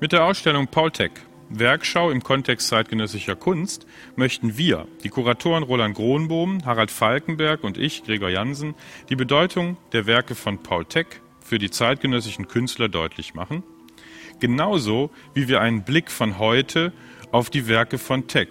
Mit 0.00 0.12
der 0.12 0.24
Ausstellung 0.24 0.66
Paul 0.66 0.90
Tech 0.90 1.10
Werkschau 1.50 2.10
im 2.10 2.22
Kontext 2.22 2.68
zeitgenössischer 2.68 3.36
Kunst 3.36 3.86
möchten 4.16 4.56
wir, 4.56 4.88
die 5.04 5.10
Kuratoren 5.10 5.62
Roland 5.62 5.94
Gronbohm, 5.94 6.64
Harald 6.64 6.90
Falkenberg 6.90 7.62
und 7.64 7.76
ich, 7.76 8.02
Gregor 8.04 8.30
Jansen, 8.30 8.74
die 9.10 9.16
Bedeutung 9.16 9.76
der 9.92 10.06
Werke 10.06 10.34
von 10.34 10.62
Paul 10.62 10.86
Tech 10.86 11.04
für 11.44 11.58
die 11.58 11.70
zeitgenössischen 11.70 12.48
Künstler 12.48 12.88
deutlich 12.88 13.34
machen, 13.34 13.62
genauso 14.38 15.10
wie 15.34 15.48
wir 15.48 15.60
einen 15.60 15.82
Blick 15.82 16.10
von 16.10 16.38
heute 16.38 16.94
auf 17.30 17.50
die 17.50 17.68
Werke 17.68 17.98
von 17.98 18.26
Tech, 18.26 18.48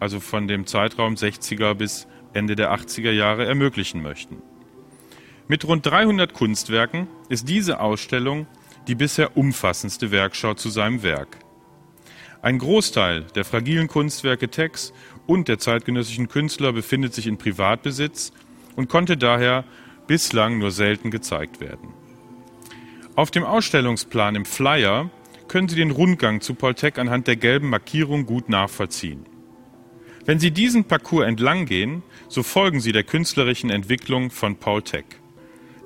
also 0.00 0.20
von 0.20 0.48
dem 0.48 0.66
Zeitraum 0.66 1.14
60er 1.14 1.72
bis 1.72 2.08
Ende 2.34 2.56
der 2.56 2.74
80er 2.74 3.12
Jahre, 3.12 3.46
ermöglichen 3.46 4.02
möchten. 4.02 4.42
Mit 5.48 5.66
rund 5.66 5.86
300 5.86 6.34
Kunstwerken 6.34 7.08
ist 7.30 7.48
diese 7.48 7.80
Ausstellung 7.80 8.46
die 8.86 8.94
bisher 8.94 9.36
umfassendste 9.36 10.10
Werkschau 10.10 10.54
zu 10.54 10.70
seinem 10.70 11.02
Werk. 11.02 11.38
Ein 12.42 12.58
Großteil 12.58 13.24
der 13.34 13.44
fragilen 13.44 13.88
Kunstwerke 13.88 14.48
Techs 14.48 14.92
und 15.26 15.48
der 15.48 15.58
zeitgenössischen 15.58 16.28
Künstler 16.28 16.72
befindet 16.72 17.14
sich 17.14 17.26
in 17.26 17.36
Privatbesitz 17.36 18.32
und 18.76 18.88
konnte 18.88 19.16
daher 19.16 19.64
bislang 20.06 20.58
nur 20.58 20.70
selten 20.70 21.10
gezeigt 21.10 21.60
werden. 21.60 21.94
Auf 23.14 23.30
dem 23.30 23.44
Ausstellungsplan 23.44 24.34
im 24.34 24.44
Flyer 24.44 25.10
können 25.48 25.68
Sie 25.68 25.76
den 25.76 25.90
Rundgang 25.90 26.40
zu 26.40 26.54
Paul 26.54 26.74
Tech 26.74 26.98
anhand 26.98 27.26
der 27.26 27.36
gelben 27.36 27.68
Markierung 27.68 28.24
gut 28.24 28.48
nachvollziehen. 28.48 29.26
Wenn 30.24 30.38
Sie 30.38 30.50
diesen 30.50 30.84
Parcours 30.84 31.26
entlang 31.26 31.66
gehen, 31.66 32.02
so 32.28 32.42
folgen 32.42 32.80
Sie 32.80 32.92
der 32.92 33.04
künstlerischen 33.04 33.68
Entwicklung 33.68 34.30
von 34.30 34.56
Paul 34.56 34.82
Tech. 34.82 35.04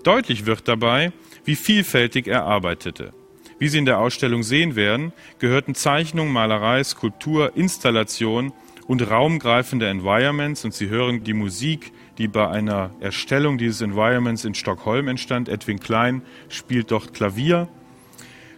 Deutlich 0.05 0.45
wird 0.45 0.69
dabei, 0.69 1.13
wie 1.45 1.57
vielfältig 1.57 2.27
er 2.27 2.45
arbeitete. 2.45 3.13
Wie 3.59 3.69
Sie 3.69 3.79
in 3.79 3.85
der 3.85 3.99
Ausstellung 3.99 4.43
sehen 4.43 4.77
werden, 4.77 5.13
gehörten 5.39 5.75
Zeichnung, 5.75 6.33
Malerei, 6.33 6.83
Skulptur, 6.83 7.57
Installation 7.57 8.53
und 8.87 9.09
raumgreifende 9.11 9.89
Environments 9.89 10.65
und 10.65 10.75
Sie 10.75 10.89
hören 10.89 11.25
die 11.25 11.35
Musik, 11.35 11.93
die 12.19 12.29
bei 12.29 12.49
einer 12.49 12.91
Erstellung 13.01 13.59
dieses 13.59 13.81
Environments 13.81 14.45
in 14.45 14.55
Stockholm 14.55 15.09
entstand. 15.09 15.49
Edwin 15.49 15.81
Klein 15.81 16.23
spielt 16.49 16.91
dort 16.91 17.15
Klavier. 17.15 17.69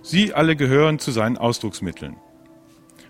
Sie 0.02 0.34
alle 0.34 0.56
gehören 0.56 0.98
zu 0.98 1.10
seinen 1.10 1.36
Ausdrucksmitteln. 1.36 2.16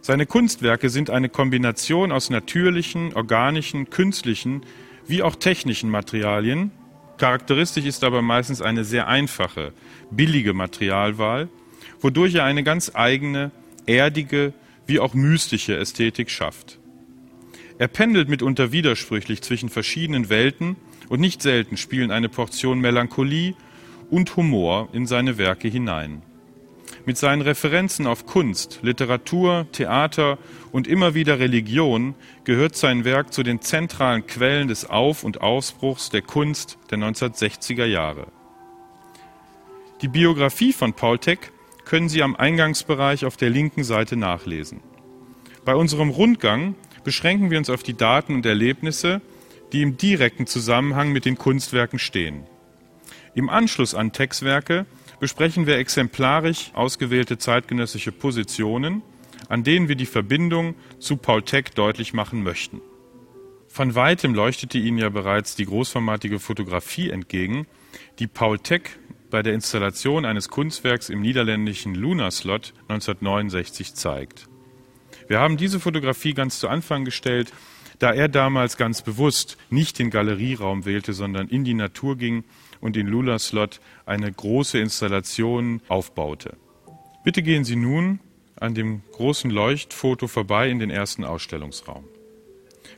Seine 0.01 0.27
Kunstwerke 0.27 0.89
sind 0.89 1.11
eine 1.11 1.29
Kombination 1.29 2.13
aus 2.13 2.31
natürlichen, 2.31 3.15
organischen, 3.15 3.91
künstlichen 3.91 4.63
wie 5.07 5.23
auch 5.23 5.37
technischen 5.37 5.91
Materialien. 5.91 6.71
Charakteristisch 7.19 7.86
ist 7.86 8.05
aber 8.05 8.20
meistens 8.20 8.61
eine 8.61 8.84
sehr 8.84 9.09
einfache, 9.09 9.72
billige 10.11 10.53
Materialwahl, 10.53 11.48
wodurch 12.00 12.34
er 12.34 12.45
eine 12.45 12.62
ganz 12.62 12.92
eigene, 12.95 13.53
erdige 13.86 14.53
wie 14.86 15.00
auch 15.00 15.14
mystische 15.14 15.77
Ästhetik 15.77 16.31
schafft. 16.31 16.78
Er 17.78 17.89
pendelt 17.89 18.28
mitunter 18.28 18.72
widersprüchlich 18.72 19.42
zwischen 19.42 19.69
verschiedenen 19.69 20.28
Welten 20.28 20.77
und 21.09 21.20
nicht 21.20 21.42
selten 21.42 21.77
spielen 21.77 22.11
eine 22.11 22.28
Portion 22.28 22.81
Melancholie 22.81 23.55
und 24.11 24.37
Humor 24.37 24.89
in 24.92 25.06
seine 25.06 25.39
Werke 25.39 25.69
hinein. 25.69 26.22
Mit 27.07 27.17
seinen 27.17 27.43
Referenzen 27.43 28.09
auf 28.09 28.27
Kunst, 28.27 28.81
Literatur, 28.83 29.69
Theater 29.71 30.39
und 30.73 30.89
immer 30.89 31.15
wieder 31.15 31.39
Religion 31.39 32.17
gehört 32.43 32.75
sein 32.75 33.05
Werk 33.05 33.33
zu 33.33 33.45
den 33.45 33.61
zentralen 33.61 34.27
Quellen 34.27 34.67
des 34.67 34.91
Auf- 34.91 35.23
und 35.23 35.41
Ausbruchs 35.41 36.11
der 36.11 36.23
Kunst 36.23 36.79
der 36.91 36.99
1960er 36.99 37.84
Jahre. 37.84 38.27
Die 40.03 40.09
Biografie 40.09 40.73
von 40.73 40.95
Paul 40.95 41.21
Tech 41.21 41.39
können 41.84 42.09
Sie 42.09 42.25
am 42.25 42.34
Eingangsbereich 42.34 43.25
auf 43.25 43.37
der 43.37 43.51
linken 43.51 43.84
Seite 43.84 44.17
nachlesen. 44.17 44.81
Bei 45.65 45.77
unserem 45.77 46.11
Rundgang 46.11 46.75
beschränken 47.05 47.53
wir 47.53 47.59
uns 47.59 47.71
auf 47.71 47.84
die 47.84 47.97
Daten 47.97 48.34
und 48.34 48.44
Erlebnisse, 48.44 49.21
die 49.73 49.83
im 49.83 49.97
direkten 49.97 50.49
Zusammenhang 50.49 51.12
mit 51.12 51.25
den 51.25 51.38
Kunstwerken 51.38 52.00
stehen. 52.00 52.43
Im 53.37 53.49
Anschluss 53.49 53.94
an 53.94 54.12
Textwerke 54.12 54.87
besprechen 55.19 55.66
wir 55.66 55.78
exemplarisch 55.78 56.71
ausgewählte 56.75 57.38
zeitgenössische 57.38 58.12
Positionen, 58.12 59.03
an 59.49 59.65
denen 59.65 59.88
wir 59.88 59.97
die 59.97 60.06
Verbindung 60.06 60.75
zu 60.99 61.16
Paul 61.16 61.43
Tech 61.43 61.71
deutlich 61.75 62.12
machen 62.12 62.43
möchten. 62.43 62.81
Von 63.69 63.94
weitem 63.94 64.34
leuchtete 64.34 64.78
Ihnen 64.78 64.99
ja 64.99 65.09
bereits 65.09 65.55
die 65.55 65.66
großformatige 65.66 66.38
Fotografie 66.38 67.10
entgegen, 67.10 67.66
die 68.19 68.26
Paul 68.26 68.59
Tech 68.59 68.82
bei 69.31 69.43
der 69.43 69.55
Installation 69.55 70.25
eines 70.25 70.49
Kunstwerks 70.49 71.10
im 71.10 71.21
niederländischen 71.21 71.94
Lunaslot 71.94 72.72
1969 72.88 73.94
zeigt. 73.94 74.49
Wir 75.28 75.41
haben 75.41 75.56
diese 75.56 75.81
Fotografie 75.81 76.34
ganz 76.34 76.59
zu 76.59 76.69
Anfang 76.69 77.05
gestellt, 77.05 77.53
da 77.99 78.12
er 78.12 78.28
damals 78.28 78.76
ganz 78.76 79.03
bewusst 79.03 79.56
nicht 79.71 79.99
den 79.99 80.10
Galerieraum 80.10 80.84
wählte, 80.84 81.12
sondern 81.12 81.49
in 81.49 81.65
die 81.65 81.75
Natur 81.75 82.16
ging 82.16 82.44
und 82.81 82.97
in 82.97 83.06
Lunaslot 83.06 83.81
eine 84.04 84.31
große 84.31 84.78
Installation 84.78 85.81
aufbaute. 85.88 86.56
Bitte 87.25 87.42
gehen 87.42 87.64
Sie 87.64 87.76
nun 87.76 88.20
an 88.59 88.75
dem 88.75 89.03
großen 89.12 89.50
Leuchtfoto 89.50 90.28
vorbei 90.28 90.70
in 90.70 90.78
den 90.78 90.91
ersten 90.91 91.25
Ausstellungsraum. 91.25 92.04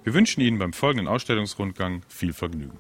Wir 0.04 0.14
wünschen 0.14 0.40
Ihnen 0.40 0.58
beim 0.58 0.72
folgenden 0.72 1.08
Ausstellungsrundgang 1.08 2.02
viel 2.08 2.32
Vergnügen. 2.32 2.78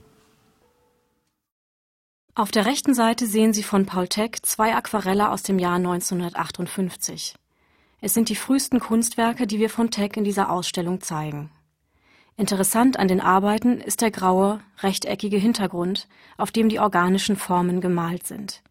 Auf 2.34 2.50
der 2.52 2.66
rechten 2.66 2.94
Seite 2.94 3.26
sehen 3.26 3.52
Sie 3.52 3.64
von 3.64 3.84
Paul 3.84 4.06
Tech 4.06 4.42
zwei 4.42 4.74
Aquarelle 4.74 5.30
aus 5.30 5.42
dem 5.42 5.58
Jahr 5.58 5.74
1958. 5.74 7.34
Es 8.00 8.14
sind 8.14 8.28
die 8.28 8.36
frühesten 8.36 8.78
Kunstwerke, 8.78 9.48
die 9.48 9.58
wir 9.58 9.70
von 9.70 9.90
Tech 9.90 10.12
in 10.14 10.22
dieser 10.22 10.50
Ausstellung 10.50 11.00
zeigen. 11.00 11.50
Interessant 12.38 13.00
an 13.00 13.08
den 13.08 13.20
Arbeiten 13.20 13.80
ist 13.80 14.00
der 14.00 14.12
graue, 14.12 14.60
rechteckige 14.78 15.38
Hintergrund, 15.38 16.06
auf 16.36 16.52
dem 16.52 16.68
die 16.68 16.78
organischen 16.78 17.34
Formen 17.34 17.80
gemalt 17.80 18.28
sind. 18.28 18.62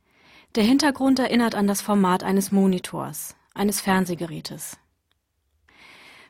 Der 0.55 0.63
Hintergrund 0.63 1.19
erinnert 1.19 1.53
an 1.53 1.67
das 1.67 1.81
Format 1.81 2.23
eines 2.23 2.53
Monitors, 2.53 3.35
eines 3.53 3.81
Fernsehgerätes. 3.81 4.77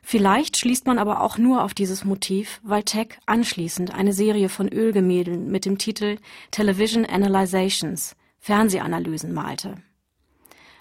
Vielleicht 0.02 0.56
schließt 0.56 0.86
man 0.86 0.98
aber 0.98 1.22
auch 1.22 1.38
nur 1.38 1.62
auf 1.62 1.74
dieses 1.74 2.04
Motiv, 2.04 2.60
weil 2.64 2.82
Tech 2.82 3.20
anschließend 3.26 3.94
eine 3.94 4.12
Serie 4.12 4.48
von 4.48 4.68
Ölgemälden 4.68 5.48
mit 5.48 5.64
dem 5.64 5.78
Titel 5.78 6.18
Television 6.50 7.06
Analyzations 7.06 8.16
Fernsehanalysen 8.40 9.32
malte. 9.32 9.76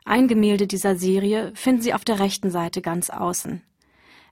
Ein 0.06 0.28
Gemälde 0.28 0.66
dieser 0.66 0.96
Serie 0.96 1.52
finden 1.54 1.84
Sie 1.84 1.94
auf 1.94 2.04
der 2.04 2.20
rechten 2.20 2.50
Seite 2.50 2.82
ganz 2.82 3.12
außen. 3.12 3.62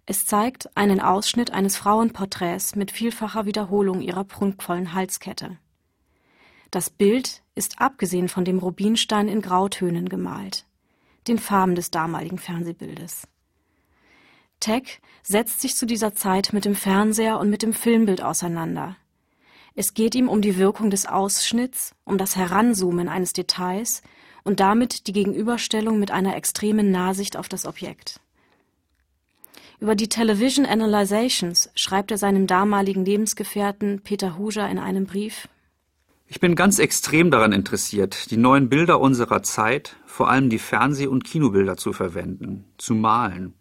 Es 0.08 0.26
zeigt 0.26 0.76
einen 0.78 1.00
Ausschnitt 1.00 1.52
eines 1.52 1.78
Frauenporträts 1.78 2.76
mit 2.76 2.92
vielfacher 2.92 3.46
Wiederholung 3.46 4.02
ihrer 4.02 4.24
prunkvollen 4.24 4.94
Halskette. 4.94 5.58
Das 6.70 6.92
Bild 6.92 7.42
ist 7.56 7.82
abgesehen 7.82 8.30
von 8.30 8.46
dem 8.46 8.60
Rubinstein 8.60 9.28
in 9.28 9.42
Grautönen 9.42 10.08
gemalt, 10.08 10.68
den 11.28 11.40
Farben 11.40 11.74
des 11.74 11.90
damaligen 11.90 12.38
Fernsehbildes. 12.38 13.28
Tech 14.60 15.02
setzt 15.24 15.62
sich 15.62 15.76
zu 15.76 15.86
dieser 15.86 16.14
Zeit 16.14 16.54
mit 16.54 16.66
dem 16.66 16.76
Fernseher 16.76 17.40
und 17.40 17.50
mit 17.50 17.64
dem 17.64 17.74
Filmbild 17.74 18.22
auseinander. 18.22 18.98
Es 19.74 19.94
geht 19.94 20.16
ihm 20.16 20.30
um 20.30 20.42
die 20.42 20.58
Wirkung 20.58 20.90
des 20.90 21.06
Ausschnitts, 21.06 21.96
um 22.06 22.18
das 22.18 22.36
Heranzoomen 22.36 23.10
eines 23.10 23.34
Details 23.34 24.04
und 24.44 24.60
damit 24.60 25.08
die 25.08 25.14
Gegenüberstellung 25.14 26.00
mit 26.00 26.12
einer 26.12 26.36
extremen 26.36 26.92
Nahsicht 26.92 27.38
auf 27.38 27.50
das 27.50 27.66
Objekt. 27.66 28.22
Über 29.86 29.94
die 29.94 30.10
Television 30.10 30.66
Analyzations 30.66 31.70
schreibt 31.76 32.10
er 32.10 32.18
seinem 32.18 32.48
damaligen 32.48 33.06
Lebensgefährten 33.06 34.02
Peter 34.02 34.36
Huger 34.36 34.68
in 34.68 34.80
einem 34.80 35.06
Brief 35.06 35.48
Ich 36.26 36.40
bin 36.40 36.56
ganz 36.56 36.80
extrem 36.80 37.30
daran 37.30 37.52
interessiert, 37.52 38.32
die 38.32 38.38
neuen 38.38 38.68
Bilder 38.68 39.00
unserer 39.00 39.44
Zeit, 39.44 39.96
vor 40.08 40.28
allem 40.28 40.50
die 40.50 40.58
Fernseh- 40.58 41.06
und 41.06 41.24
Kinobilder 41.24 41.78
zu 41.78 41.94
verwenden, 41.94 42.66
zu 42.80 42.96
malen. 42.96 43.54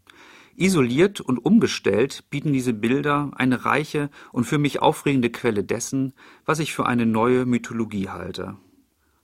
Isoliert 0.57 1.21
und 1.21 1.45
umgestellt 1.45 2.25
bieten 2.31 2.55
diese 2.55 2.73
Bilder 2.73 3.31
eine 3.37 3.67
reiche 3.67 4.09
und 4.33 4.45
für 4.45 4.57
mich 4.57 4.81
aufregende 4.81 5.29
Quelle 5.29 5.63
dessen, 5.63 6.15
was 6.47 6.59
ich 6.59 6.73
für 6.73 6.87
eine 6.87 7.05
neue 7.05 7.45
Mythologie 7.45 8.09
halte. 8.09 8.57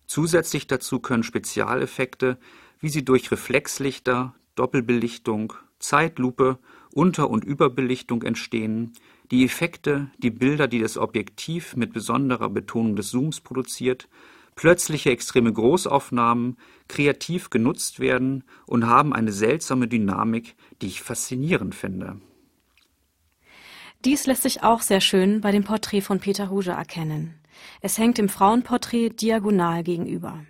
Zusätzlich 0.04 0.66
dazu 0.66 1.00
können 1.00 1.22
Spezialeffekte, 1.22 2.36
wie 2.78 2.90
sie 2.90 3.06
durch 3.06 3.30
Reflexlichter, 3.30 4.34
Doppelbelichtung, 4.54 5.54
Zeitlupe, 5.78 6.58
Unter- 6.92 7.30
und 7.30 7.44
Überbelichtung 7.44 8.22
entstehen, 8.22 8.92
die 9.30 9.44
Effekte, 9.44 10.10
die 10.18 10.30
Bilder, 10.30 10.66
die 10.66 10.80
das 10.80 10.96
Objektiv 10.96 11.76
mit 11.76 11.92
besonderer 11.92 12.50
Betonung 12.50 12.96
des 12.96 13.10
Zooms 13.10 13.40
produziert, 13.40 14.08
plötzliche 14.56 15.10
extreme 15.10 15.52
Großaufnahmen 15.52 16.56
kreativ 16.88 17.50
genutzt 17.50 18.00
werden 18.00 18.44
und 18.66 18.86
haben 18.86 19.12
eine 19.12 19.32
seltsame 19.32 19.88
Dynamik, 19.88 20.56
die 20.82 20.88
ich 20.88 21.02
faszinierend 21.02 21.74
finde. 21.74 22.20
Dies 24.04 24.26
lässt 24.26 24.42
sich 24.42 24.62
auch 24.62 24.80
sehr 24.80 25.00
schön 25.00 25.40
bei 25.40 25.52
dem 25.52 25.62
Porträt 25.62 26.00
von 26.00 26.20
Peter 26.20 26.50
Huger 26.50 26.72
erkennen. 26.72 27.34
Es 27.80 27.98
hängt 27.98 28.18
dem 28.18 28.28
Frauenporträt 28.28 29.10
diagonal 29.10 29.82
gegenüber. 29.82 30.44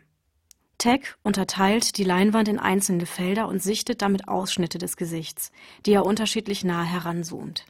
Tech 0.80 1.02
unterteilt 1.22 1.98
die 1.98 2.04
Leinwand 2.04 2.48
in 2.48 2.58
einzelne 2.58 3.04
Felder 3.04 3.48
und 3.48 3.62
sichtet 3.62 4.00
damit 4.00 4.28
Ausschnitte 4.28 4.78
des 4.78 4.96
Gesichts, 4.96 5.52
die 5.84 5.92
er 5.92 6.06
unterschiedlich 6.06 6.64
nah 6.64 6.82
heranzoomt. 6.82 7.66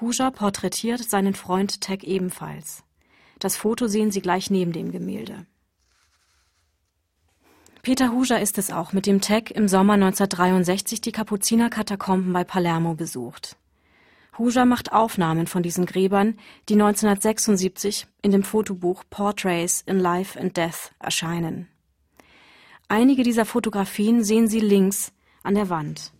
Huja 0.00 0.32
porträtiert 0.32 1.08
seinen 1.08 1.34
Freund 1.34 1.80
Tech 1.80 2.02
ebenfalls. 2.02 2.82
Das 3.38 3.56
Foto 3.56 3.86
sehen 3.86 4.10
Sie 4.10 4.20
gleich 4.20 4.50
neben 4.50 4.72
dem 4.72 4.90
Gemälde. 4.90 5.46
Peter 7.82 8.10
Huger 8.10 8.40
ist 8.40 8.58
es 8.58 8.72
auch, 8.72 8.92
mit 8.92 9.06
dem 9.06 9.20
Tech 9.20 9.52
im 9.54 9.68
Sommer 9.68 9.94
1963 9.94 11.02
die 11.02 11.12
Kapuzinerkatakomben 11.12 12.32
bei 12.32 12.42
Palermo 12.42 12.94
besucht. 12.94 13.56
Huger 14.36 14.64
macht 14.64 14.92
Aufnahmen 14.92 15.46
von 15.46 15.62
diesen 15.62 15.86
Gräbern, 15.86 16.36
die 16.68 16.74
1976 16.74 18.08
in 18.22 18.32
dem 18.32 18.42
Fotobuch 18.42 19.04
Portraits 19.08 19.82
in 19.86 20.00
Life 20.00 20.36
and 20.38 20.56
Death 20.56 20.90
erscheinen. 20.98 21.68
Einige 22.92 23.22
dieser 23.22 23.46
Fotografien 23.46 24.22
sehen 24.22 24.48
Sie 24.48 24.60
links 24.60 25.12
an 25.42 25.54
der 25.54 25.70
Wand. 25.70 26.12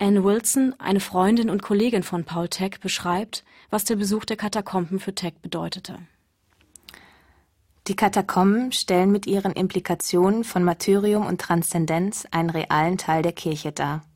Anne 0.00 0.24
Wilson, 0.24 0.74
eine 0.78 0.98
Freundin 0.98 1.50
und 1.50 1.60
Kollegin 1.60 2.02
von 2.02 2.24
Paul 2.24 2.48
Tech, 2.48 2.80
beschreibt, 2.80 3.44
was 3.68 3.84
der 3.84 3.96
Besuch 3.96 4.24
der 4.24 4.38
Katakomben 4.38 4.98
für 4.98 5.14
Tech 5.14 5.34
bedeutete. 5.42 5.98
Die 7.86 7.96
Katakomben 7.96 8.72
stellen 8.72 9.12
mit 9.12 9.26
ihren 9.26 9.52
Implikationen 9.52 10.42
von 10.42 10.64
Martyrium 10.64 11.26
und 11.26 11.38
Transzendenz 11.38 12.26
einen 12.30 12.48
realen 12.48 12.96
Teil 12.96 13.20
der 13.20 13.32
Kirche 13.32 13.70
dar. 13.70 14.06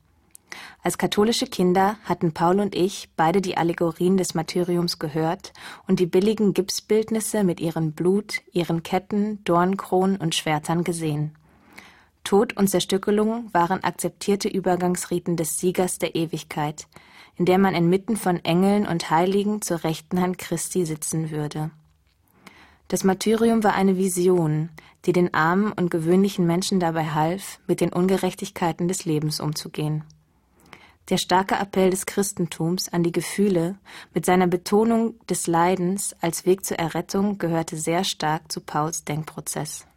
Als 0.81 0.97
katholische 0.97 1.45
Kinder 1.45 1.97
hatten 2.03 2.33
Paul 2.33 2.61
und 2.61 2.73
ich 2.73 3.09
beide 3.15 3.41
die 3.41 3.57
Allegorien 3.57 4.17
des 4.17 4.33
Martyriums 4.33 4.97
gehört 4.97 5.53
und 5.85 5.99
die 5.99 6.07
billigen 6.07 6.55
Gipsbildnisse 6.55 7.43
mit 7.43 7.59
ihren 7.59 7.91
Blut, 7.91 8.41
ihren 8.53 8.81
Ketten, 8.81 9.43
Dornkronen 9.43 10.17
und 10.17 10.33
Schwertern 10.33 10.83
gesehen. 10.83 11.35
Tod 12.29 12.55
und 12.55 12.67
Zerstückelung 12.67 13.51
waren 13.53 13.83
akzeptierte 13.83 14.49
Übergangsriten 14.49 15.35
des 15.35 15.57
Siegers 15.57 15.97
der 15.97 16.13
Ewigkeit, 16.13 16.85
in 17.37 17.45
der 17.45 17.57
man 17.57 17.73
inmitten 17.73 18.17
von 18.17 18.45
Engeln 18.45 18.85
und 18.85 19.09
Heiligen 19.09 19.63
zur 19.63 19.83
rechten 19.83 20.21
Hand 20.21 20.37
Christi 20.37 20.85
sitzen 20.85 21.31
würde. 21.31 21.71
Das 22.87 23.03
Martyrium 23.03 23.63
war 23.63 23.73
eine 23.73 23.97
Vision, 23.97 24.69
die 25.05 25.11
den 25.11 25.33
armen 25.33 25.71
und 25.71 25.89
gewöhnlichen 25.89 26.45
Menschen 26.45 26.79
dabei 26.79 27.05
half, 27.07 27.59
mit 27.65 27.81
den 27.81 27.91
Ungerechtigkeiten 27.91 28.87
des 28.87 29.05
Lebens 29.05 29.39
umzugehen. 29.39 30.03
Der 31.09 31.17
starke 31.17 31.55
Appell 31.55 31.89
des 31.89 32.05
Christentums 32.05 32.89
an 32.89 33.01
die 33.01 33.11
Gefühle 33.11 33.79
mit 34.13 34.27
seiner 34.27 34.45
Betonung 34.45 35.15
des 35.25 35.47
Leidens 35.47 36.15
als 36.21 36.45
Weg 36.45 36.63
zur 36.63 36.77
Errettung 36.77 37.39
gehörte 37.39 37.75
sehr 37.75 38.03
stark 38.03 38.51
zu 38.51 38.61
Pauls 38.61 39.03
Denkprozess. 39.03 39.87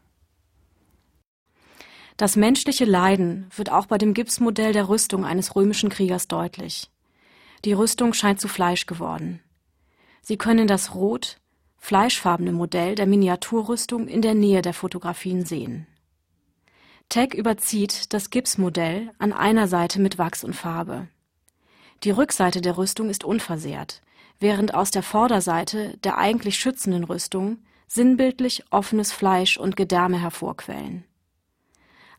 Das 2.16 2.36
menschliche 2.36 2.84
Leiden 2.84 3.46
wird 3.56 3.70
auch 3.70 3.86
bei 3.86 3.98
dem 3.98 4.14
Gipsmodell 4.14 4.72
der 4.72 4.88
Rüstung 4.88 5.24
eines 5.24 5.56
römischen 5.56 5.90
Kriegers 5.90 6.28
deutlich. 6.28 6.90
Die 7.64 7.72
Rüstung 7.72 8.12
scheint 8.12 8.40
zu 8.40 8.48
Fleisch 8.48 8.86
geworden. 8.86 9.40
Sie 10.20 10.36
können 10.36 10.66
das 10.66 10.94
Rot, 10.94 11.38
fleischfarbene 11.78 12.52
Modell 12.52 12.94
der 12.94 13.06
Miniaturrüstung 13.06 14.06
in 14.06 14.22
der 14.22 14.34
Nähe 14.34 14.62
der 14.62 14.74
Fotografien 14.74 15.44
sehen. 15.44 15.86
Tech 17.08 17.34
überzieht 17.34 18.12
das 18.12 18.30
Gipsmodell 18.30 19.10
an 19.18 19.32
einer 19.32 19.68
Seite 19.68 20.00
mit 20.00 20.16
Wachs 20.18 20.44
und 20.44 20.54
Farbe. 20.54 21.08
Die 22.04 22.10
Rückseite 22.10 22.60
der 22.60 22.78
Rüstung 22.78 23.10
ist 23.10 23.24
unversehrt, 23.24 24.00
während 24.40 24.74
aus 24.74 24.90
der 24.90 25.02
Vorderseite 25.02 25.98
der 25.98 26.18
eigentlich 26.18 26.56
schützenden 26.56 27.04
Rüstung 27.04 27.58
sinnbildlich 27.86 28.64
offenes 28.70 29.12
Fleisch 29.12 29.58
und 29.58 29.76
Gedärme 29.76 30.20
hervorquellen. 30.20 31.04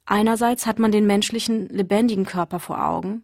Einerseits 0.05 0.65
hat 0.65 0.79
man 0.79 0.91
den 0.91 1.07
menschlichen, 1.07 1.69
lebendigen 1.69 2.25
Körper 2.25 2.59
vor 2.59 2.85
Augen, 2.85 3.23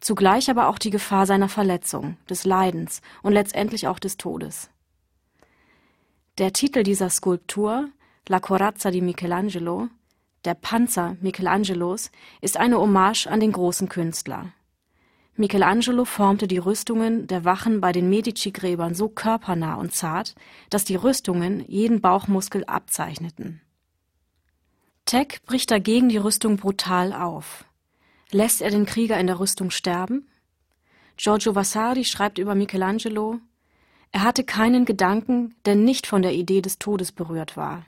zugleich 0.00 0.50
aber 0.50 0.68
auch 0.68 0.78
die 0.78 0.90
Gefahr 0.90 1.26
seiner 1.26 1.48
Verletzung, 1.48 2.16
des 2.28 2.44
Leidens 2.44 3.00
und 3.22 3.32
letztendlich 3.32 3.86
auch 3.86 3.98
des 3.98 4.16
Todes. 4.16 4.70
Der 6.38 6.52
Titel 6.52 6.82
dieser 6.82 7.10
Skulptur, 7.10 7.88
La 8.28 8.40
Corazza 8.40 8.90
di 8.90 9.00
Michelangelo, 9.00 9.88
der 10.44 10.54
Panzer 10.54 11.16
Michelangelos, 11.20 12.10
ist 12.40 12.56
eine 12.56 12.78
Hommage 12.78 13.26
an 13.26 13.40
den 13.40 13.52
großen 13.52 13.88
Künstler. 13.88 14.52
Michelangelo 15.36 16.04
formte 16.04 16.48
die 16.48 16.58
Rüstungen 16.58 17.26
der 17.26 17.44
Wachen 17.44 17.80
bei 17.80 17.92
den 17.92 18.08
Medici-Gräbern 18.08 18.94
so 18.94 19.08
körpernah 19.08 19.74
und 19.74 19.94
zart, 19.94 20.34
dass 20.70 20.84
die 20.84 20.96
Rüstungen 20.96 21.64
jeden 21.68 22.00
Bauchmuskel 22.00 22.64
abzeichneten. 22.64 23.60
Tech 25.06 25.40
bricht 25.46 25.70
dagegen 25.70 26.08
die 26.08 26.16
Rüstung 26.16 26.56
brutal 26.56 27.12
auf. 27.12 27.64
Lässt 28.32 28.60
er 28.60 28.70
den 28.70 28.86
Krieger 28.86 29.18
in 29.20 29.28
der 29.28 29.38
Rüstung 29.38 29.70
sterben? 29.70 30.28
Giorgio 31.16 31.54
Vasari 31.54 32.04
schreibt 32.04 32.38
über 32.38 32.56
Michelangelo, 32.56 33.38
er 34.10 34.22
hatte 34.22 34.42
keinen 34.44 34.84
Gedanken, 34.84 35.54
der 35.64 35.76
nicht 35.76 36.08
von 36.08 36.22
der 36.22 36.32
Idee 36.32 36.60
des 36.60 36.78
Todes 36.78 37.12
berührt 37.12 37.56
war. 37.56 37.86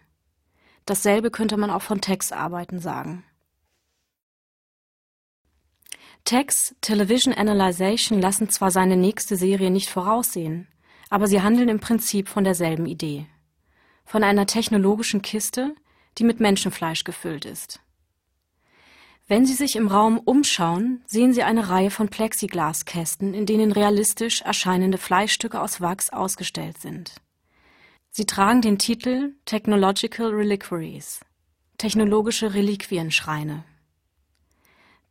Dasselbe 0.86 1.30
könnte 1.30 1.56
man 1.56 1.70
auch 1.70 1.82
von 1.82 2.00
Tex 2.00 2.30
Arbeiten 2.30 2.78
sagen. 2.78 3.24
Tex 6.24 6.76
Television 6.80 7.34
Analyzation 7.34 8.20
lassen 8.20 8.48
zwar 8.48 8.70
seine 8.70 8.96
nächste 8.96 9.36
Serie 9.36 9.70
nicht 9.70 9.90
voraussehen, 9.90 10.68
aber 11.10 11.26
sie 11.26 11.42
handeln 11.42 11.68
im 11.68 11.80
Prinzip 11.80 12.28
von 12.28 12.44
derselben 12.44 12.86
Idee. 12.86 13.26
Von 14.04 14.22
einer 14.22 14.46
technologischen 14.46 15.22
Kiste, 15.22 15.74
die 16.18 16.24
mit 16.24 16.40
Menschenfleisch 16.40 17.04
gefüllt 17.04 17.44
ist. 17.44 17.80
Wenn 19.26 19.44
Sie 19.44 19.52
sich 19.52 19.76
im 19.76 19.88
Raum 19.88 20.18
umschauen, 20.18 21.02
sehen 21.06 21.34
Sie 21.34 21.42
eine 21.42 21.68
Reihe 21.68 21.90
von 21.90 22.08
Plexiglaskästen, 22.08 23.34
in 23.34 23.44
denen 23.44 23.72
realistisch 23.72 24.40
erscheinende 24.40 24.96
Fleischstücke 24.96 25.60
aus 25.60 25.82
Wachs 25.82 26.08
ausgestellt 26.10 26.78
sind. 26.78 27.14
Sie 28.10 28.24
tragen 28.24 28.62
den 28.62 28.78
Titel 28.78 29.34
Technological 29.44 30.30
Reliquaries, 30.30 31.20
technologische 31.76 32.54
Reliquienschreine. 32.54 33.64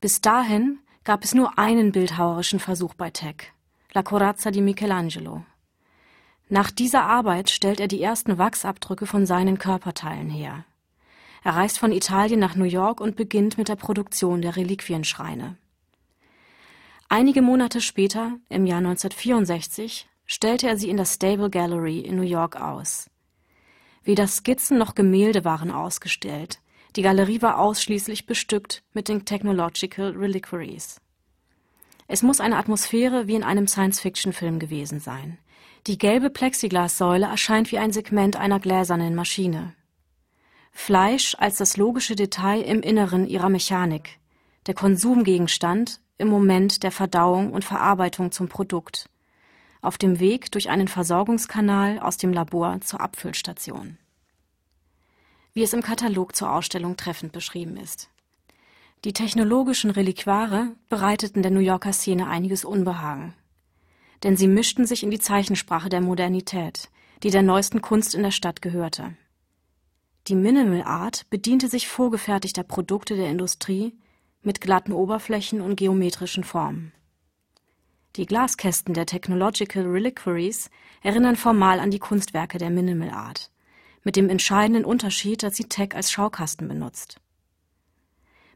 Bis 0.01 0.19
dahin 0.19 0.79
gab 1.03 1.23
es 1.23 1.35
nur 1.35 1.59
einen 1.59 1.91
bildhauerischen 1.91 2.59
Versuch 2.59 2.95
bei 2.95 3.11
Tech, 3.11 3.53
La 3.93 4.01
Corazza 4.01 4.49
di 4.49 4.61
Michelangelo. 4.61 5.45
Nach 6.49 6.71
dieser 6.71 7.03
Arbeit 7.03 7.51
stellt 7.51 7.79
er 7.79 7.87
die 7.87 8.01
ersten 8.01 8.37
Wachsabdrücke 8.37 9.05
von 9.05 9.25
seinen 9.25 9.59
Körperteilen 9.59 10.29
her. 10.29 10.65
Er 11.47 11.55
reist 11.55 11.79
von 11.79 11.93
Italien 11.93 12.41
nach 12.41 12.57
New 12.57 12.65
York 12.65 12.99
und 12.99 13.15
beginnt 13.15 13.57
mit 13.57 13.69
der 13.69 13.77
Produktion 13.77 14.41
der 14.41 14.57
Reliquienschreine. 14.57 15.55
Einige 17.07 17.41
Monate 17.41 17.79
später, 17.79 18.35
im 18.49 18.65
Jahr 18.65 18.79
1964, 18.79 20.09
stellte 20.25 20.67
er 20.67 20.75
sie 20.75 20.89
in 20.89 20.97
der 20.97 21.05
Stable 21.05 21.49
Gallery 21.49 21.99
in 22.01 22.17
New 22.17 22.23
York 22.23 22.59
aus. 22.59 23.09
Weder 24.03 24.27
Skizzen 24.27 24.77
noch 24.77 24.93
Gemälde 24.93 25.45
waren 25.45 25.71
ausgestellt. 25.71 26.59
Die 26.97 27.01
Galerie 27.01 27.41
war 27.41 27.59
ausschließlich 27.59 28.25
bestückt 28.25 28.83
mit 28.91 29.07
den 29.07 29.23
Technological 29.23 30.17
Reliquaries. 30.17 30.99
Es 32.09 32.23
muss 32.23 32.41
eine 32.41 32.57
Atmosphäre 32.57 33.27
wie 33.27 33.35
in 33.35 33.43
einem 33.43 33.67
Science-Fiction-Film 33.67 34.59
gewesen 34.59 34.99
sein. 34.99 35.37
Die 35.87 35.97
gelbe 35.97 36.29
Plexiglassäule 36.29 37.27
erscheint 37.27 37.71
wie 37.71 37.77
ein 37.77 37.93
Segment 37.93 38.35
einer 38.35 38.59
gläsernen 38.59 39.15
Maschine. 39.15 39.76
Fleisch 40.79 41.35
als 41.37 41.57
das 41.57 41.75
logische 41.75 42.15
Detail 42.15 42.61
im 42.61 42.81
Inneren 42.81 43.27
ihrer 43.27 43.49
Mechanik, 43.49 44.19
der 44.67 44.73
Konsumgegenstand 44.73 45.99
im 46.17 46.29
Moment 46.29 46.83
der 46.83 46.91
Verdauung 46.91 47.51
und 47.51 47.65
Verarbeitung 47.65 48.31
zum 48.31 48.47
Produkt, 48.47 49.09
auf 49.81 49.97
dem 49.97 50.19
Weg 50.21 50.49
durch 50.51 50.69
einen 50.69 50.87
Versorgungskanal 50.87 51.99
aus 51.99 52.17
dem 52.17 52.31
Labor 52.31 52.79
zur 52.81 53.01
Abfüllstation. 53.01 53.97
Wie 55.53 55.63
es 55.63 55.73
im 55.73 55.81
Katalog 55.81 56.35
zur 56.35 56.53
Ausstellung 56.53 56.95
treffend 56.95 57.33
beschrieben 57.33 57.75
ist. 57.75 58.09
Die 59.03 59.13
technologischen 59.13 59.89
Reliquare 59.89 60.75
bereiteten 60.89 61.41
der 61.41 61.51
New 61.51 61.59
Yorker 61.59 61.91
Szene 61.91 62.27
einiges 62.27 62.63
Unbehagen. 62.63 63.33
Denn 64.23 64.37
sie 64.37 64.47
mischten 64.47 64.85
sich 64.85 65.03
in 65.03 65.11
die 65.11 65.19
Zeichensprache 65.19 65.89
der 65.89 66.01
Modernität, 66.01 66.89
die 67.23 67.31
der 67.31 67.41
neuesten 67.41 67.81
Kunst 67.81 68.15
in 68.15 68.21
der 68.21 68.31
Stadt 68.31 68.61
gehörte. 68.61 69.15
Die 70.27 70.35
Minimal 70.35 70.83
Art 70.83 71.29
bediente 71.29 71.69
sich 71.69 71.87
vorgefertigter 71.87 72.63
Produkte 72.63 73.15
der 73.15 73.29
Industrie 73.29 73.97
mit 74.41 74.59
glatten 74.59 74.91
Oberflächen 74.91 75.61
und 75.61 75.77
geometrischen 75.77 76.43
Formen. 76.43 76.91
Die 78.17 78.25
Glaskästen 78.25 78.93
der 78.93 79.05
Technological 79.05 79.85
Reliquaries 79.85 80.69
erinnern 81.01 81.37
formal 81.37 81.79
an 81.79 81.91
die 81.91 81.99
Kunstwerke 81.99 82.57
der 82.57 82.69
Minimal 82.69 83.11
Art, 83.11 83.51
mit 84.03 84.17
dem 84.17 84.27
entscheidenden 84.27 84.83
Unterschied, 84.83 85.43
dass 85.43 85.55
sie 85.55 85.69
Tech 85.69 85.95
als 85.95 86.11
Schaukasten 86.11 86.67
benutzt. 86.67 87.21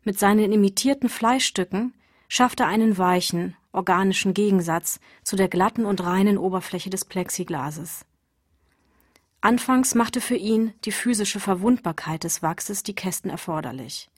Mit 0.03 0.19
seinen 0.19 0.51
imitierten 0.51 1.07
Fleischstücken 1.07 1.93
schafft 2.27 2.59
er 2.59 2.67
einen 2.67 2.97
weichen, 2.97 3.55
organischen 3.71 4.33
Gegensatz 4.33 4.99
zu 5.23 5.37
der 5.37 5.47
glatten 5.47 5.85
und 5.85 6.03
reinen 6.03 6.37
Oberfläche 6.37 6.89
des 6.89 7.05
Plexiglases. 7.05 8.05
Anfangs 9.41 9.95
machte 9.95 10.21
für 10.21 10.35
ihn 10.35 10.73
die 10.85 10.91
physische 10.91 11.39
Verwundbarkeit 11.39 12.23
des 12.23 12.43
Wachses 12.43 12.83
die 12.83 12.93
Kästen 12.93 13.31
erforderlich. 13.31 14.09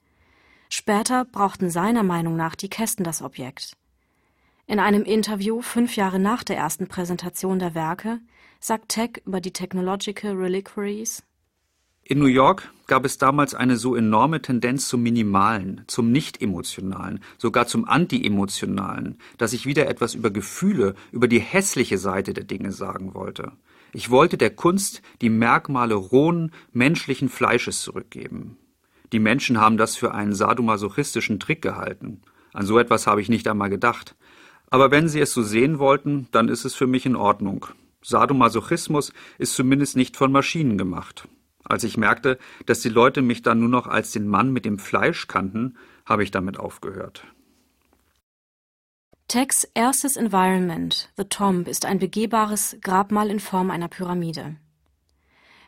Später 0.70 1.24
brauchten 1.24 1.70
seiner 1.70 2.04
Meinung 2.04 2.36
nach 2.36 2.56
die 2.56 2.70
Kästen 2.70 3.06
das 3.06 3.22
Objekt. 3.22 3.78
In 4.68 4.80
einem 4.80 5.04
Interview 5.04 5.62
fünf 5.62 5.96
Jahre 5.96 6.20
nach 6.20 6.44
der 6.44 6.58
ersten 6.58 6.88
Präsentation 6.88 7.60
der 7.60 7.74
Werke 7.74 8.20
sagt 8.60 8.90
Tech 8.90 9.22
über 9.26 9.40
die 9.40 9.52
Technological 9.52 10.34
Reliquaries 10.34 11.24
in 12.06 12.20
New 12.20 12.26
York 12.26 12.70
gab 12.88 13.06
es 13.06 13.18
damals 13.18 13.56
eine 13.56 13.78
so 13.78 13.96
enorme 13.96 14.42
Tendenz 14.42 14.90
zum 14.90 15.02
Minimalen, 15.04 15.86
zum 15.88 16.12
Nicht-Emotionalen, 16.12 17.22
sogar 17.38 17.66
zum 17.66 17.88
Anti-Emotionalen, 17.88 19.18
dass 19.38 19.54
ich 19.54 19.66
wieder 19.66 19.88
etwas 19.88 20.14
über 20.14 20.30
Gefühle, 20.30 20.96
über 21.14 21.30
die 21.30 21.40
hässliche 21.40 21.98
Seite 21.98 22.34
der 22.34 22.44
Dinge 22.44 22.74
sagen 22.74 23.14
wollte. 23.14 23.54
Ich 23.94 24.10
wollte 24.10 24.38
der 24.38 24.50
Kunst 24.50 25.04
die 25.22 25.30
Merkmale 25.30 25.94
rohen, 25.94 26.52
menschlichen 26.72 27.30
Fleisches 27.30 27.82
zurückgeben. 27.82 28.58
Die 29.12 29.20
Menschen 29.20 29.60
haben 29.60 29.78
das 29.78 29.96
für 29.96 30.14
einen 30.14 30.34
sadomasochistischen 30.34 31.40
Trick 31.40 31.62
gehalten. 31.62 32.22
An 32.54 32.66
so 32.66 32.80
etwas 32.80 33.06
habe 33.06 33.22
ich 33.22 33.30
nicht 33.30 33.48
einmal 33.48 33.70
gedacht. 33.70 34.16
Aber 34.72 34.90
wenn 34.90 35.08
Sie 35.08 35.20
es 35.20 35.32
so 35.32 35.44
sehen 35.44 35.78
wollten, 35.78 36.28
dann 36.32 36.50
ist 36.50 36.66
es 36.66 36.74
für 36.74 36.88
mich 36.88 37.06
in 37.06 37.16
Ordnung. 37.16 37.68
Sadomasochismus 38.02 39.14
ist 39.38 39.54
zumindest 39.54 39.96
nicht 39.96 40.18
von 40.18 40.32
Maschinen 40.32 40.80
gemacht. 40.80 41.28
Als 41.64 41.84
ich 41.84 41.96
merkte, 41.96 42.40
dass 42.66 42.82
die 42.82 42.90
Leute 42.90 43.22
mich 43.22 43.44
dann 43.44 43.60
nur 43.60 43.70
noch 43.70 43.86
als 43.86 44.12
den 44.12 44.28
Mann 44.28 44.52
mit 44.52 44.66
dem 44.66 44.80
Fleisch 44.80 45.28
kannten, 45.28 45.78
habe 46.06 46.24
ich 46.24 46.32
damit 46.32 46.60
aufgehört. 46.60 47.24
Techs 49.34 49.64
erstes 49.74 50.16
Environment, 50.16 51.10
The 51.18 51.24
Tomb, 51.24 51.68
ist 51.68 51.86
ein 51.86 51.98
begehbares 51.98 52.78
Grabmal 52.82 53.32
in 53.32 53.40
Form 53.40 53.72
einer 53.72 53.88
Pyramide. 53.88 54.58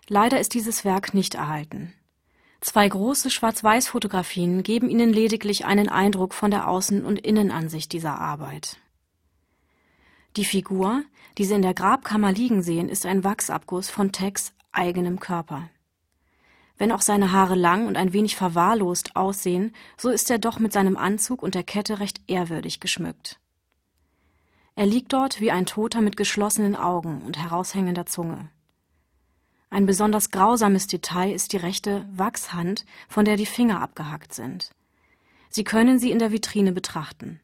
Leider 0.07 0.39
ist 0.39 0.53
dieses 0.53 0.85
Werk 0.85 1.15
nicht 1.15 1.33
erhalten. 1.33 1.91
Zwei 2.61 2.87
große 2.87 3.31
Schwarz-Weiß-Fotografien 3.31 4.61
geben 4.61 4.87
Ihnen 4.91 5.11
lediglich 5.11 5.65
einen 5.65 5.89
Eindruck 5.89 6.35
von 6.35 6.51
der 6.51 6.67
Außen- 6.69 7.01
und 7.01 7.17
Innenansicht 7.17 7.91
dieser 7.91 8.19
Arbeit. 8.21 8.77
Die 10.37 10.45
Figur, 10.45 11.01
die 11.39 11.45
Sie 11.45 11.55
in 11.55 11.63
der 11.63 11.73
Grabkammer 11.73 12.31
liegen 12.31 12.61
sehen, 12.61 12.87
ist 12.87 13.07
ein 13.07 13.23
Wachsabguss 13.23 13.89
von 13.89 14.11
Techs 14.11 14.53
eigenem 14.73 15.19
Körper. 15.19 15.71
Wenn 16.77 16.91
auch 16.91 17.01
seine 17.01 17.31
Haare 17.31 17.55
lang 17.55 17.87
und 17.87 17.97
ein 17.97 18.13
wenig 18.13 18.35
verwahrlost 18.35 19.15
aussehen, 19.15 19.73
so 19.97 20.09
ist 20.09 20.29
er 20.29 20.37
doch 20.37 20.59
mit 20.59 20.71
seinem 20.71 20.97
Anzug 20.97 21.41
und 21.41 21.55
der 21.55 21.63
Kette 21.63 21.99
recht 21.99 22.21
ehrwürdig 22.27 22.79
geschmückt. 22.79 23.39
Er 24.75 24.85
liegt 24.85 25.13
dort 25.13 25.39
wie 25.39 25.51
ein 25.51 25.65
Toter 25.65 26.01
mit 26.01 26.17
geschlossenen 26.17 26.75
Augen 26.75 27.21
und 27.21 27.37
heraushängender 27.37 28.05
Zunge. 28.05 28.49
Ein 29.69 29.85
besonders 29.85 30.31
grausames 30.31 30.87
Detail 30.87 31.33
ist 31.33 31.53
die 31.53 31.57
rechte 31.57 32.05
Wachshand, 32.11 32.85
von 33.07 33.25
der 33.25 33.37
die 33.37 33.45
Finger 33.45 33.81
abgehackt 33.81 34.33
sind. 34.33 34.71
Sie 35.49 35.63
können 35.63 35.99
sie 35.99 36.11
in 36.11 36.19
der 36.19 36.31
Vitrine 36.31 36.73
betrachten. 36.73 37.39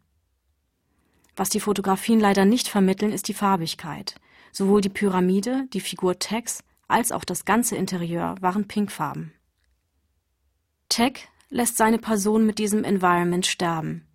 Was 1.36 1.50
die 1.50 1.62
Fotografien 1.62 2.20
leider 2.20 2.46
nicht 2.46 2.68
vermitteln, 2.68 3.14
ist 3.14 3.28
die 3.30 3.34
Farbigkeit. 3.34 4.16
Sowohl 4.52 4.82
die 4.82 4.90
Pyramide, 4.90 5.66
die 5.72 5.80
Figur 5.80 6.20
Tex 6.20 6.64
als 6.90 7.14
auch 7.14 7.24
das 7.24 7.46
ganze 7.46 7.78
Interieur 7.78 8.36
waren 8.42 8.68
pinkfarben. 8.68 9.34
Tech 10.90 11.30
lässt 11.50 11.78
seine 11.78 12.00
Person 12.00 12.46
mit 12.46 12.60
diesem 12.60 12.84
Environment 12.84 13.46
sterben. 13.46 14.06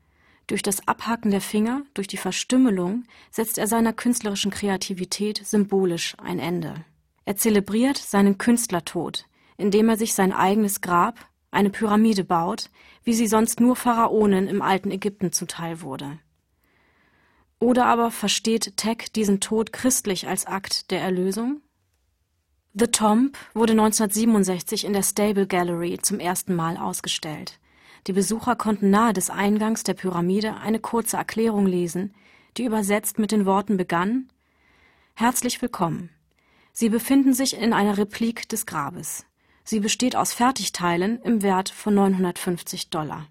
Durch 0.47 0.63
das 0.63 0.87
Abhaken 0.87 1.31
der 1.31 1.41
Finger, 1.41 1.83
durch 1.95 2.07
die 2.07 2.17
Verstümmelung 2.17 3.05
setzt 3.31 3.59
er 3.59 3.67
seiner 3.67 3.93
künstlerischen 3.93 4.53
Kreativität 4.53 5.45
symbolisch 5.45 6.15
ein 6.19 6.39
Ende. 6.39 6.85
Er 7.25 7.37
zelebriert 7.37 7.97
seinen 7.99 8.39
Künstlertod, 8.39 9.27
indem 9.57 9.89
er 9.89 9.97
sich 9.97 10.15
sein 10.15 10.33
eigenes 10.33 10.81
Grab, 10.81 11.19
eine 11.51 11.71
Pyramide 11.71 12.23
baut, 12.23 12.71
wie 13.03 13.15
sie 13.15 13.27
sonst 13.27 13.61
nur 13.61 13.75
Pharaonen 13.75 14.47
im 14.47 14.63
alten 14.63 14.91
Ägypten 14.91 15.33
zuteil 15.33 15.81
wurde. 15.81 16.19
Oder 17.59 17.87
aber 17.87 18.11
versteht 18.11 18.77
Tech 18.77 19.11
diesen 19.15 19.41
Tod 19.41 19.73
christlich 19.73 20.29
als 20.29 20.47
Akt 20.47 20.91
der 20.91 21.01
Erlösung? 21.01 21.63
The 22.75 22.89
Tomb 22.89 23.37
wurde 23.55 23.73
1967 23.73 24.85
in 24.85 24.93
der 24.93 25.03
Stable 25.03 25.47
Gallery 25.47 25.99
zum 26.03 26.21
ersten 26.21 26.55
Mal 26.55 26.77
ausgestellt. 26.77 27.59
Die 28.07 28.13
Besucher 28.13 28.55
konnten 28.55 28.91
nahe 28.91 29.13
des 29.13 29.31
Eingangs 29.31 29.83
der 29.83 29.95
Pyramide 29.95 30.57
eine 30.59 30.79
kurze 30.79 31.17
Erklärung 31.17 31.67
lesen, 31.67 32.15
die 32.57 32.65
übersetzt 32.65 33.19
mit 33.19 33.33
den 33.33 33.47
Worten 33.47 33.77
begann 33.77 34.29
Herzlich 35.15 35.63
willkommen. 35.63 36.11
Sie 36.73 36.91
befinden 36.91 37.33
sich 37.33 37.57
in 37.57 37.73
einer 37.73 37.97
Replik 37.97 38.49
des 38.51 38.67
Grabes. 38.67 39.25
Sie 39.65 39.81
besteht 39.81 40.15
aus 40.15 40.35
Fertigteilen 40.35 41.21
im 41.23 41.43
Wert 41.43 41.71
von 41.71 41.95
950 41.95 42.91
Dollar. 42.91 43.27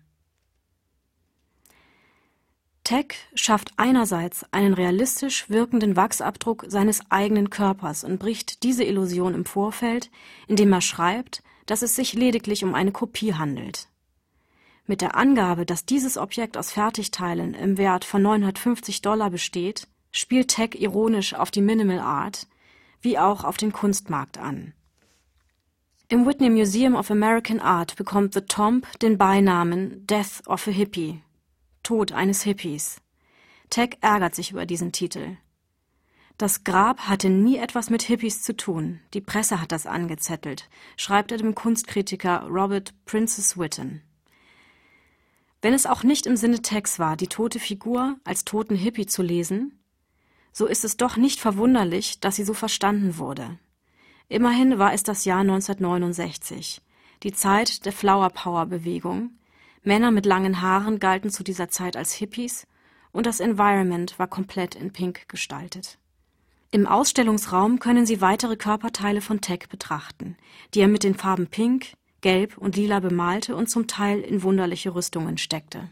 Tech 2.84 3.14
schafft 3.36 3.72
einerseits 3.78 4.52
einen 4.52 4.74
realistisch 4.74 5.50
wirkenden 5.50 5.96
Wachsabdruck 5.96 6.66
seines 6.68 7.02
eigenen 7.12 7.50
Körpers 7.50 8.04
und 8.04 8.18
bricht 8.18 8.64
diese 8.64 8.84
Illusion 8.84 9.36
im 9.36 9.46
Vorfeld, 9.46 10.10
indem 10.48 10.74
er 10.74 10.82
schreibt, 10.82 11.44
dass 11.68 11.84
es 11.84 11.96
sich 11.96 12.14
lediglich 12.14 12.64
um 12.64 12.74
eine 12.74 12.92
Kopie 12.92 13.36
handelt. 13.36 13.88
Mit 14.88 15.02
der 15.02 15.16
Angabe, 15.16 15.66
dass 15.66 15.86
dieses 15.86 16.18
Objekt 16.18 16.58
aus 16.58 16.72
Fertigteilen 16.72 17.54
im 17.54 17.78
Wert 17.78 18.06
von 18.06 18.22
950 18.22 19.02
Dollar 19.02 19.30
besteht, 19.30 19.88
spielt 20.12 20.50
Tech 20.50 20.76
ironisch 20.76 21.34
auf 21.34 21.52
die 21.52 21.62
Minimal 21.62 22.00
Art 22.00 22.48
wie 23.06 23.20
auch 23.20 23.44
auf 23.44 23.56
den 23.56 23.72
Kunstmarkt 23.72 24.38
an. 24.38 24.74
Im 26.10 26.26
Whitney 26.26 26.50
Museum 26.50 26.96
of 26.96 27.10
American 27.10 27.60
Art 27.60 27.96
bekommt 27.96 28.34
The 28.34 28.42
Tomb 28.42 28.86
den 29.02 29.18
Beinamen 29.18 30.06
Death 30.08 30.46
of 30.48 30.68
a 30.68 30.72
Hippie 30.72 31.22
Tod 31.84 32.12
eines 32.12 32.42
Hippies. 32.42 32.98
Tech 33.70 33.98
ärgert 34.02 34.36
sich 34.36 34.52
über 34.52 34.66
diesen 34.66 34.92
Titel. 34.92 35.38
Das 36.38 36.64
Grab 36.64 37.08
hatte 37.08 37.30
nie 37.30 37.58
etwas 37.58 37.90
mit 37.90 38.02
Hippies 38.02 38.42
zu 38.42 38.58
tun. 38.58 39.00
Die 39.14 39.22
Presse 39.22 39.62
hat 39.62 39.72
das 39.72 39.86
angezettelt, 39.86 40.68
schreibt 40.98 41.32
er 41.32 41.38
dem 41.38 41.56
Kunstkritiker 41.56 42.48
Robert 42.48 42.94
Princess 43.06 43.58
Witten. 43.58 44.02
Wenn 45.66 45.74
es 45.74 45.88
auch 45.88 46.04
nicht 46.04 46.28
im 46.28 46.38
Sinne 46.38 46.62
Tex 46.62 47.00
war, 47.00 47.18
die 47.18 47.26
tote 47.26 47.60
Figur 47.60 48.18
als 48.24 48.46
toten 48.46 48.76
Hippie 48.76 49.08
zu 49.08 49.24
lesen, 49.24 49.80
so 50.52 50.68
ist 50.68 50.86
es 50.86 50.96
doch 50.96 51.18
nicht 51.18 51.40
verwunderlich, 51.40 52.20
dass 52.20 52.36
sie 52.36 52.44
so 52.44 52.54
verstanden 52.54 53.18
wurde. 53.18 53.58
Immerhin 54.30 54.78
war 54.78 54.94
es 54.94 55.02
das 55.02 55.26
Jahr 55.26 55.40
1969, 55.40 56.84
die 57.24 57.34
Zeit 57.34 57.84
der 57.88 57.94
Flower 57.94 58.30
Power 58.30 58.68
Bewegung, 58.68 59.40
Männer 59.82 60.12
mit 60.12 60.28
langen 60.28 60.62
Haaren 60.62 61.00
galten 61.00 61.32
zu 61.32 61.44
dieser 61.44 61.68
Zeit 61.68 61.98
als 61.98 62.14
Hippies 62.14 62.68
und 63.12 63.26
das 63.26 63.40
Environment 63.40 64.20
war 64.20 64.28
komplett 64.28 64.76
in 64.76 64.94
Pink 64.94 65.28
gestaltet. 65.30 65.98
Im 66.70 66.86
Ausstellungsraum 66.86 67.80
können 67.80 68.06
Sie 68.06 68.22
weitere 68.22 68.56
Körperteile 68.56 69.20
von 69.22 69.42
Tech 69.42 69.68
betrachten, 69.68 70.38
die 70.76 70.82
er 70.82 70.88
mit 70.88 71.02
den 71.02 71.16
Farben 71.16 71.48
Pink, 71.48 71.94
Gelb 72.26 72.58
und 72.58 72.76
Lila 72.76 73.02
bemalte 73.02 73.56
und 73.56 73.70
zum 73.70 73.86
Teil 73.86 74.20
in 74.20 74.42
wunderliche 74.42 74.96
Rüstungen 74.96 75.38
steckte. 75.38 75.92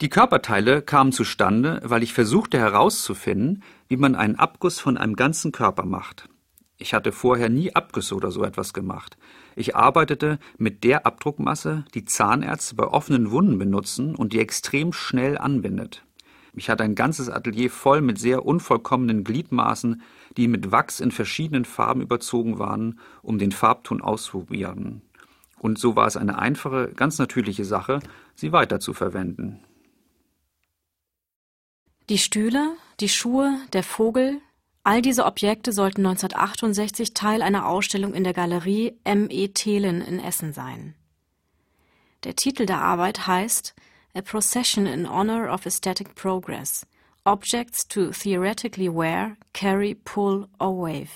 Die 0.00 0.08
Körperteile 0.08 0.80
kamen 0.80 1.12
zustande, 1.12 1.82
weil 1.84 2.02
ich 2.02 2.14
versuchte 2.14 2.56
herauszufinden, 2.58 3.62
wie 3.86 3.98
man 3.98 4.14
einen 4.14 4.36
Abguss 4.36 4.80
von 4.80 4.96
einem 4.96 5.16
ganzen 5.16 5.52
Körper 5.52 5.84
macht. 5.84 6.30
Ich 6.78 6.94
hatte 6.94 7.12
vorher 7.12 7.50
nie 7.50 7.74
Abgüsse 7.74 8.14
oder 8.14 8.30
so 8.30 8.42
etwas 8.42 8.72
gemacht. 8.72 9.18
Ich 9.54 9.76
arbeitete 9.76 10.38
mit 10.56 10.82
der 10.82 11.04
Abdruckmasse, 11.04 11.84
die 11.92 12.06
Zahnärzte 12.06 12.74
bei 12.76 12.84
offenen 12.84 13.30
Wunden 13.30 13.58
benutzen 13.58 14.14
und 14.14 14.32
die 14.32 14.40
extrem 14.40 14.94
schnell 14.94 15.36
anwendet. 15.36 16.06
Ich 16.54 16.70
hatte 16.70 16.84
ein 16.84 16.94
ganzes 16.94 17.28
Atelier 17.28 17.70
voll 17.70 18.00
mit 18.00 18.18
sehr 18.18 18.46
unvollkommenen 18.46 19.24
Gliedmaßen, 19.24 20.00
die 20.38 20.48
mit 20.48 20.72
Wachs 20.72 21.00
in 21.00 21.10
verschiedenen 21.10 21.66
Farben 21.66 22.00
überzogen 22.00 22.58
waren, 22.58 22.98
um 23.20 23.38
den 23.38 23.52
Farbton 23.52 24.00
auszuprobieren. 24.00 25.02
Und 25.60 25.78
so 25.78 25.94
war 25.94 26.08
es 26.08 26.16
eine 26.16 26.38
einfache, 26.38 26.90
ganz 26.96 27.18
natürliche 27.18 27.64
Sache, 27.64 28.00
sie 28.34 28.50
weiter 28.50 28.80
zu 28.80 28.94
verwenden. 28.94 29.60
Die 32.08 32.18
Stühle, 32.18 32.74
die 32.98 33.08
Schuhe, 33.08 33.56
der 33.72 33.84
Vogel, 33.84 34.40
All 34.82 35.02
diese 35.02 35.26
Objekte 35.26 35.72
sollten 35.72 36.06
1968 36.06 37.12
Teil 37.12 37.42
einer 37.42 37.68
Ausstellung 37.68 38.14
in 38.14 38.24
der 38.24 38.32
Galerie 38.32 38.98
M. 39.04 39.28
E. 39.30 39.48
Thelen 39.48 40.00
in 40.00 40.18
Essen 40.18 40.52
sein. 40.52 40.94
Der 42.24 42.34
Titel 42.34 42.66
der 42.66 42.80
Arbeit 42.80 43.26
heißt 43.26 43.74
A 44.14 44.22
Procession 44.22 44.86
in 44.86 45.08
Honor 45.08 45.52
of 45.52 45.66
Aesthetic 45.66 46.14
Progress 46.14 46.86
Objects 47.24 47.86
to 47.86 48.10
Theoretically 48.10 48.88
Wear, 48.88 49.36
Carry, 49.52 49.94
Pull 49.94 50.48
or 50.58 50.74
Wave. 50.76 51.10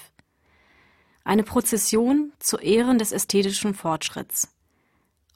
Eine 1.24 1.42
Prozession 1.42 2.32
zu 2.38 2.58
Ehren 2.58 2.98
des 2.98 3.10
ästhetischen 3.10 3.74
Fortschritts. 3.74 4.48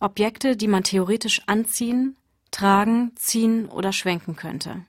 Objekte, 0.01 0.55
die 0.55 0.69
man 0.69 0.85
theoretisch 0.85 1.43
anziehen, 1.47 2.17
tragen, 2.51 3.13
ziehen 3.17 3.69
oder 3.69 3.93
schwenken 3.95 4.37
könnte. 4.37 4.85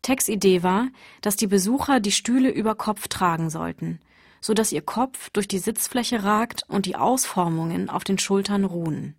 Tex 0.00 0.28
Idee 0.28 0.62
war, 0.62 0.88
dass 1.20 1.36
die 1.36 1.46
Besucher 1.46 2.00
die 2.00 2.12
Stühle 2.12 2.48
über 2.50 2.74
Kopf 2.74 3.08
tragen 3.08 3.50
sollten, 3.50 4.00
so 4.40 4.54
dass 4.54 4.72
ihr 4.72 4.82
Kopf 4.82 5.28
durch 5.30 5.46
die 5.46 5.58
Sitzfläche 5.58 6.24
ragt 6.24 6.62
und 6.68 6.86
die 6.86 6.96
Ausformungen 6.96 7.90
auf 7.90 8.02
den 8.02 8.18
Schultern 8.18 8.64
ruhen. 8.64 9.14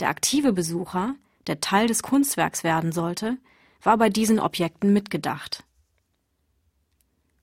Der 0.00 0.08
aktive 0.08 0.52
Besucher, 0.52 1.14
der 1.46 1.60
Teil 1.60 1.86
des 1.86 2.02
Kunstwerks 2.02 2.64
werden 2.64 2.90
sollte, 2.90 3.38
war 3.82 3.98
bei 3.98 4.08
diesen 4.08 4.40
Objekten 4.40 4.92
mitgedacht. 4.92 5.62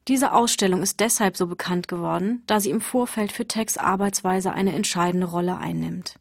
Diese 0.07 0.33
Ausstellung 0.33 0.81
ist 0.81 0.99
deshalb 0.99 1.37
so 1.37 1.47
bekannt 1.47 1.87
geworden, 1.87 2.43
da 2.45 2.59
sie 2.59 2.69
im 2.69 2.81
Vorfeld 2.81 3.31
für 3.31 3.47
Tecks 3.47 3.77
Arbeitsweise 3.77 4.51
eine 4.51 4.73
entscheidende 4.73 5.27
Rolle 5.27 5.57
einnimmt. 5.57 6.19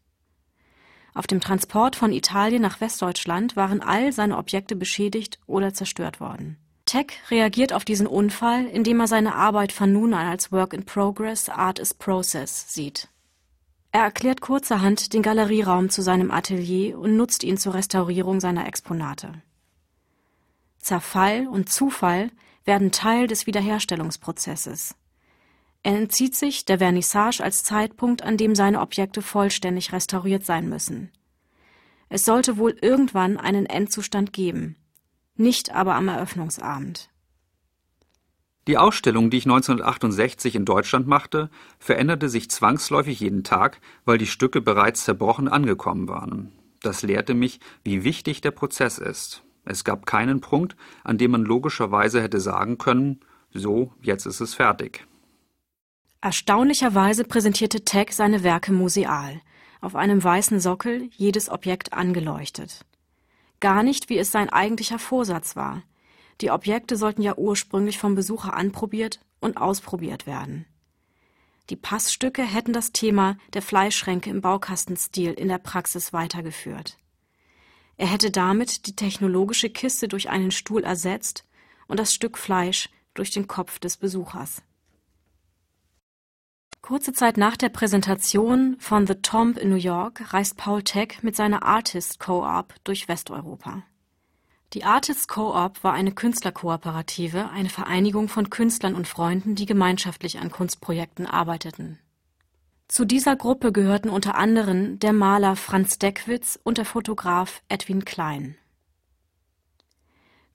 Auf 1.14 1.26
dem 1.26 1.40
Transport 1.40 1.96
von 1.96 2.12
Italien 2.12 2.62
nach 2.62 2.80
Westdeutschland 2.80 3.56
waren 3.56 3.82
all 3.82 4.12
seine 4.12 4.38
Objekte 4.38 4.76
beschädigt 4.76 5.40
oder 5.46 5.74
zerstört 5.74 6.20
worden. 6.20 6.58
Teck 6.86 7.14
reagiert 7.30 7.72
auf 7.72 7.84
diesen 7.84 8.06
Unfall, 8.06 8.66
indem 8.66 9.00
er 9.00 9.08
seine 9.08 9.34
Arbeit 9.34 9.72
von 9.72 9.92
nun 9.92 10.14
an 10.14 10.26
als 10.26 10.52
Work 10.52 10.72
in 10.72 10.84
Progress, 10.84 11.48
Art 11.48 11.78
is 11.78 11.92
Process 11.92 12.72
sieht. 12.72 13.08
Er 13.92 14.02
erklärt 14.02 14.40
kurzerhand 14.40 15.12
den 15.12 15.22
Galerieraum 15.22 15.90
zu 15.90 16.02
seinem 16.02 16.30
Atelier 16.30 16.98
und 16.98 17.16
nutzt 17.16 17.44
ihn 17.44 17.58
zur 17.58 17.74
Restaurierung 17.74 18.40
seiner 18.40 18.66
Exponate. 18.66 19.42
Zerfall 20.78 21.46
und 21.46 21.68
Zufall 21.68 22.30
werden 22.64 22.92
Teil 22.92 23.26
des 23.26 23.46
Wiederherstellungsprozesses. 23.46 24.94
Er 25.82 25.96
entzieht 25.96 26.36
sich 26.36 26.64
der 26.64 26.78
Vernissage 26.78 27.42
als 27.42 27.64
Zeitpunkt, 27.64 28.22
an 28.22 28.36
dem 28.36 28.54
seine 28.54 28.80
Objekte 28.80 29.20
vollständig 29.20 29.92
restauriert 29.92 30.44
sein 30.44 30.68
müssen. 30.68 31.10
Es 32.08 32.24
sollte 32.24 32.56
wohl 32.58 32.76
irgendwann 32.80 33.38
einen 33.38 33.66
Endzustand 33.66 34.32
geben, 34.32 34.76
nicht 35.34 35.74
aber 35.74 35.94
am 35.94 36.08
Eröffnungsabend. 36.08 37.08
Die 38.68 38.78
Ausstellung, 38.78 39.30
die 39.30 39.38
ich 39.38 39.46
1968 39.46 40.54
in 40.54 40.64
Deutschland 40.64 41.08
machte, 41.08 41.50
veränderte 41.80 42.28
sich 42.28 42.48
zwangsläufig 42.48 43.18
jeden 43.18 43.42
Tag, 43.42 43.80
weil 44.04 44.18
die 44.18 44.26
Stücke 44.28 44.60
bereits 44.60 45.04
zerbrochen 45.04 45.48
angekommen 45.48 46.08
waren. 46.08 46.52
Das 46.80 47.02
lehrte 47.02 47.34
mich, 47.34 47.58
wie 47.82 48.04
wichtig 48.04 48.40
der 48.40 48.52
Prozess 48.52 48.98
ist. 48.98 49.42
Es 49.64 49.84
gab 49.84 50.06
keinen 50.06 50.40
Punkt, 50.40 50.76
an 51.04 51.18
dem 51.18 51.32
man 51.32 51.44
logischerweise 51.44 52.22
hätte 52.22 52.40
sagen 52.40 52.78
können, 52.78 53.20
so, 53.54 53.92
jetzt 54.00 54.26
ist 54.26 54.40
es 54.40 54.54
fertig. 54.54 55.06
Erstaunlicherweise 56.20 57.24
präsentierte 57.24 57.84
Tech 57.84 58.12
seine 58.12 58.42
Werke 58.42 58.72
museal, 58.72 59.40
auf 59.80 59.96
einem 59.96 60.22
weißen 60.22 60.60
Sockel, 60.60 61.10
jedes 61.12 61.50
Objekt 61.50 61.92
angeleuchtet. 61.92 62.84
Gar 63.60 63.82
nicht, 63.82 64.08
wie 64.08 64.18
es 64.18 64.30
sein 64.30 64.48
eigentlicher 64.48 64.98
Vorsatz 64.98 65.56
war. 65.56 65.82
Die 66.40 66.50
Objekte 66.50 66.96
sollten 66.96 67.22
ja 67.22 67.36
ursprünglich 67.36 67.98
vom 67.98 68.14
Besucher 68.14 68.54
anprobiert 68.54 69.20
und 69.40 69.56
ausprobiert 69.56 70.26
werden. 70.26 70.66
Die 71.70 71.76
Passstücke 71.76 72.42
hätten 72.42 72.72
das 72.72 72.92
Thema 72.92 73.36
der 73.54 73.62
Fleischschränke 73.62 74.30
im 74.30 74.40
Baukastenstil 74.40 75.32
in 75.32 75.48
der 75.48 75.58
Praxis 75.58 76.12
weitergeführt. 76.12 76.98
Er 77.96 78.06
hätte 78.06 78.30
damit 78.30 78.86
die 78.86 78.96
technologische 78.96 79.70
Kiste 79.70 80.08
durch 80.08 80.30
einen 80.30 80.50
Stuhl 80.50 80.84
ersetzt 80.84 81.44
und 81.86 81.98
das 82.00 82.12
Stück 82.12 82.38
Fleisch 82.38 82.88
durch 83.14 83.30
den 83.30 83.46
Kopf 83.46 83.78
des 83.78 83.96
Besuchers. 83.96 84.62
Kurze 86.80 87.12
Zeit 87.12 87.36
nach 87.36 87.56
der 87.56 87.68
Präsentation 87.68 88.76
von 88.80 89.06
The 89.06 89.14
Tomb 89.14 89.56
in 89.56 89.70
New 89.70 89.76
York 89.76 90.32
reist 90.34 90.56
Paul 90.56 90.82
Tech 90.82 91.22
mit 91.22 91.36
seiner 91.36 91.62
Artist 91.62 92.18
Co-op 92.18 92.74
durch 92.82 93.06
Westeuropa. 93.06 93.84
Die 94.72 94.82
Artists 94.82 95.28
Co-op 95.28 95.84
war 95.84 95.92
eine 95.92 96.12
Künstlerkooperative, 96.12 97.50
eine 97.50 97.68
Vereinigung 97.68 98.28
von 98.28 98.50
Künstlern 98.50 98.96
und 98.96 99.06
Freunden, 99.06 99.54
die 99.54 99.66
gemeinschaftlich 99.66 100.40
an 100.40 100.50
Kunstprojekten 100.50 101.26
arbeiteten. 101.26 101.98
Zu 102.92 103.06
dieser 103.06 103.36
Gruppe 103.36 103.72
gehörten 103.72 104.10
unter 104.10 104.34
anderem 104.34 104.98
der 104.98 105.14
Maler 105.14 105.56
Franz 105.56 105.98
Deckwitz 105.98 106.58
und 106.62 106.76
der 106.76 106.84
Fotograf 106.84 107.62
Edwin 107.70 108.04
Klein. 108.04 108.56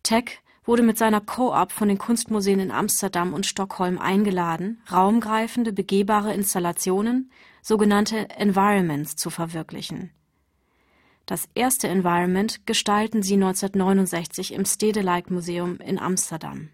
Tech 0.03 0.43
wurde 0.63 0.83
mit 0.83 0.99
seiner 0.99 1.19
Co-op 1.19 1.71
von 1.71 1.87
den 1.87 1.97
Kunstmuseen 1.97 2.59
in 2.59 2.69
Amsterdam 2.69 3.33
und 3.33 3.47
Stockholm 3.47 3.97
eingeladen, 3.97 4.83
raumgreifende, 4.91 5.73
begehbare 5.73 6.31
Installationen, 6.31 7.31
sogenannte 7.63 8.29
Environments, 8.29 9.15
zu 9.15 9.31
verwirklichen 9.31 10.11
das 11.27 11.49
erste 11.55 11.89
Environment 11.89 12.65
gestalten 12.65 13.21
sie 13.21 13.33
1969 13.33 14.53
im 14.53 14.63
Stedelijk 14.63 15.29
Museum 15.29 15.77
in 15.81 15.99
Amsterdam. 15.99 16.69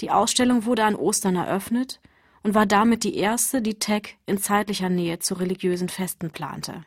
Die 0.00 0.12
Ausstellung 0.12 0.64
wurde 0.64 0.84
an 0.84 0.94
Ostern 0.94 1.34
eröffnet 1.34 2.00
und 2.42 2.54
war 2.54 2.66
damit 2.66 3.04
die 3.04 3.16
erste, 3.16 3.62
die 3.62 3.78
Tech 3.78 4.16
in 4.26 4.38
zeitlicher 4.38 4.88
Nähe 4.88 5.18
zu 5.18 5.34
religiösen 5.34 5.88
Festen 5.88 6.30
plante. 6.30 6.84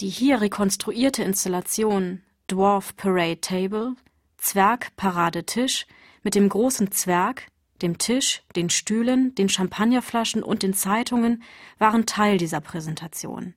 Die 0.00 0.08
hier 0.08 0.40
rekonstruierte 0.40 1.22
Installation 1.22 2.22
Dwarf 2.48 2.96
Parade 2.96 3.40
Table, 3.40 3.94
Zwerg 4.36 4.94
Paradetisch 4.96 5.86
mit 6.22 6.34
dem 6.34 6.48
großen 6.48 6.90
Zwerg, 6.92 7.46
dem 7.82 7.98
Tisch, 7.98 8.42
den 8.54 8.70
Stühlen, 8.70 9.34
den 9.34 9.48
Champagnerflaschen 9.48 10.42
und 10.42 10.62
den 10.62 10.74
Zeitungen 10.74 11.42
waren 11.78 12.06
Teil 12.06 12.38
dieser 12.38 12.60
Präsentation. 12.60 13.54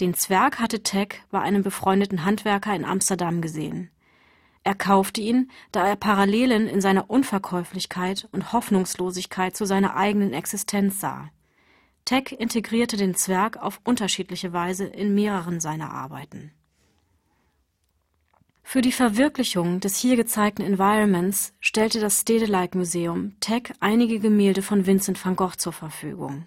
Den 0.00 0.14
Zwerg 0.14 0.58
hatte 0.58 0.82
Tech 0.82 1.22
bei 1.30 1.40
einem 1.40 1.62
befreundeten 1.62 2.24
Handwerker 2.24 2.74
in 2.74 2.84
Amsterdam 2.84 3.40
gesehen. 3.40 3.91
Er 4.64 4.74
kaufte 4.74 5.20
ihn, 5.20 5.50
da 5.72 5.86
er 5.86 5.96
Parallelen 5.96 6.68
in 6.68 6.80
seiner 6.80 7.10
Unverkäuflichkeit 7.10 8.28
und 8.30 8.52
Hoffnungslosigkeit 8.52 9.56
zu 9.56 9.64
seiner 9.64 9.96
eigenen 9.96 10.32
Existenz 10.32 11.00
sah. 11.00 11.30
Tech 12.04 12.32
integrierte 12.38 12.96
den 12.96 13.14
Zwerg 13.14 13.56
auf 13.56 13.80
unterschiedliche 13.84 14.52
Weise 14.52 14.84
in 14.84 15.14
mehreren 15.14 15.60
seiner 15.60 15.90
Arbeiten. 15.90 16.52
Für 18.62 18.80
die 18.80 18.92
Verwirklichung 18.92 19.80
des 19.80 19.98
hier 19.98 20.16
gezeigten 20.16 20.62
Environments 20.62 21.52
stellte 21.60 22.00
das 22.00 22.20
Stedelijk 22.20 22.74
Museum 22.74 23.38
Tech 23.40 23.72
einige 23.80 24.18
Gemälde 24.18 24.62
von 24.62 24.86
Vincent 24.86 25.22
van 25.22 25.36
Gogh 25.36 25.56
zur 25.56 25.72
Verfügung. 25.72 26.46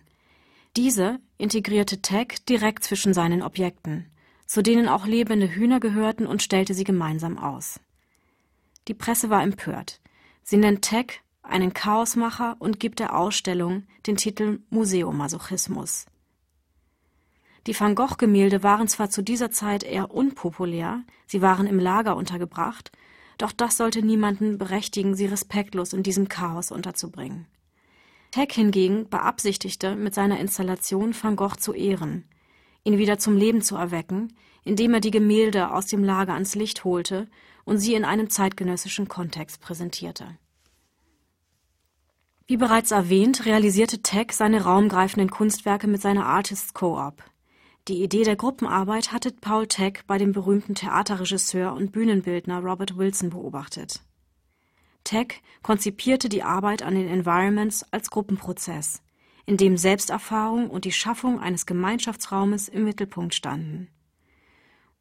Diese 0.76 1.20
integrierte 1.38 2.02
Tech 2.02 2.44
direkt 2.50 2.84
zwischen 2.84 3.14
seinen 3.14 3.42
Objekten, 3.42 4.10
zu 4.48 4.64
denen 4.64 4.88
auch 4.88 5.06
lebende 5.06 5.54
Hühner 5.54 5.80
gehörten 5.80 6.26
und 6.26 6.42
stellte 6.42 6.74
sie 6.74 6.84
gemeinsam 6.84 7.38
aus. 7.38 7.80
Die 8.88 8.94
Presse 8.94 9.30
war 9.30 9.44
empört. 9.44 10.00
Sie 10.44 10.58
nennt 10.58 10.84
Tech 10.84 11.22
einen 11.42 11.74
Chaosmacher 11.74 12.56
und 12.60 12.80
gibt 12.80 13.00
der 13.00 13.18
Ausstellung 13.18 13.84
den 14.08 14.18
Titel 14.18 14.60
Museomasochismus. 14.70 16.06
Die 17.68 17.80
Van 17.80 17.96
Gogh-Gemälde 17.96 18.62
waren 18.62 18.88
zwar 18.88 19.10
zu 19.10 19.24
dieser 19.24 19.50
Zeit 19.50 19.84
eher 19.84 20.12
unpopulär, 20.12 21.04
sie 21.26 21.42
waren 21.42 21.66
im 21.66 21.80
Lager 21.80 22.16
untergebracht, 22.16 22.92
doch 23.38 23.52
das 23.52 23.78
sollte 23.78 24.04
niemanden 24.04 24.58
berechtigen, 24.58 25.16
sie 25.16 25.26
respektlos 25.26 25.94
in 25.94 26.04
diesem 26.04 26.30
Chaos 26.30 26.72
unterzubringen. 26.72 27.48
Heck 28.34 28.54
hingegen 28.54 29.10
beabsichtigte, 29.10 29.96
mit 29.96 30.14
seiner 30.14 30.40
Installation 30.40 31.16
Van 31.20 31.36
Gogh 31.36 31.56
zu 31.58 31.74
ehren, 31.74 32.26
ihn 32.86 32.98
wieder 32.98 33.18
zum 33.18 33.36
Leben 33.36 33.62
zu 33.62 33.76
erwecken, 33.76 34.34
indem 34.64 34.94
er 34.94 35.02
die 35.02 35.12
Gemälde 35.12 35.72
aus 35.72 35.88
dem 35.88 36.04
Lager 36.04 36.34
ans 36.34 36.56
Licht 36.56 36.86
holte 36.86 37.28
und 37.66 37.80
sie 37.80 37.96
in 37.96 38.06
einem 38.06 38.30
zeitgenössischen 38.30 39.08
Kontext 39.08 39.60
präsentierte. 39.60 40.38
Wie 42.48 42.58
bereits 42.58 42.92
erwähnt, 42.92 43.46
realisierte 43.46 44.04
Tech 44.04 44.28
seine 44.32 44.64
raumgreifenden 44.64 45.32
Kunstwerke 45.32 45.88
mit 45.88 46.02
seiner 46.02 46.28
Artists 46.28 46.76
Co-op. 46.76 47.24
Die 47.88 48.04
Idee 48.04 48.24
der 48.24 48.36
Gruppenarbeit 48.36 49.12
hatte 49.12 49.32
Paul 49.32 49.68
Tech 49.68 50.04
bei 50.06 50.20
dem 50.20 50.32
berühmten 50.32 50.76
Theaterregisseur 50.76 51.74
und 51.74 51.92
Bühnenbildner 51.92 52.60
Robert 52.60 52.98
Wilson 52.98 53.32
beobachtet. 53.32 54.02
Tech 55.04 55.42
konzipierte 55.64 56.30
die 56.30 56.44
Arbeit 56.44 56.84
an 56.84 56.96
den 56.96 57.08
Environments 57.08 57.84
als 57.92 58.10
Gruppenprozess, 58.10 59.02
in 59.46 59.58
dem 59.58 59.78
Selbsterfahrung 59.78 60.70
und 60.70 60.86
die 60.86 60.92
Schaffung 60.92 61.40
eines 61.40 61.66
Gemeinschaftsraumes 61.66 62.68
im 62.68 62.84
Mittelpunkt 62.84 63.34
standen. 63.34 63.90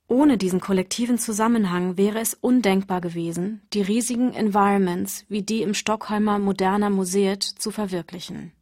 Ohne 0.06 0.36
diesen 0.36 0.60
kollektiven 0.60 1.18
Zusammenhang 1.18 1.96
wäre 1.96 2.20
es 2.20 2.34
undenkbar 2.34 3.00
gewesen, 3.00 3.62
die 3.72 3.80
riesigen 3.80 4.34
Environments 4.34 5.24
wie 5.28 5.42
die 5.42 5.62
im 5.62 5.72
Stockholmer 5.72 6.38
Moderner 6.38 6.90
Museet 6.90 7.42
zu 7.42 7.70
verwirklichen. 7.70 8.52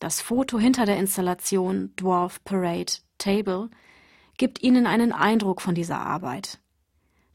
Das 0.00 0.20
Foto 0.20 0.58
hinter 0.58 0.84
der 0.84 0.96
Installation 0.96 1.94
Dwarf 1.94 2.42
Parade 2.42 2.92
Table 3.18 3.70
gibt 4.36 4.60
Ihnen 4.64 4.88
einen 4.88 5.12
Eindruck 5.12 5.60
von 5.60 5.76
dieser 5.76 6.00
Arbeit. 6.00 6.58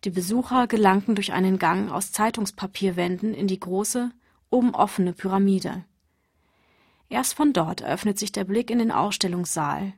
Die 0.04 0.10
Besucher 0.10 0.68
gelangten 0.68 1.16
durch 1.16 1.32
einen 1.32 1.58
Gang 1.58 1.90
aus 1.90 2.12
Zeitungspapierwänden 2.12 3.34
in 3.34 3.48
die 3.48 3.60
große, 3.60 4.12
oben 4.50 4.76
offene 4.76 5.14
Pyramide. 5.14 5.86
Erst 7.10 7.36
von 7.36 7.54
dort 7.54 7.82
eröffnet 7.82 8.20
sich 8.20 8.32
der 8.32 8.44
Blick 8.44 8.70
in 8.70 8.80
den 8.80 8.92
Ausstellungssaal, 8.92 9.94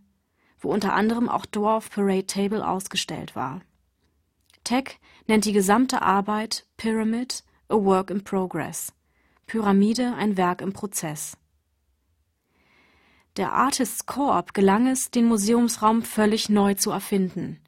wo 0.60 0.72
unter 0.72 0.94
anderem 0.94 1.28
auch 1.30 1.46
Dwarf 1.46 1.90
Parade 1.90 2.28
Table 2.28 2.68
ausgestellt 2.68 3.36
war. 3.36 3.62
Tech 4.64 5.00
nennt 5.28 5.46
die 5.46 5.54
gesamte 5.54 6.02
Arbeit 6.02 6.68
Pyramid 6.78 7.44
A 7.70 7.76
Work 7.76 8.12
in 8.12 8.24
Progress. 8.24 8.94
Pyramide 9.48 10.14
ein 10.16 10.38
Werk 10.38 10.62
im 10.62 10.74
Prozess. 10.74 11.38
Der 13.38 13.54
Artists 13.54 14.06
Co-op 14.06 14.54
gelang 14.54 14.88
es, 14.88 15.12
den 15.12 15.26
Museumsraum 15.26 16.02
völlig 16.04 16.50
neu 16.50 16.74
zu 16.74 16.92
erfinden. 16.92 17.60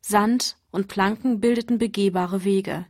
Sand 0.00 0.56
und 0.70 0.88
Planken 0.88 1.40
bildeten 1.40 1.78
begehbare 1.78 2.44
Wege. 2.44 2.86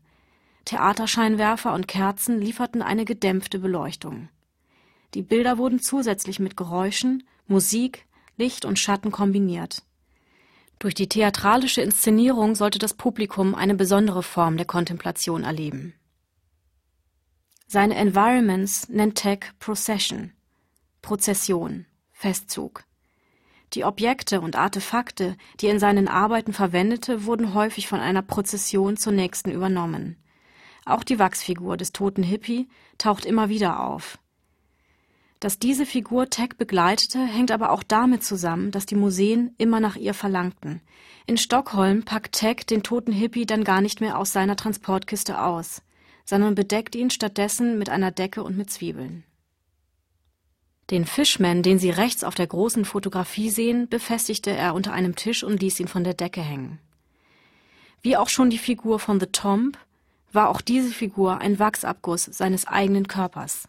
Theaterscheinwerfer 0.65 1.75
und 1.75 1.89
Kerzen 1.89 2.41
lieferten 2.41 2.81
eine 2.81 3.05
gedämpfte 3.05 3.59
Beleuchtung. 3.59 4.29
Die 5.15 5.23
Bilder 5.23 5.59
wurden 5.59 5.81
zusätzlich 5.81 6.39
mit 6.39 6.57
Geräuschen, 6.57 7.25
Musik, 7.47 8.07
Licht 8.37 8.65
und 8.65 8.79
Schatten 8.79 9.11
kombiniert. 9.11 9.83
Durch 10.79 10.95
die 10.95 11.09
theatralische 11.09 11.83
Inszenierung 11.83 12.55
sollte 12.55 12.79
das 12.79 12.95
Publikum 12.95 13.55
eine 13.55 13.75
besondere 13.75 14.23
Form 14.23 14.57
der 14.57 14.67
Kontemplation 14.67 15.45
erleben. 15.45 15.95
Seine 17.69 17.95
Environments 17.95 18.89
nennt 18.89 19.17
Tech 19.17 19.53
Procession, 19.59 20.33
Prozession, 21.01 21.87
Festzug. 22.11 22.85
Die 23.75 23.85
Objekte 23.85 24.41
und 24.41 24.57
Artefakte, 24.57 25.37
die 25.61 25.67
er 25.67 25.73
in 25.73 25.79
seinen 25.79 26.09
Arbeiten 26.09 26.53
verwendete, 26.53 27.25
wurden 27.25 27.55
häufig 27.55 27.89
von 27.89 28.01
einer 28.01 28.23
Prozession 28.23 28.97
zur 28.97 29.13
nächsten 29.13 29.51
übernommen. 29.51 30.17
Auch 30.85 31.05
die 31.05 31.19
Wachsfigur 31.19 31.77
des 31.77 31.93
toten 31.93 32.23
Hippie 32.23 32.69
taucht 32.99 33.25
immer 33.25 33.49
wieder 33.49 33.81
auf. 33.81 34.19
Dass 35.43 35.59
diese 35.59 35.87
Figur 35.87 36.31
Tech 36.31 36.51
begleitete, 36.57 37.19
hängt 37.19 37.51
aber 37.51 37.73
auch 37.73 37.83
damit 37.83 38.23
zusammen, 38.23 38.71
dass 38.71 38.87
die 38.87 38.95
Museen 38.95 39.57
immer 39.59 39.81
nach 39.81 39.97
ihr 39.97 40.15
verlangten. 40.15 40.81
In 41.27 41.37
Stockholm 41.37 42.05
packt 42.05 42.37
Tech 42.37 42.59
den 42.65 42.85
toten 42.85 43.11
Hippie 43.11 43.45
dann 43.45 43.65
gar 43.65 43.81
nicht 43.81 44.01
mehr 44.01 44.21
aus 44.21 44.33
seiner 44.33 44.55
Transportkiste 44.55 45.43
aus, 45.43 45.83
sondern 46.25 46.55
bedeckt 46.55 46.95
ihn 46.95 47.11
stattdessen 47.11 47.77
mit 47.77 47.91
einer 47.91 48.13
Decke 48.13 48.45
und 48.45 48.57
mit 48.57 48.71
Zwiebeln. 48.71 49.25
Den 50.91 51.07
Fishman, 51.07 51.65
den 51.65 51.81
Sie 51.81 51.91
rechts 51.91 52.23
auf 52.23 52.37
der 52.37 52.47
großen 52.47 52.85
Fotografie 52.85 53.51
sehen, 53.51 53.89
befestigte 53.89 54.53
er 54.53 54.75
unter 54.75 54.93
einem 54.93 55.17
Tisch 55.17 55.43
und 55.43 55.61
ließ 55.61 55.81
ihn 55.81 55.89
von 55.89 56.05
der 56.05 56.15
Decke 56.15 56.41
hängen. 56.41 56.79
Wie 58.01 58.17
auch 58.17 58.29
schon 58.29 58.49
die 58.49 58.59
Figur 58.59 59.01
von 59.01 59.19
The 59.19 59.27
Tomb 59.27 59.77
war 60.31 60.51
auch 60.51 60.61
diese 60.61 60.93
Figur 60.93 61.39
ein 61.39 61.59
Wachsabguss 61.59 62.27
seines 62.27 62.69
eigenen 62.69 63.09
Körpers. 63.09 63.67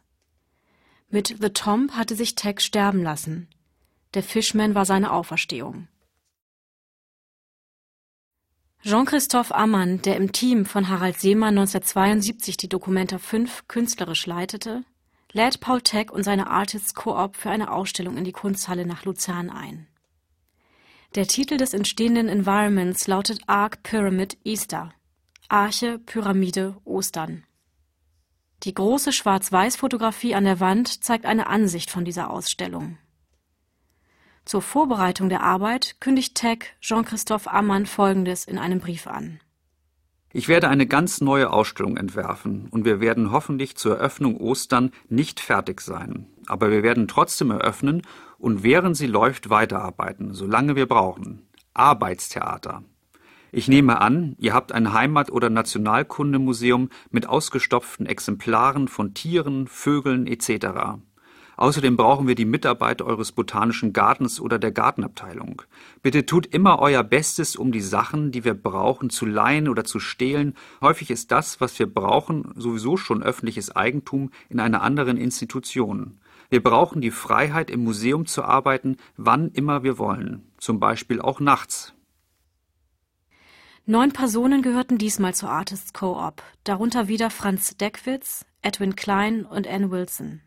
Mit 1.13 1.35
The 1.39 1.49
Tomb 1.49 1.91
hatte 1.91 2.15
sich 2.15 2.33
Tex 2.33 2.65
sterben 2.65 3.03
lassen. 3.03 3.47
Der 4.15 4.23
Fishman 4.23 4.73
war 4.73 4.83
seine 4.83 5.11
Auferstehung. 5.11 5.87
Jean-Christophe 8.81 9.53
Ammann, 9.53 10.01
der 10.01 10.17
im 10.17 10.31
Team 10.31 10.65
von 10.65 10.89
Harald 10.89 11.19
Seemann 11.19 11.55
1972 11.55 12.57
die 12.57 12.67
Documenta 12.67 13.19
5 13.19 13.67
künstlerisch 13.67 14.25
leitete, 14.25 14.85
lädt 15.31 15.59
Paul 15.59 15.83
Teck 15.83 16.11
und 16.11 16.23
seine 16.23 16.47
Artists 16.47 16.95
Co-op 16.95 17.35
für 17.35 17.51
eine 17.51 17.71
Ausstellung 17.71 18.17
in 18.17 18.23
die 18.23 18.31
Kunsthalle 18.31 18.87
nach 18.87 19.05
Luzern 19.05 19.51
ein. 19.51 19.85
Der 21.13 21.27
Titel 21.27 21.57
des 21.57 21.75
entstehenden 21.75 22.27
Environments 22.27 23.05
lautet 23.05 23.39
Arc 23.45 23.83
Pyramid 23.83 24.39
Easter. 24.43 24.91
Arche, 25.47 25.99
Pyramide, 25.99 26.75
Ostern. 26.85 27.43
Die 28.63 28.73
große 28.73 29.11
Schwarz-Weiß-Fotografie 29.11 30.35
an 30.35 30.45
der 30.45 30.61
Wand 30.61 31.03
zeigt 31.03 31.25
eine 31.25 31.47
Ansicht 31.47 31.91
von 31.91 32.05
dieser 32.05 32.29
Ausstellung. 32.29 32.97
Zur 34.45 34.61
Vorbereitung 34.61 35.27
der 35.27 35.41
Arbeit 35.41 35.97
kündigt 35.99 36.35
Tech 36.35 36.73
Jean-Christophe 36.79 37.51
Ammann 37.51 37.85
Folgendes 37.85 38.45
in 38.45 38.57
einem 38.57 38.79
Brief 38.79 39.07
an. 39.07 39.41
Ich 40.31 40.47
werde 40.47 40.69
eine 40.69 40.87
ganz 40.87 41.21
neue 41.21 41.51
Ausstellung 41.51 41.97
entwerfen 41.97 42.67
und 42.69 42.85
wir 42.85 43.01
werden 43.01 43.31
hoffentlich 43.31 43.75
zur 43.75 43.97
Eröffnung 43.97 44.37
Ostern 44.37 44.91
nicht 45.09 45.39
fertig 45.39 45.81
sein. 45.81 46.27
Aber 46.47 46.71
wir 46.71 46.83
werden 46.83 47.07
trotzdem 47.07 47.51
eröffnen 47.51 48.01
und 48.37 48.63
während 48.63 48.97
sie 48.97 49.07
läuft 49.07 49.49
weiterarbeiten, 49.49 50.33
solange 50.33 50.75
wir 50.75 50.87
brauchen. 50.87 51.47
Arbeitstheater. 51.73 52.83
Ich 53.55 53.67
nehme 53.67 54.01
an, 54.01 54.35
ihr 54.39 54.55
habt 54.55 54.71
ein 54.71 54.93
Heimat- 54.93 55.31
oder 55.31 55.51
Nationalkundemuseum 55.51 56.89
mit 57.11 57.29
ausgestopften 57.29 58.07
Exemplaren 58.07 58.87
von 58.87 59.13
Tieren, 59.13 59.67
Vögeln 59.67 60.25
etc. 60.25 60.97
Außerdem 61.55 61.95
brauchen 61.95 62.27
wir 62.27 62.33
die 62.33 62.45
Mitarbeit 62.45 63.03
eures 63.03 63.31
botanischen 63.31 63.93
Gartens 63.93 64.41
oder 64.41 64.57
der 64.57 64.71
Gartenabteilung. 64.71 65.61
Bitte 66.01 66.25
tut 66.25 66.47
immer 66.47 66.79
euer 66.79 67.03
Bestes, 67.03 67.55
um 67.55 67.71
die 67.71 67.81
Sachen, 67.81 68.31
die 68.31 68.43
wir 68.43 68.55
brauchen, 68.55 69.11
zu 69.11 69.27
leihen 69.27 69.69
oder 69.69 69.83
zu 69.83 69.99
stehlen. 69.99 70.55
Häufig 70.81 71.11
ist 71.11 71.31
das, 71.31 71.61
was 71.61 71.77
wir 71.77 71.85
brauchen, 71.85 72.53
sowieso 72.55 72.97
schon 72.97 73.21
öffentliches 73.21 73.75
Eigentum 73.75 74.31
in 74.49 74.59
einer 74.59 74.81
anderen 74.81 75.17
Institution. 75.17 76.17
Wir 76.49 76.63
brauchen 76.63 77.01
die 77.01 77.11
Freiheit, 77.11 77.69
im 77.69 77.83
Museum 77.83 78.25
zu 78.25 78.43
arbeiten, 78.43 78.97
wann 79.15 79.51
immer 79.51 79.83
wir 79.83 79.99
wollen. 79.99 80.41
Zum 80.57 80.79
Beispiel 80.79 81.21
auch 81.21 81.39
nachts. 81.39 81.92
Neun 83.85 84.13
Personen 84.13 84.61
gehörten 84.61 84.97
diesmal 84.97 85.35
zur 85.35 85.49
Artists 85.49 85.91
Co-op, 85.91 86.41
darunter 86.63 87.09
wieder 87.09 87.29
Franz 87.29 87.75
Deckwitz, 87.75 88.45
Edwin 88.61 88.95
Klein 88.95 89.45
und 89.45 89.67
Ann 89.67 89.91
Wilson. 89.91 90.41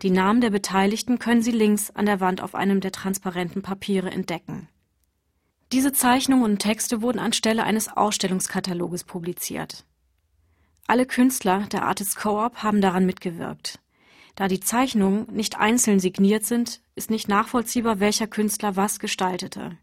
Die 0.00 0.08
Namen 0.08 0.40
der 0.40 0.48
Beteiligten 0.48 1.18
können 1.18 1.42
Sie 1.42 1.50
links 1.50 1.90
an 1.90 2.06
der 2.06 2.20
Wand 2.20 2.40
auf 2.40 2.54
einem 2.54 2.80
der 2.80 2.92
transparenten 2.92 3.60
Papiere 3.60 4.10
entdecken. 4.10 4.68
Diese 5.72 5.92
Zeichnungen 5.92 6.44
und 6.44 6.58
Texte 6.60 7.02
wurden 7.02 7.18
anstelle 7.18 7.64
eines 7.64 7.94
Ausstellungskataloges 7.94 9.04
publiziert. 9.04 9.84
Alle 10.86 11.04
Künstler 11.04 11.66
der 11.70 11.84
Artists 11.84 12.16
Co-op 12.16 12.62
haben 12.62 12.80
daran 12.80 13.04
mitgewirkt. 13.04 13.80
Da 14.34 14.48
die 14.48 14.60
Zeichnungen 14.60 15.26
nicht 15.30 15.58
einzeln 15.58 16.00
signiert 16.00 16.46
sind, 16.46 16.80
ist 16.94 17.10
nicht 17.10 17.28
nachvollziehbar, 17.28 18.00
welcher 18.00 18.26
Künstler 18.26 18.76
was 18.76 18.98
gestaltete. 18.98 19.76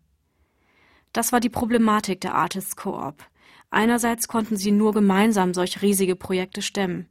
Das 1.13 1.32
war 1.32 1.39
die 1.39 1.50
Problematik 1.50 2.22
der 2.22 2.36
Artists 2.36 2.76
Co-op. 2.76 3.24
Einerseits 3.70 4.28
konnten 4.28 4.58
sie 4.58 4.72
nur 4.72 4.93
gemeinsam 4.93 5.54
solch 5.54 5.82
riesige 5.82 6.15
Projekte 6.15 6.62
stemmen. 6.62 7.08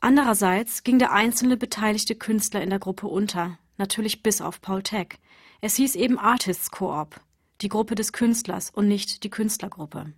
Andererseits 0.00 0.84
ging 0.84 0.98
der 0.98 1.12
einzelne 1.12 1.56
beteiligte 1.56 2.14
Künstler 2.14 2.62
in 2.62 2.70
der 2.70 2.78
Gruppe 2.78 3.06
unter, 3.06 3.58
natürlich 3.78 4.22
bis 4.22 4.40
auf 4.40 4.60
Paul 4.60 4.82
Tech. 4.82 5.18
Es 5.60 5.76
hieß 5.76 5.96
eben 5.96 6.18
Artists 6.18 6.70
Co-op, 6.70 7.20
die 7.62 7.68
Gruppe 7.68 7.94
des 7.94 8.12
Künstlers 8.12 8.70
und 8.70 8.86
nicht 8.86 9.24
die 9.24 9.30
Künstlergruppe. 9.30 10.12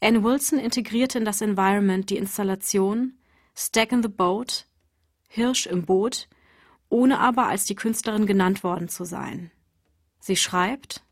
Anne 0.00 0.24
Wilson 0.24 0.58
integrierte 0.58 1.18
in 1.18 1.24
das 1.24 1.40
Environment 1.40 2.08
die 2.10 2.16
Installation 2.16 3.14
Stack 3.54 3.92
in 3.92 4.02
the 4.02 4.08
Boat, 4.08 4.66
Hirsch 5.28 5.66
im 5.66 5.84
Boot, 5.84 6.28
ohne 6.88 7.20
aber 7.20 7.46
als 7.46 7.64
die 7.64 7.76
Künstlerin 7.76 8.26
genannt 8.26 8.64
worden 8.64 8.88
zu 8.88 9.04
sein. 9.04 9.52
Sie 10.18 10.36
schreibt, 10.36 11.03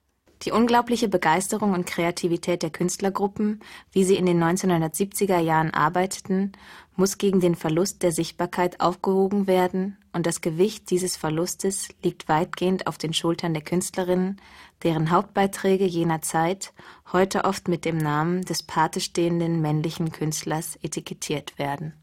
die 0.42 0.52
unglaubliche 0.52 1.09
Begeisterung 1.09 1.72
und 1.72 1.87
Kreativität 1.87 2.62
der 2.62 2.70
Künstlergruppen, 2.70 3.61
wie 3.92 4.05
sie 4.05 4.16
in 4.16 4.26
den 4.26 4.42
1970er 4.42 5.38
Jahren 5.38 5.72
arbeiteten, 5.72 6.52
muss 6.96 7.18
gegen 7.18 7.40
den 7.40 7.55
Verlust 7.55 8.02
der 8.02 8.12
Sichtbarkeit 8.12 8.81
aufgewogen 8.81 9.46
werden, 9.46 9.96
und 10.12 10.26
das 10.26 10.42
Gewicht 10.42 10.90
dieses 10.90 11.16
Verlustes 11.16 11.88
liegt 12.02 12.28
weitgehend 12.28 12.87
auf 12.87 12.98
den 12.98 13.14
Schultern 13.14 13.55
der 13.55 13.62
Künstlerinnen, 13.62 14.40
deren 14.83 15.11
Hauptbeiträge 15.11 15.87
jener 15.87 16.20
Zeit 16.20 16.74
heute 17.12 17.44
oft 17.44 17.68
mit 17.68 17.87
dem 17.87 17.96
Namen 17.96 18.42
des 18.42 18.62
Pate 18.62 19.00
stehenden 19.00 19.62
männlichen 19.62 20.12
Künstlers 20.12 20.76
etikettiert 20.83 21.59
werden. 21.59 21.94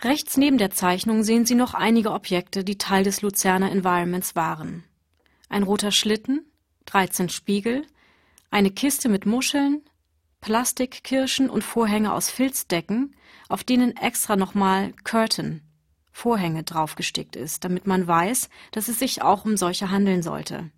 Rechts 0.00 0.36
neben 0.36 0.58
der 0.58 0.70
Zeichnung 0.70 1.24
sehen 1.24 1.44
Sie 1.44 1.56
noch 1.56 1.74
einige 1.74 2.12
Objekte, 2.12 2.62
die 2.62 2.78
Teil 2.78 3.02
des 3.02 3.20
Luzerner 3.20 3.70
Environments 3.70 4.36
waren. 4.36 4.84
Ein 5.48 5.64
roter 5.64 5.90
Schlitten, 5.90 6.47
13 6.88 7.28
Spiegel, 7.28 7.86
eine 8.50 8.70
Kiste 8.70 9.08
mit 9.08 9.26
Muscheln, 9.26 9.82
Plastikkirschen 10.40 11.50
und 11.50 11.62
Vorhänge 11.64 12.12
aus 12.12 12.30
Filzdecken, 12.30 13.14
auf 13.48 13.62
denen 13.62 13.96
extra 13.96 14.36
nochmal 14.36 14.94
Curtain, 15.04 15.62
Vorhänge 16.12 16.62
draufgestickt 16.64 17.36
ist, 17.36 17.64
damit 17.64 17.86
man 17.86 18.06
weiß, 18.06 18.48
dass 18.72 18.88
es 18.88 18.98
sich 18.98 19.22
auch 19.22 19.44
um 19.44 19.56
solche 19.56 19.90
handeln 19.90 20.22
sollte. 20.22 20.70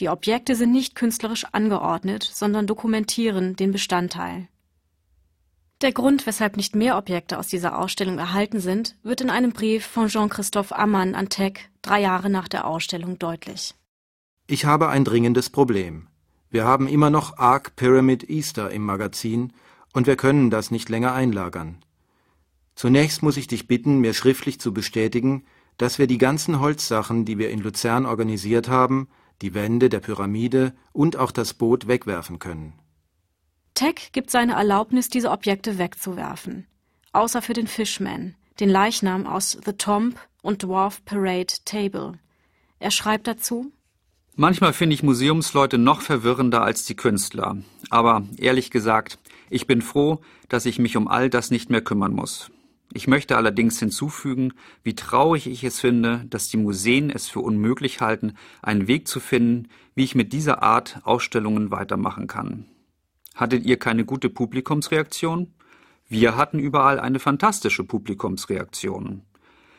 Die 0.00 0.08
Objekte 0.08 0.56
sind 0.56 0.72
nicht 0.72 0.94
künstlerisch 0.94 1.46
angeordnet, 1.52 2.22
sondern 2.22 2.66
dokumentieren 2.66 3.56
den 3.56 3.72
Bestandteil. 3.72 4.48
Der 5.82 5.92
Grund, 5.92 6.26
weshalb 6.26 6.56
nicht 6.56 6.74
mehr 6.74 6.96
Objekte 6.98 7.38
aus 7.38 7.48
dieser 7.48 7.78
Ausstellung 7.78 8.18
erhalten 8.18 8.60
sind, 8.60 8.96
wird 9.02 9.20
in 9.20 9.30
einem 9.30 9.52
Brief 9.52 9.86
von 9.86 10.08
Jean-Christophe 10.08 10.74
Ammann 10.76 11.14
an 11.14 11.28
Tech 11.28 11.70
drei 11.82 12.00
Jahre 12.00 12.28
nach 12.28 12.48
der 12.48 12.66
Ausstellung 12.66 13.18
deutlich. 13.18 13.74
Ich 14.48 14.64
habe 14.64 14.88
ein 14.88 15.04
dringendes 15.04 15.50
Problem. 15.50 16.06
Wir 16.50 16.64
haben 16.64 16.86
immer 16.86 17.10
noch 17.10 17.36
Arc 17.38 17.74
Pyramid 17.74 18.30
Easter 18.30 18.70
im 18.70 18.82
Magazin 18.82 19.52
und 19.92 20.06
wir 20.06 20.16
können 20.16 20.50
das 20.50 20.70
nicht 20.70 20.88
länger 20.88 21.12
einlagern. 21.12 21.78
Zunächst 22.76 23.24
muss 23.24 23.38
ich 23.38 23.48
dich 23.48 23.66
bitten, 23.66 23.98
mir 23.98 24.14
schriftlich 24.14 24.60
zu 24.60 24.72
bestätigen, 24.72 25.44
dass 25.78 25.98
wir 25.98 26.06
die 26.06 26.18
ganzen 26.18 26.60
Holzsachen, 26.60 27.24
die 27.24 27.38
wir 27.38 27.50
in 27.50 27.58
Luzern 27.58 28.06
organisiert 28.06 28.68
haben, 28.68 29.08
die 29.42 29.52
Wände 29.52 29.88
der 29.88 30.00
Pyramide 30.00 30.74
und 30.92 31.16
auch 31.16 31.32
das 31.32 31.54
Boot 31.54 31.88
wegwerfen 31.88 32.38
können. 32.38 32.74
Tech 33.74 34.10
gibt 34.12 34.30
seine 34.30 34.52
Erlaubnis, 34.52 35.08
diese 35.08 35.32
Objekte 35.32 35.76
wegzuwerfen. 35.76 36.66
Außer 37.12 37.42
für 37.42 37.52
den 37.52 37.66
Fishman, 37.66 38.36
den 38.60 38.68
Leichnam 38.68 39.26
aus 39.26 39.58
The 39.64 39.72
Tomb 39.72 40.16
und 40.40 40.62
Dwarf 40.62 41.04
Parade 41.04 41.52
Table. 41.64 42.12
Er 42.78 42.90
schreibt 42.90 43.26
dazu, 43.26 43.72
Manchmal 44.38 44.74
finde 44.74 44.92
ich 44.92 45.02
Museumsleute 45.02 45.78
noch 45.78 46.02
verwirrender 46.02 46.60
als 46.60 46.84
die 46.84 46.94
Künstler. 46.94 47.56
Aber 47.88 48.22
ehrlich 48.36 48.70
gesagt, 48.70 49.18
ich 49.48 49.66
bin 49.66 49.80
froh, 49.80 50.20
dass 50.50 50.66
ich 50.66 50.78
mich 50.78 50.98
um 50.98 51.08
all 51.08 51.30
das 51.30 51.50
nicht 51.50 51.70
mehr 51.70 51.80
kümmern 51.80 52.12
muss. 52.12 52.50
Ich 52.92 53.06
möchte 53.06 53.38
allerdings 53.38 53.78
hinzufügen, 53.78 54.52
wie 54.82 54.94
traurig 54.94 55.46
ich 55.46 55.64
es 55.64 55.80
finde, 55.80 56.26
dass 56.28 56.48
die 56.48 56.58
Museen 56.58 57.08
es 57.08 57.30
für 57.30 57.40
unmöglich 57.40 58.02
halten, 58.02 58.34
einen 58.60 58.86
Weg 58.88 59.08
zu 59.08 59.20
finden, 59.20 59.68
wie 59.94 60.04
ich 60.04 60.14
mit 60.14 60.34
dieser 60.34 60.62
Art 60.62 61.00
Ausstellungen 61.04 61.70
weitermachen 61.70 62.26
kann. 62.26 62.66
Hattet 63.34 63.64
ihr 63.64 63.78
keine 63.78 64.04
gute 64.04 64.28
Publikumsreaktion? 64.28 65.54
Wir 66.10 66.36
hatten 66.36 66.58
überall 66.58 67.00
eine 67.00 67.20
fantastische 67.20 67.84
Publikumsreaktion. 67.84 69.22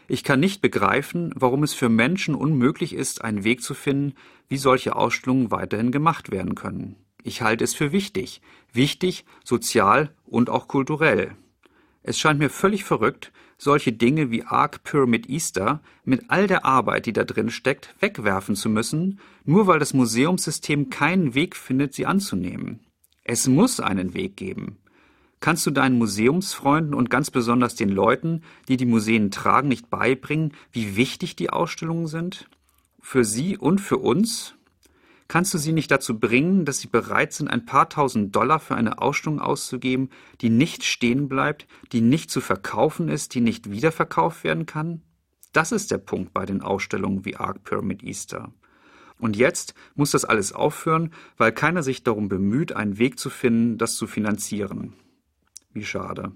Ich 0.08 0.24
kann 0.24 0.40
nicht 0.40 0.62
begreifen, 0.62 1.34
warum 1.36 1.64
es 1.64 1.74
für 1.74 1.90
Menschen 1.90 2.34
unmöglich 2.34 2.94
ist, 2.94 3.24
einen 3.24 3.44
Weg 3.44 3.62
zu 3.62 3.74
finden, 3.74 4.14
wie 4.48 4.58
solche 4.58 4.96
Ausstellungen 4.96 5.52
weiterhin 5.52 5.92
gemacht 5.92 6.32
werden 6.32 6.56
können. 6.56 6.96
Ich 7.24 7.42
halte 7.42 7.66
es 7.66 7.76
für 7.76 7.92
wichtig, 7.92 8.42
wichtig, 8.72 9.26
sozial 9.44 10.12
und 10.26 10.50
auch 10.50 10.70
kulturell. 10.70 11.36
Es 12.04 12.18
scheint 12.18 12.40
mir 12.40 12.50
völlig 12.50 12.86
verrückt, 12.86 13.34
solche 13.58 13.92
Dinge 13.92 14.32
wie 14.32 14.44
Ark 14.44 14.84
Pyramid 14.84 15.28
Easter 15.30 15.82
mit 16.06 16.30
all 16.30 16.48
der 16.48 16.64
Arbeit, 16.64 17.06
die 17.06 17.12
da 17.12 17.26
drin 17.26 17.50
steckt, 17.50 17.96
wegwerfen 18.00 18.56
zu 18.56 18.70
müssen, 18.70 19.20
nur 19.44 19.68
weil 19.68 19.80
das 19.80 19.94
Museumssystem 19.94 20.90
keinen 20.90 21.34
Weg 21.34 21.56
findet, 21.56 21.94
sie 21.94 22.06
anzunehmen. 22.06 22.80
Es 23.26 23.48
muss 23.48 23.82
einen 23.82 24.14
Weg 24.14 24.38
geben. 24.38 24.78
Kannst 25.40 25.66
du 25.66 25.72
deinen 25.72 25.98
Museumsfreunden 25.98 26.94
und 26.94 27.10
ganz 27.10 27.30
besonders 27.30 27.76
den 27.76 27.90
Leuten, 27.90 28.42
die 28.68 28.78
die 28.78 28.86
Museen 28.86 29.30
tragen, 29.30 29.68
nicht 29.68 29.90
beibringen, 29.90 30.54
wie 30.72 30.96
wichtig 30.96 31.36
die 31.36 31.52
Ausstellungen 31.52 32.08
sind? 32.08 32.50
Für 33.00 33.24
sie 33.24 33.58
und 33.58 33.80
für 33.80 33.98
uns? 33.98 34.56
Kannst 35.28 35.54
du 35.54 35.58
sie 35.58 35.74
nicht 35.74 35.92
dazu 35.92 36.20
bringen, 36.20 36.64
dass 36.66 36.80
sie 36.80 36.88
bereit 36.88 37.34
sind, 37.34 37.50
ein 37.50 37.66
paar 37.66 37.90
tausend 37.90 38.36
Dollar 38.36 38.60
für 38.60 38.76
eine 38.76 39.02
Ausstellung 39.02 39.40
auszugeben, 39.40 40.10
die 40.42 40.50
nicht 40.50 40.86
stehen 40.86 41.28
bleibt, 41.28 41.68
die 41.92 42.02
nicht 42.02 42.32
zu 42.32 42.40
verkaufen 42.40 43.10
ist, 43.10 43.36
die 43.36 43.42
nicht 43.42 43.70
wiederverkauft 43.70 44.44
werden 44.44 44.66
kann? 44.66 45.02
Das 45.52 45.72
ist 45.72 45.92
der 45.92 45.98
Punkt 45.98 46.34
bei 46.34 46.46
den 46.46 46.62
Ausstellungen 46.62 47.26
wie 47.26 47.36
Arc 47.36 47.64
Pyramid 47.64 48.04
Easter. 48.04 48.54
Und 49.20 49.36
jetzt 49.36 49.74
muss 49.96 50.12
das 50.12 50.26
alles 50.26 50.54
aufhören, 50.54 51.12
weil 51.38 51.52
keiner 51.52 51.84
sich 51.84 52.04
darum 52.04 52.30
bemüht, 52.30 52.74
einen 52.74 52.98
Weg 52.98 53.20
zu 53.20 53.30
finden, 53.30 53.78
das 53.78 53.96
zu 53.96 54.08
finanzieren. 54.08 54.94
Wie 55.74 55.86
schade. 55.86 56.32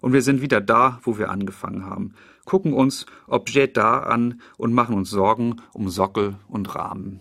Und 0.00 0.12
wir 0.12 0.22
sind 0.22 0.40
wieder 0.40 0.60
da, 0.60 1.00
wo 1.02 1.16
wir 1.16 1.30
angefangen 1.30 1.86
haben, 1.86 2.14
gucken 2.44 2.72
uns 2.72 3.06
Objet 3.26 3.76
da 3.76 4.00
an 4.00 4.40
und 4.58 4.72
machen 4.72 4.96
uns 4.96 5.10
Sorgen 5.10 5.62
um 5.72 5.88
Sockel 5.88 6.36
und 6.48 6.74
Rahmen. 6.74 7.20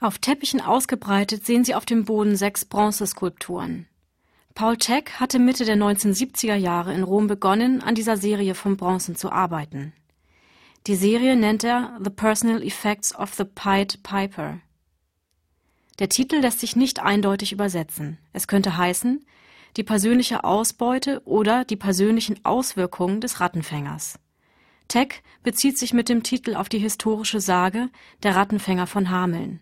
Auf 0.00 0.18
Teppichen 0.18 0.60
ausgebreitet 0.60 1.44
sehen 1.44 1.64
Sie 1.64 1.74
auf 1.74 1.84
dem 1.84 2.04
Boden 2.04 2.36
sechs 2.36 2.64
Bronzeskulpturen. 2.64 3.86
Paul 4.54 4.76
Teck 4.76 5.12
hatte 5.20 5.38
Mitte 5.38 5.64
der 5.64 5.76
1970er 5.76 6.54
Jahre 6.54 6.92
in 6.94 7.02
Rom 7.02 7.26
begonnen, 7.26 7.82
an 7.82 7.94
dieser 7.94 8.16
Serie 8.16 8.54
von 8.54 8.76
Bronzen 8.76 9.16
zu 9.16 9.30
arbeiten. 9.30 9.92
Die 10.86 10.96
Serie 10.96 11.36
nennt 11.36 11.64
er 11.64 11.98
The 12.02 12.10
Personal 12.10 12.62
Effects 12.62 13.14
of 13.14 13.34
the 13.34 13.44
Pied 13.44 14.02
Piper. 14.02 14.60
Der 15.98 16.08
Titel 16.08 16.36
lässt 16.36 16.60
sich 16.60 16.76
nicht 16.76 17.00
eindeutig 17.00 17.52
übersetzen. 17.52 18.18
Es 18.32 18.46
könnte 18.46 18.76
heißen 18.76 19.24
die 19.76 19.84
persönliche 19.84 20.44
Ausbeute 20.44 21.22
oder 21.24 21.64
die 21.64 21.76
persönlichen 21.76 22.44
Auswirkungen 22.44 23.20
des 23.20 23.40
Rattenfängers. 23.40 24.18
Teck 24.88 25.22
bezieht 25.42 25.78
sich 25.78 25.92
mit 25.92 26.08
dem 26.08 26.22
Titel 26.22 26.54
auf 26.54 26.68
die 26.68 26.78
historische 26.78 27.40
Sage 27.40 27.90
Der 28.22 28.34
Rattenfänger 28.34 28.86
von 28.86 29.10
Hameln. 29.10 29.60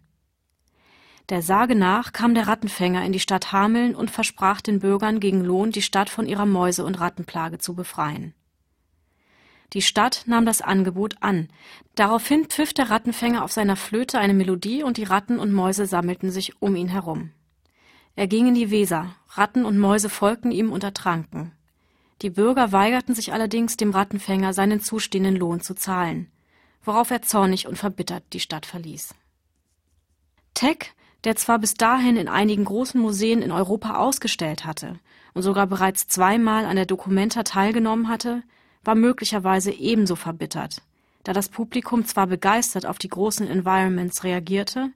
Der 1.29 1.43
Sage 1.43 1.75
nach 1.75 2.13
kam 2.13 2.35
der 2.35 2.47
Rattenfänger 2.47 3.05
in 3.05 3.13
die 3.13 3.19
Stadt 3.19 3.51
Hameln 3.51 3.97
und 3.97 4.13
versprach 4.13 4.61
den 4.61 4.79
Bürgern 4.79 5.19
gegen 5.19 5.45
Lohn, 5.45 5.73
die 5.73 5.83
Stadt 5.83 6.09
von 6.09 6.27
ihrer 6.27 6.47
Mäuse- 6.47 6.85
und 6.85 7.01
Rattenplage 7.01 7.59
zu 7.59 7.75
befreien. 7.75 8.33
Die 9.73 9.83
Stadt 9.83 10.23
nahm 10.27 10.47
das 10.47 10.63
Angebot 10.63 11.17
an. 11.21 11.49
Daraufhin 11.95 12.47
pfiff 12.47 12.73
der 12.73 12.91
Rattenfänger 12.91 13.43
auf 13.43 13.53
seiner 13.53 13.77
Flöte 13.77 14.19
eine 14.19 14.35
Melodie 14.35 14.83
und 14.83 14.97
die 14.97 15.05
Ratten 15.05 15.39
und 15.39 15.53
Mäuse 15.53 15.87
sammelten 15.87 16.31
sich 16.31 16.61
um 16.63 16.77
ihn 16.77 16.89
herum. 16.89 17.33
Er 18.15 18.27
ging 18.27 18.49
in 18.49 18.55
die 18.55 18.71
Weser, 18.71 19.15
Ratten 19.31 19.65
und 19.65 19.79
Mäuse 19.79 20.09
folgten 20.09 20.51
ihm 20.51 20.73
und 20.73 20.85
ertranken. 20.85 21.53
Die 22.23 22.31
Bürger 22.31 22.73
weigerten 22.73 23.15
sich 23.15 23.33
allerdings, 23.33 23.77
dem 23.77 23.91
Rattenfänger 23.91 24.53
seinen 24.53 24.81
zustehenden 24.81 25.37
Lohn 25.37 25.61
zu 25.61 25.75
zahlen, 25.75 26.31
worauf 26.83 27.11
er 27.11 27.23
zornig 27.23 27.67
und 27.67 27.77
verbittert 27.77 28.25
die 28.33 28.41
Stadt 28.41 28.65
verließ. 28.65 29.15
Teck 30.55 30.95
der 31.27 31.35
zwar 31.35 31.59
bis 31.59 31.75
dahin 31.75 32.17
in 32.17 32.29
einigen 32.29 32.65
großen 32.65 33.01
Museen 33.01 33.43
in 33.43 33.51
Europa 33.51 33.97
ausgestellt 33.97 34.65
hatte 34.65 35.01
und 35.35 35.43
sogar 35.43 35.67
bereits 35.67 36.07
zweimal 36.07 36.65
an 36.65 36.77
der 36.77 36.87
Documenta 36.87 37.43
teilgenommen 37.43 38.09
hatte, 38.09 38.45
war 38.87 38.95
möglicherweise 38.95 39.73
ebenso 39.73 40.17
verbittert, 40.17 40.83
da 41.25 41.33
das 41.33 41.49
Publikum 41.49 42.05
zwar 42.05 42.27
begeistert 42.27 42.87
auf 42.87 42.99
die 42.99 43.09
großen 43.09 43.49
Environments 43.49 44.25
reagierte, 44.25 44.93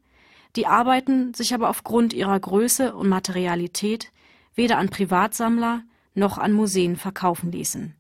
die 0.57 0.67
Arbeiten 0.67 1.35
sich 1.35 1.55
aber 1.55 1.69
aufgrund 1.69 2.13
ihrer 2.13 2.39
Größe 2.39 2.95
und 2.95 3.09
Materialität 3.09 4.13
weder 4.55 4.79
an 4.79 4.89
Privatsammler 4.89 5.83
noch 6.15 6.39
an 6.39 6.53
Museen 6.53 6.97
verkaufen 6.97 7.53
ließen. 7.53 7.95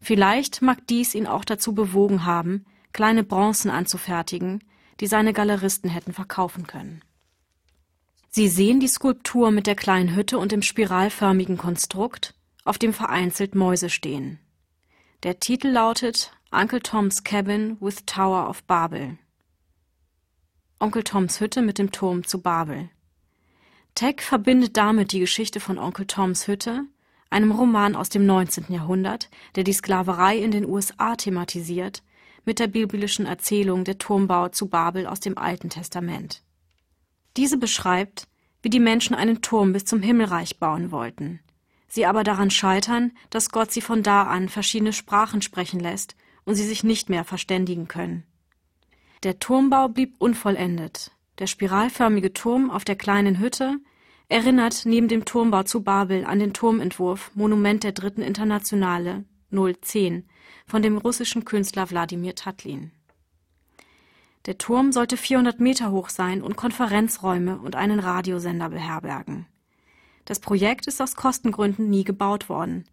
Vielleicht 0.00 0.62
mag 0.62 0.86
dies 0.86 1.14
ihn 1.14 1.26
auch 1.26 1.44
dazu 1.44 1.74
bewogen 1.74 2.24
haben, 2.24 2.64
kleine 2.92 3.24
Bronzen 3.24 3.70
anzufertigen, 3.70 4.64
die 5.00 5.06
seine 5.06 5.32
Galeristen 5.32 5.90
hätten 5.90 6.12
verkaufen 6.12 6.66
können. 6.66 7.02
Sie 8.30 8.48
sehen 8.48 8.80
die 8.80 8.88
Skulptur 8.88 9.50
mit 9.50 9.66
der 9.66 9.74
kleinen 9.74 10.14
Hütte 10.14 10.38
und 10.38 10.52
dem 10.52 10.62
spiralförmigen 10.62 11.56
Konstrukt, 11.56 12.34
auf 12.64 12.78
dem 12.78 12.92
vereinzelt 12.92 13.54
Mäuse 13.54 13.90
stehen. 13.90 14.38
Der 15.24 15.40
Titel 15.40 15.66
lautet 15.66 16.30
Uncle 16.52 16.78
Tom's 16.78 17.24
Cabin 17.24 17.76
with 17.80 18.06
Tower 18.06 18.48
of 18.48 18.62
Babel. 18.68 19.18
Onkel 20.78 21.02
Toms 21.02 21.40
Hütte 21.40 21.60
mit 21.60 21.78
dem 21.78 21.90
Turm 21.90 22.24
zu 22.24 22.40
Babel. 22.40 22.88
Teck 23.96 24.22
verbindet 24.22 24.76
damit 24.76 25.10
die 25.10 25.18
Geschichte 25.18 25.58
von 25.58 25.76
Onkel 25.76 26.06
Toms 26.06 26.46
Hütte, 26.46 26.84
einem 27.30 27.50
Roman 27.50 27.96
aus 27.96 28.10
dem 28.10 28.26
19. 28.26 28.66
Jahrhundert, 28.68 29.28
der 29.56 29.64
die 29.64 29.72
Sklaverei 29.72 30.38
in 30.38 30.52
den 30.52 30.64
USA 30.64 31.16
thematisiert, 31.16 32.04
mit 32.44 32.60
der 32.60 32.68
biblischen 32.68 33.26
Erzählung 33.26 33.82
der 33.82 33.98
Turmbau 33.98 34.50
zu 34.50 34.68
Babel 34.68 35.08
aus 35.08 35.18
dem 35.18 35.36
Alten 35.36 35.68
Testament. 35.68 36.44
Diese 37.36 37.58
beschreibt, 37.58 38.28
wie 38.62 38.70
die 38.70 38.78
Menschen 38.78 39.16
einen 39.16 39.42
Turm 39.42 39.72
bis 39.72 39.84
zum 39.84 40.00
Himmelreich 40.00 40.60
bauen 40.60 40.92
wollten, 40.92 41.40
sie 41.88 42.06
aber 42.06 42.22
daran 42.22 42.50
scheitern, 42.50 43.12
dass 43.30 43.50
Gott 43.50 43.72
sie 43.72 43.80
von 43.80 44.02
da 44.02 44.24
an 44.24 44.48
verschiedene 44.48 44.92
Sprachen 44.92 45.42
sprechen 45.42 45.80
lässt 45.80 46.14
und 46.44 46.54
sie 46.54 46.66
sich 46.66 46.84
nicht 46.84 47.08
mehr 47.10 47.24
verständigen 47.24 47.88
können. 47.88 48.24
Der 49.24 49.38
Turmbau 49.38 49.88
blieb 49.88 50.14
unvollendet. 50.18 51.10
Der 51.38 51.46
spiralförmige 51.46 52.32
Turm 52.32 52.70
auf 52.70 52.84
der 52.84 52.96
kleinen 52.96 53.38
Hütte 53.38 53.78
erinnert 54.28 54.82
neben 54.84 55.08
dem 55.08 55.24
Turmbau 55.24 55.62
zu 55.62 55.82
Babel 55.82 56.24
an 56.24 56.38
den 56.38 56.52
Turmentwurf 56.52 57.30
Monument 57.34 57.82
der 57.82 57.92
Dritten 57.92 58.22
Internationale 58.22 59.24
010 59.50 60.28
von 60.66 60.82
dem 60.82 60.98
russischen 60.98 61.44
Künstler 61.44 61.90
Wladimir 61.90 62.34
Tatlin. 62.34 62.92
Der 64.46 64.58
Turm 64.58 64.92
sollte 64.92 65.16
400 65.16 65.60
Meter 65.60 65.90
hoch 65.90 66.10
sein 66.10 66.42
und 66.42 66.56
Konferenzräume 66.56 67.58
und 67.58 67.76
einen 67.76 68.00
Radiosender 68.00 68.68
beherbergen. 68.70 69.46
Das 70.28 70.40
Projekt 70.40 70.86
ist 70.86 71.00
aus 71.00 71.16
Kostengründen 71.16 71.88
nie 71.88 72.04
gebaut 72.04 72.50
worden. 72.50 72.84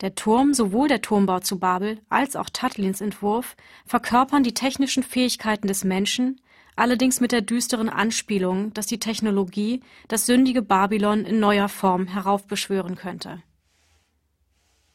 Der 0.00 0.16
Turm, 0.16 0.54
sowohl 0.54 0.88
der 0.88 1.00
Turmbau 1.00 1.38
zu 1.38 1.60
Babel 1.60 2.00
als 2.08 2.34
auch 2.34 2.50
Tatlins 2.50 3.00
Entwurf, 3.00 3.56
verkörpern 3.86 4.42
die 4.42 4.54
technischen 4.54 5.04
Fähigkeiten 5.04 5.68
des 5.68 5.84
Menschen, 5.84 6.40
allerdings 6.74 7.20
mit 7.20 7.30
der 7.30 7.42
düsteren 7.42 7.88
Anspielung, 7.88 8.74
dass 8.74 8.88
die 8.88 8.98
Technologie 8.98 9.82
das 10.08 10.26
sündige 10.26 10.62
Babylon 10.62 11.24
in 11.24 11.38
neuer 11.38 11.68
Form 11.68 12.08
heraufbeschwören 12.08 12.96
könnte. 12.96 13.40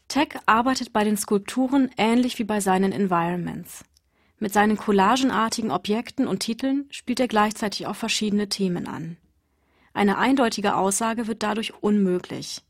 Teck 0.10 0.38
arbeitet 0.48 0.92
bei 0.92 1.06
den 1.06 1.16
Skulpturen 1.16 1.90
ähnlich 1.96 2.40
wie 2.40 2.44
bei 2.44 2.60
seinen 2.60 2.92
Environments. 2.92 3.86
Mit 4.38 4.52
seinen 4.52 4.76
collagenartigen 4.76 5.72
Objekten 5.72 6.28
und 6.28 6.40
Titeln 6.42 6.88
spielt 6.90 7.22
er 7.22 7.30
gleichzeitig 7.30 7.88
auch 7.88 7.96
verschiedene 7.96 8.50
Themen 8.50 8.86
an. 8.86 9.16
Eine 9.96 10.20
eindeutige 10.20 10.76
Aussage 10.76 11.26
wird 11.26 11.42
dadurch 11.42 11.74
unmöglich. 11.82 12.62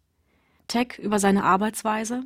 Teck 0.68 0.98
über 0.98 1.20
seine 1.20 1.44
Arbeitsweise 1.44 2.24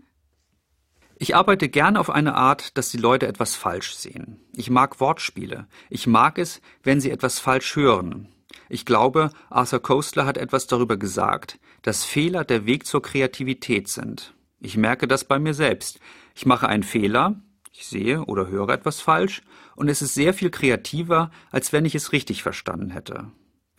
ich 1.21 1.35
arbeite 1.35 1.67
gerne 1.67 1.99
auf 1.99 2.09
eine 2.09 2.35
Art, 2.35 2.77
dass 2.77 2.91
die 2.91 2.97
Leute 2.97 3.27
etwas 3.27 3.53
falsch 3.53 3.93
sehen. 3.93 4.39
Ich 4.55 4.69
mag 4.69 5.01
Wortspiele. 5.01 5.67
Ich 5.89 6.07
mag 6.07 6.37
es, 6.37 6.61
wenn 6.81 7.01
sie 7.01 7.11
etwas 7.11 7.39
falsch 7.39 7.75
hören. 7.75 8.29
Ich 8.69 8.85
glaube, 8.85 9.31
Arthur 9.49 9.81
Koestler 9.81 10.25
hat 10.25 10.37
etwas 10.37 10.67
darüber 10.67 10.95
gesagt, 10.95 11.59
dass 11.81 12.05
Fehler 12.05 12.45
der 12.45 12.65
Weg 12.65 12.85
zur 12.85 13.01
Kreativität 13.01 13.89
sind. 13.89 14.33
Ich 14.61 14.77
merke 14.77 15.09
das 15.09 15.25
bei 15.25 15.39
mir 15.39 15.53
selbst. 15.53 15.99
Ich 16.35 16.45
mache 16.45 16.69
einen 16.69 16.83
Fehler, 16.83 17.35
ich 17.73 17.85
sehe 17.85 18.23
oder 18.23 18.47
höre 18.47 18.69
etwas 18.69 19.01
falsch, 19.01 19.41
und 19.75 19.89
es 19.89 20.01
ist 20.01 20.13
sehr 20.13 20.33
viel 20.33 20.49
kreativer, 20.49 21.31
als 21.51 21.73
wenn 21.73 21.83
ich 21.83 21.95
es 21.95 22.13
richtig 22.13 22.43
verstanden 22.43 22.91
hätte. 22.91 23.29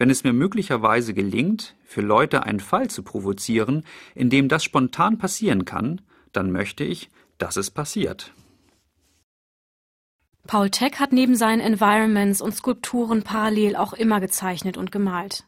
Wenn 0.00 0.08
es 0.08 0.24
mir 0.24 0.32
möglicherweise 0.32 1.12
gelingt, 1.12 1.76
für 1.84 2.00
Leute 2.00 2.44
einen 2.44 2.60
Fall 2.60 2.88
zu 2.88 3.02
provozieren, 3.02 3.84
in 4.14 4.30
dem 4.30 4.48
das 4.48 4.64
spontan 4.64 5.18
passieren 5.18 5.66
kann, 5.66 6.00
dann 6.32 6.50
möchte 6.50 6.84
ich, 6.84 7.10
dass 7.36 7.58
es 7.58 7.70
passiert. 7.70 8.32
Paul 10.46 10.70
Teck 10.70 11.00
hat 11.00 11.12
neben 11.12 11.36
seinen 11.36 11.60
Environments 11.60 12.40
und 12.40 12.56
Skulpturen 12.56 13.24
parallel 13.24 13.76
auch 13.76 13.92
immer 13.92 14.20
gezeichnet 14.20 14.78
und 14.78 14.90
gemalt. 14.90 15.44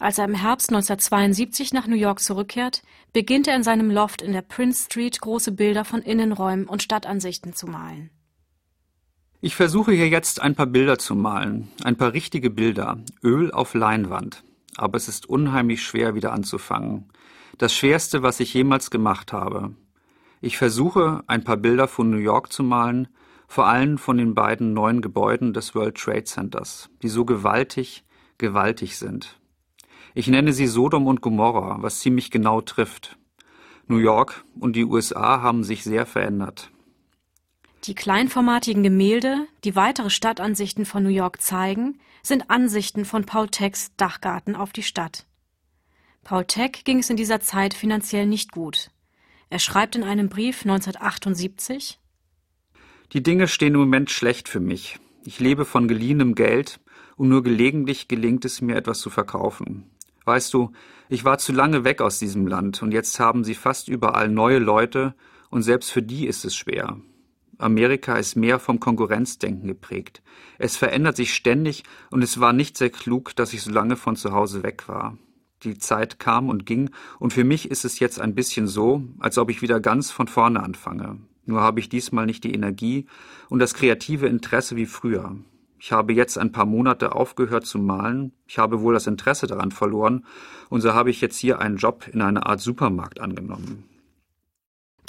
Als 0.00 0.18
er 0.18 0.24
im 0.24 0.34
Herbst 0.34 0.70
1972 0.70 1.72
nach 1.72 1.86
New 1.86 1.94
York 1.94 2.18
zurückkehrt, 2.18 2.82
beginnt 3.12 3.46
er 3.46 3.54
in 3.54 3.62
seinem 3.62 3.92
Loft 3.92 4.20
in 4.20 4.32
der 4.32 4.42
Prince 4.42 4.86
Street 4.86 5.20
große 5.20 5.52
Bilder 5.52 5.84
von 5.84 6.02
Innenräumen 6.02 6.66
und 6.66 6.82
Stadtansichten 6.82 7.54
zu 7.54 7.68
malen. 7.68 8.10
Ich 9.42 9.56
versuche 9.56 9.92
hier 9.92 10.10
jetzt 10.10 10.42
ein 10.42 10.54
paar 10.54 10.66
Bilder 10.66 10.98
zu 10.98 11.14
malen, 11.14 11.70
ein 11.82 11.96
paar 11.96 12.12
richtige 12.12 12.50
Bilder, 12.50 12.98
Öl 13.24 13.50
auf 13.52 13.72
Leinwand. 13.72 14.44
Aber 14.76 14.98
es 14.98 15.08
ist 15.08 15.30
unheimlich 15.30 15.82
schwer 15.82 16.14
wieder 16.14 16.34
anzufangen. 16.34 17.06
Das 17.56 17.74
schwerste, 17.74 18.22
was 18.22 18.40
ich 18.40 18.52
jemals 18.52 18.90
gemacht 18.90 19.32
habe. 19.32 19.74
Ich 20.42 20.58
versuche, 20.58 21.24
ein 21.26 21.42
paar 21.42 21.56
Bilder 21.56 21.88
von 21.88 22.10
New 22.10 22.18
York 22.18 22.52
zu 22.52 22.62
malen, 22.62 23.08
vor 23.48 23.66
allem 23.66 23.96
von 23.96 24.18
den 24.18 24.34
beiden 24.34 24.74
neuen 24.74 25.00
Gebäuden 25.00 25.54
des 25.54 25.74
World 25.74 25.96
Trade 25.96 26.24
Centers, 26.24 26.90
die 27.02 27.08
so 27.08 27.24
gewaltig, 27.24 28.04
gewaltig 28.36 28.98
sind. 28.98 29.40
Ich 30.14 30.28
nenne 30.28 30.52
sie 30.52 30.66
Sodom 30.66 31.06
und 31.06 31.22
Gomorra, 31.22 31.78
was 31.80 32.00
ziemlich 32.00 32.30
genau 32.30 32.60
trifft. 32.60 33.16
New 33.86 33.96
York 33.96 34.44
und 34.58 34.76
die 34.76 34.84
USA 34.84 35.40
haben 35.40 35.64
sich 35.64 35.82
sehr 35.82 36.04
verändert. 36.04 36.70
Die 37.84 37.94
kleinformatigen 37.94 38.82
Gemälde, 38.82 39.46
die 39.64 39.74
weitere 39.74 40.10
Stadtansichten 40.10 40.84
von 40.84 41.02
New 41.02 41.08
York 41.10 41.40
zeigen, 41.40 41.98
sind 42.22 42.50
Ansichten 42.50 43.04
von 43.04 43.24
Paul 43.24 43.48
Tecks 43.48 43.92
Dachgarten 43.96 44.54
auf 44.54 44.72
die 44.72 44.82
Stadt. 44.82 45.26
Paul 46.22 46.44
Teck 46.44 46.84
ging 46.84 46.98
es 46.98 47.08
in 47.08 47.16
dieser 47.16 47.40
Zeit 47.40 47.72
finanziell 47.72 48.26
nicht 48.26 48.52
gut. 48.52 48.90
Er 49.48 49.58
schreibt 49.58 49.96
in 49.96 50.04
einem 50.04 50.28
Brief 50.28 50.62
1978 50.62 52.00
die 53.12 53.24
Dinge 53.24 53.48
stehen 53.48 53.74
im 53.74 53.80
Moment 53.80 54.08
schlecht 54.10 54.48
für 54.48 54.60
mich. 54.60 55.00
Ich 55.24 55.40
lebe 55.40 55.64
von 55.64 55.88
geliehenem 55.88 56.36
Geld 56.36 56.78
und 57.16 57.28
nur 57.28 57.42
gelegentlich 57.42 58.06
gelingt 58.06 58.44
es 58.44 58.60
mir 58.60 58.76
etwas 58.76 59.00
zu 59.00 59.10
verkaufen. 59.10 59.90
Weißt 60.26 60.54
du, 60.54 60.70
ich 61.08 61.24
war 61.24 61.38
zu 61.38 61.52
lange 61.52 61.82
weg 61.82 62.02
aus 62.02 62.20
diesem 62.20 62.46
Land 62.46 62.82
und 62.84 62.92
jetzt 62.92 63.18
haben 63.18 63.42
sie 63.42 63.56
fast 63.56 63.88
überall 63.88 64.28
neue 64.28 64.60
Leute 64.60 65.16
und 65.50 65.62
selbst 65.62 65.90
für 65.90 66.02
die 66.02 66.26
ist 66.26 66.44
es 66.44 66.54
schwer. 66.54 66.98
Amerika 67.60 68.16
ist 68.16 68.36
mehr 68.36 68.58
vom 68.58 68.80
Konkurrenzdenken 68.80 69.66
geprägt. 69.66 70.22
Es 70.58 70.76
verändert 70.76 71.16
sich 71.16 71.34
ständig 71.34 71.84
und 72.10 72.22
es 72.22 72.40
war 72.40 72.52
nicht 72.52 72.76
sehr 72.76 72.90
klug, 72.90 73.34
dass 73.36 73.52
ich 73.52 73.62
so 73.62 73.70
lange 73.70 73.96
von 73.96 74.16
zu 74.16 74.32
Hause 74.32 74.62
weg 74.62 74.88
war. 74.88 75.16
Die 75.62 75.78
Zeit 75.78 76.18
kam 76.18 76.48
und 76.48 76.64
ging 76.64 76.90
und 77.18 77.32
für 77.32 77.44
mich 77.44 77.70
ist 77.70 77.84
es 77.84 77.98
jetzt 77.98 78.20
ein 78.20 78.34
bisschen 78.34 78.66
so, 78.66 79.02
als 79.18 79.36
ob 79.36 79.50
ich 79.50 79.62
wieder 79.62 79.80
ganz 79.80 80.10
von 80.10 80.26
vorne 80.26 80.62
anfange. 80.62 81.18
Nur 81.44 81.60
habe 81.60 81.80
ich 81.80 81.88
diesmal 81.88 82.26
nicht 82.26 82.44
die 82.44 82.54
Energie 82.54 83.06
und 83.48 83.58
das 83.58 83.74
kreative 83.74 84.26
Interesse 84.26 84.76
wie 84.76 84.86
früher. 84.86 85.36
Ich 85.78 85.92
habe 85.92 86.12
jetzt 86.12 86.38
ein 86.38 86.52
paar 86.52 86.66
Monate 86.66 87.14
aufgehört 87.14 87.66
zu 87.66 87.78
malen, 87.78 88.32
ich 88.46 88.58
habe 88.58 88.82
wohl 88.82 88.92
das 88.94 89.06
Interesse 89.06 89.46
daran 89.46 89.70
verloren, 89.70 90.26
und 90.68 90.82
so 90.82 90.92
habe 90.92 91.10
ich 91.10 91.22
jetzt 91.22 91.38
hier 91.38 91.58
einen 91.58 91.78
Job 91.78 92.06
in 92.12 92.20
einer 92.20 92.46
Art 92.46 92.60
Supermarkt 92.60 93.20
angenommen. 93.20 93.89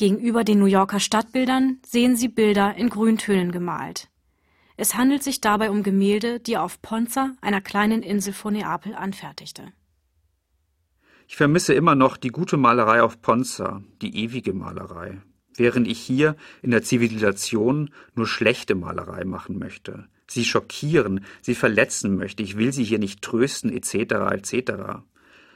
Gegenüber 0.01 0.43
den 0.43 0.57
New 0.57 0.65
Yorker 0.65 0.99
Stadtbildern 0.99 1.77
sehen 1.85 2.15
Sie 2.15 2.27
Bilder 2.27 2.73
in 2.75 2.89
Grüntönen 2.89 3.51
gemalt. 3.51 4.09
Es 4.75 4.95
handelt 4.95 5.21
sich 5.21 5.41
dabei 5.41 5.69
um 5.69 5.83
Gemälde, 5.83 6.39
die 6.39 6.53
er 6.53 6.63
auf 6.63 6.81
Ponza, 6.81 7.35
einer 7.39 7.61
kleinen 7.61 8.01
Insel 8.01 8.33
vor 8.33 8.49
Neapel, 8.49 8.95
anfertigte. 8.95 9.71
Ich 11.27 11.35
vermisse 11.35 11.75
immer 11.75 11.93
noch 11.93 12.17
die 12.17 12.29
gute 12.29 12.57
Malerei 12.57 13.03
auf 13.03 13.21
Ponza, 13.21 13.83
die 14.01 14.23
ewige 14.23 14.53
Malerei 14.53 15.21
während 15.55 15.87
ich 15.87 15.99
hier 15.99 16.35
in 16.61 16.71
der 16.71 16.83
Zivilisation 16.83 17.91
nur 18.15 18.27
schlechte 18.27 18.75
Malerei 18.75 19.25
machen 19.25 19.59
möchte, 19.59 20.07
sie 20.27 20.45
schockieren, 20.45 21.25
sie 21.41 21.55
verletzen 21.55 22.15
möchte, 22.15 22.43
ich 22.43 22.57
will 22.57 22.73
sie 22.73 22.83
hier 22.83 22.99
nicht 22.99 23.21
trösten, 23.21 23.71
etc., 23.71 23.93
etc. 24.31 25.03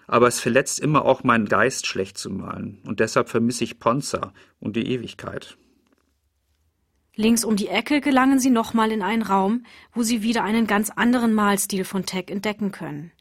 Aber 0.07 0.27
es 0.27 0.39
verletzt 0.39 0.79
immer 0.79 1.05
auch 1.05 1.23
meinen 1.23 1.47
Geist, 1.47 1.87
schlecht 1.87 2.17
zu 2.17 2.29
malen, 2.29 2.81
und 2.85 2.99
deshalb 2.99 3.29
vermisse 3.29 3.63
ich 3.63 3.79
Ponza 3.79 4.33
und 4.59 4.75
die 4.75 4.87
Ewigkeit. 4.87 5.57
Links 7.15 7.45
um 7.45 7.55
die 7.55 7.69
Ecke 7.69 8.01
gelangen 8.01 8.39
sie 8.39 8.49
nochmal 8.49 8.91
in 8.91 9.01
einen 9.01 9.21
Raum, 9.21 9.65
wo 9.93 10.03
sie 10.03 10.21
wieder 10.21 10.43
einen 10.43 10.67
ganz 10.67 10.89
anderen 10.89 11.33
Malstil 11.33 11.85
von 11.85 12.05
Tech 12.05 12.25
entdecken 12.27 12.71
können. 12.71 13.11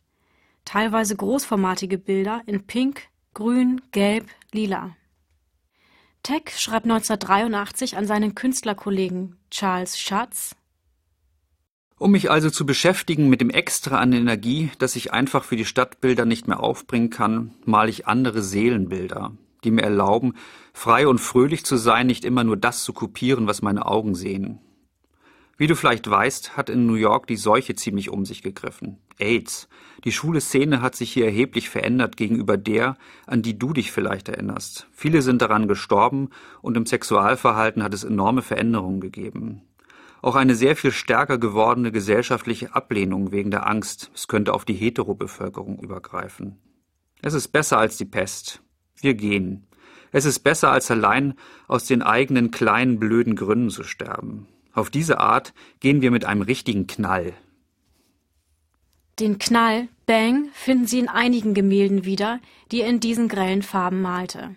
Teilweise 0.64 1.14
großformatige 1.14 1.98
Bilder 1.98 2.42
in 2.46 2.66
Pink, 2.66 3.02
Grün, 3.34 3.80
Gelb, 3.92 4.26
Lila. 4.52 4.96
Tech 6.22 6.56
schreibt 6.56 6.86
1983 6.86 7.96
an 7.96 8.06
seinen 8.06 8.34
Künstlerkollegen 8.34 9.36
Charles 9.50 9.98
Schatz 9.98 10.56
um 11.98 12.10
mich 12.10 12.30
also 12.30 12.50
zu 12.50 12.66
beschäftigen 12.66 13.28
mit 13.28 13.40
dem 13.40 13.50
Extra 13.50 13.98
an 13.98 14.12
Energie, 14.12 14.70
das 14.78 14.96
ich 14.96 15.12
einfach 15.12 15.44
für 15.44 15.56
die 15.56 15.64
Stadtbilder 15.64 16.24
nicht 16.24 16.48
mehr 16.48 16.60
aufbringen 16.60 17.10
kann, 17.10 17.54
male 17.64 17.90
ich 17.90 18.06
andere 18.06 18.42
Seelenbilder, 18.42 19.32
die 19.62 19.70
mir 19.70 19.82
erlauben, 19.82 20.34
frei 20.72 21.06
und 21.06 21.18
fröhlich 21.18 21.64
zu 21.64 21.76
sein, 21.76 22.06
nicht 22.06 22.24
immer 22.24 22.44
nur 22.44 22.56
das 22.56 22.84
zu 22.84 22.92
kopieren, 22.92 23.46
was 23.46 23.62
meine 23.62 23.86
Augen 23.86 24.14
sehen. 24.14 24.60
Wie 25.56 25.68
du 25.68 25.76
vielleicht 25.76 26.10
weißt, 26.10 26.56
hat 26.56 26.68
in 26.68 26.86
New 26.86 26.94
York 26.94 27.28
die 27.28 27.36
Seuche 27.36 27.76
ziemlich 27.76 28.10
um 28.10 28.24
sich 28.24 28.42
gegriffen. 28.42 28.98
AIDS. 29.20 29.68
Die 30.02 30.10
schwule 30.10 30.40
Szene 30.40 30.82
hat 30.82 30.96
sich 30.96 31.12
hier 31.12 31.26
erheblich 31.26 31.70
verändert 31.70 32.16
gegenüber 32.16 32.56
der, 32.56 32.96
an 33.26 33.42
die 33.42 33.56
du 33.56 33.72
dich 33.72 33.92
vielleicht 33.92 34.28
erinnerst. 34.28 34.88
Viele 34.92 35.22
sind 35.22 35.42
daran 35.42 35.68
gestorben 35.68 36.30
und 36.60 36.76
im 36.76 36.86
Sexualverhalten 36.86 37.84
hat 37.84 37.94
es 37.94 38.02
enorme 38.02 38.42
Veränderungen 38.42 39.00
gegeben. 39.00 39.62
Auch 40.24 40.36
eine 40.36 40.54
sehr 40.54 40.74
viel 40.74 40.90
stärker 40.90 41.36
gewordene 41.36 41.92
gesellschaftliche 41.92 42.74
Ablehnung 42.74 43.30
wegen 43.30 43.50
der 43.50 43.68
Angst, 43.68 44.10
es 44.14 44.26
könnte 44.26 44.54
auf 44.54 44.64
die 44.64 44.72
Heterobevölkerung 44.72 45.78
übergreifen. 45.78 46.58
Es 47.20 47.34
ist 47.34 47.48
besser 47.48 47.76
als 47.76 47.98
die 47.98 48.06
Pest. 48.06 48.62
Wir 49.02 49.12
gehen. 49.12 49.66
Es 50.12 50.24
ist 50.24 50.38
besser 50.38 50.70
als 50.70 50.90
allein 50.90 51.34
aus 51.68 51.84
den 51.84 52.00
eigenen 52.00 52.50
kleinen 52.50 52.98
blöden 52.98 53.36
Gründen 53.36 53.68
zu 53.68 53.82
sterben. 53.82 54.48
Auf 54.72 54.88
diese 54.88 55.20
Art 55.20 55.52
gehen 55.80 56.00
wir 56.00 56.10
mit 56.10 56.24
einem 56.24 56.40
richtigen 56.40 56.86
Knall. 56.86 57.34
Den 59.20 59.36
Knall, 59.38 59.88
Bang, 60.06 60.48
finden 60.54 60.86
Sie 60.86 61.00
in 61.00 61.08
einigen 61.10 61.52
Gemälden 61.52 62.06
wieder, 62.06 62.40
die 62.72 62.80
er 62.80 62.88
in 62.88 62.98
diesen 62.98 63.28
grellen 63.28 63.60
Farben 63.60 64.00
malte. 64.00 64.56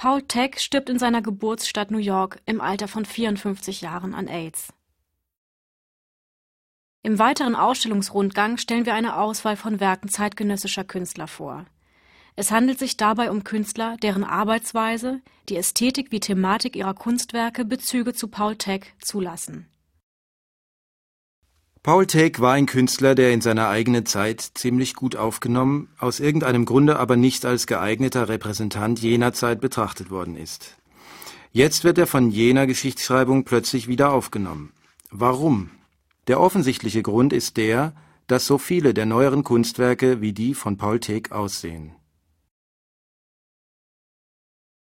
Paul 0.00 0.22
Teck 0.22 0.58
stirbt 0.58 0.88
in 0.88 0.98
seiner 0.98 1.20
Geburtsstadt 1.20 1.90
New 1.90 1.98
York 1.98 2.40
im 2.46 2.62
Alter 2.62 2.88
von 2.88 3.04
54 3.04 3.82
Jahren 3.82 4.14
an 4.14 4.28
AIDS. 4.28 4.72
Im 7.02 7.18
weiteren 7.18 7.54
Ausstellungsrundgang 7.54 8.56
stellen 8.56 8.86
wir 8.86 8.94
eine 8.94 9.18
Auswahl 9.18 9.56
von 9.56 9.78
Werken 9.78 10.08
zeitgenössischer 10.08 10.84
Künstler 10.84 11.26
vor. 11.26 11.66
Es 12.34 12.50
handelt 12.50 12.78
sich 12.78 12.96
dabei 12.96 13.30
um 13.30 13.44
Künstler, 13.44 13.98
deren 13.98 14.24
Arbeitsweise, 14.24 15.20
die 15.50 15.56
Ästhetik 15.56 16.10
wie 16.12 16.20
Thematik 16.20 16.76
ihrer 16.76 16.94
Kunstwerke 16.94 17.66
Bezüge 17.66 18.14
zu 18.14 18.28
Paul 18.28 18.56
Teck 18.56 18.94
zulassen. 19.00 19.68
Paul 21.82 22.06
Teck 22.06 22.40
war 22.40 22.52
ein 22.52 22.66
Künstler, 22.66 23.14
der 23.14 23.32
in 23.32 23.40
seiner 23.40 23.68
eigenen 23.68 24.04
Zeit 24.04 24.42
ziemlich 24.42 24.94
gut 24.94 25.16
aufgenommen, 25.16 25.88
aus 25.98 26.20
irgendeinem 26.20 26.66
Grunde 26.66 26.98
aber 26.98 27.16
nicht 27.16 27.46
als 27.46 27.66
geeigneter 27.66 28.28
Repräsentant 28.28 29.00
jener 29.00 29.32
Zeit 29.32 29.62
betrachtet 29.62 30.10
worden 30.10 30.36
ist. 30.36 30.76
Jetzt 31.52 31.82
wird 31.82 31.96
er 31.96 32.06
von 32.06 32.30
jener 32.30 32.66
Geschichtsschreibung 32.66 33.44
plötzlich 33.44 33.88
wieder 33.88 34.12
aufgenommen. 34.12 34.74
Warum? 35.10 35.70
Der 36.26 36.38
offensichtliche 36.38 37.02
Grund 37.02 37.32
ist 37.32 37.56
der, 37.56 37.94
dass 38.26 38.46
so 38.46 38.58
viele 38.58 38.92
der 38.92 39.06
neueren 39.06 39.42
Kunstwerke 39.42 40.20
wie 40.20 40.34
die 40.34 40.52
von 40.52 40.76
Paul 40.76 41.00
Teck 41.00 41.32
aussehen. 41.32 41.92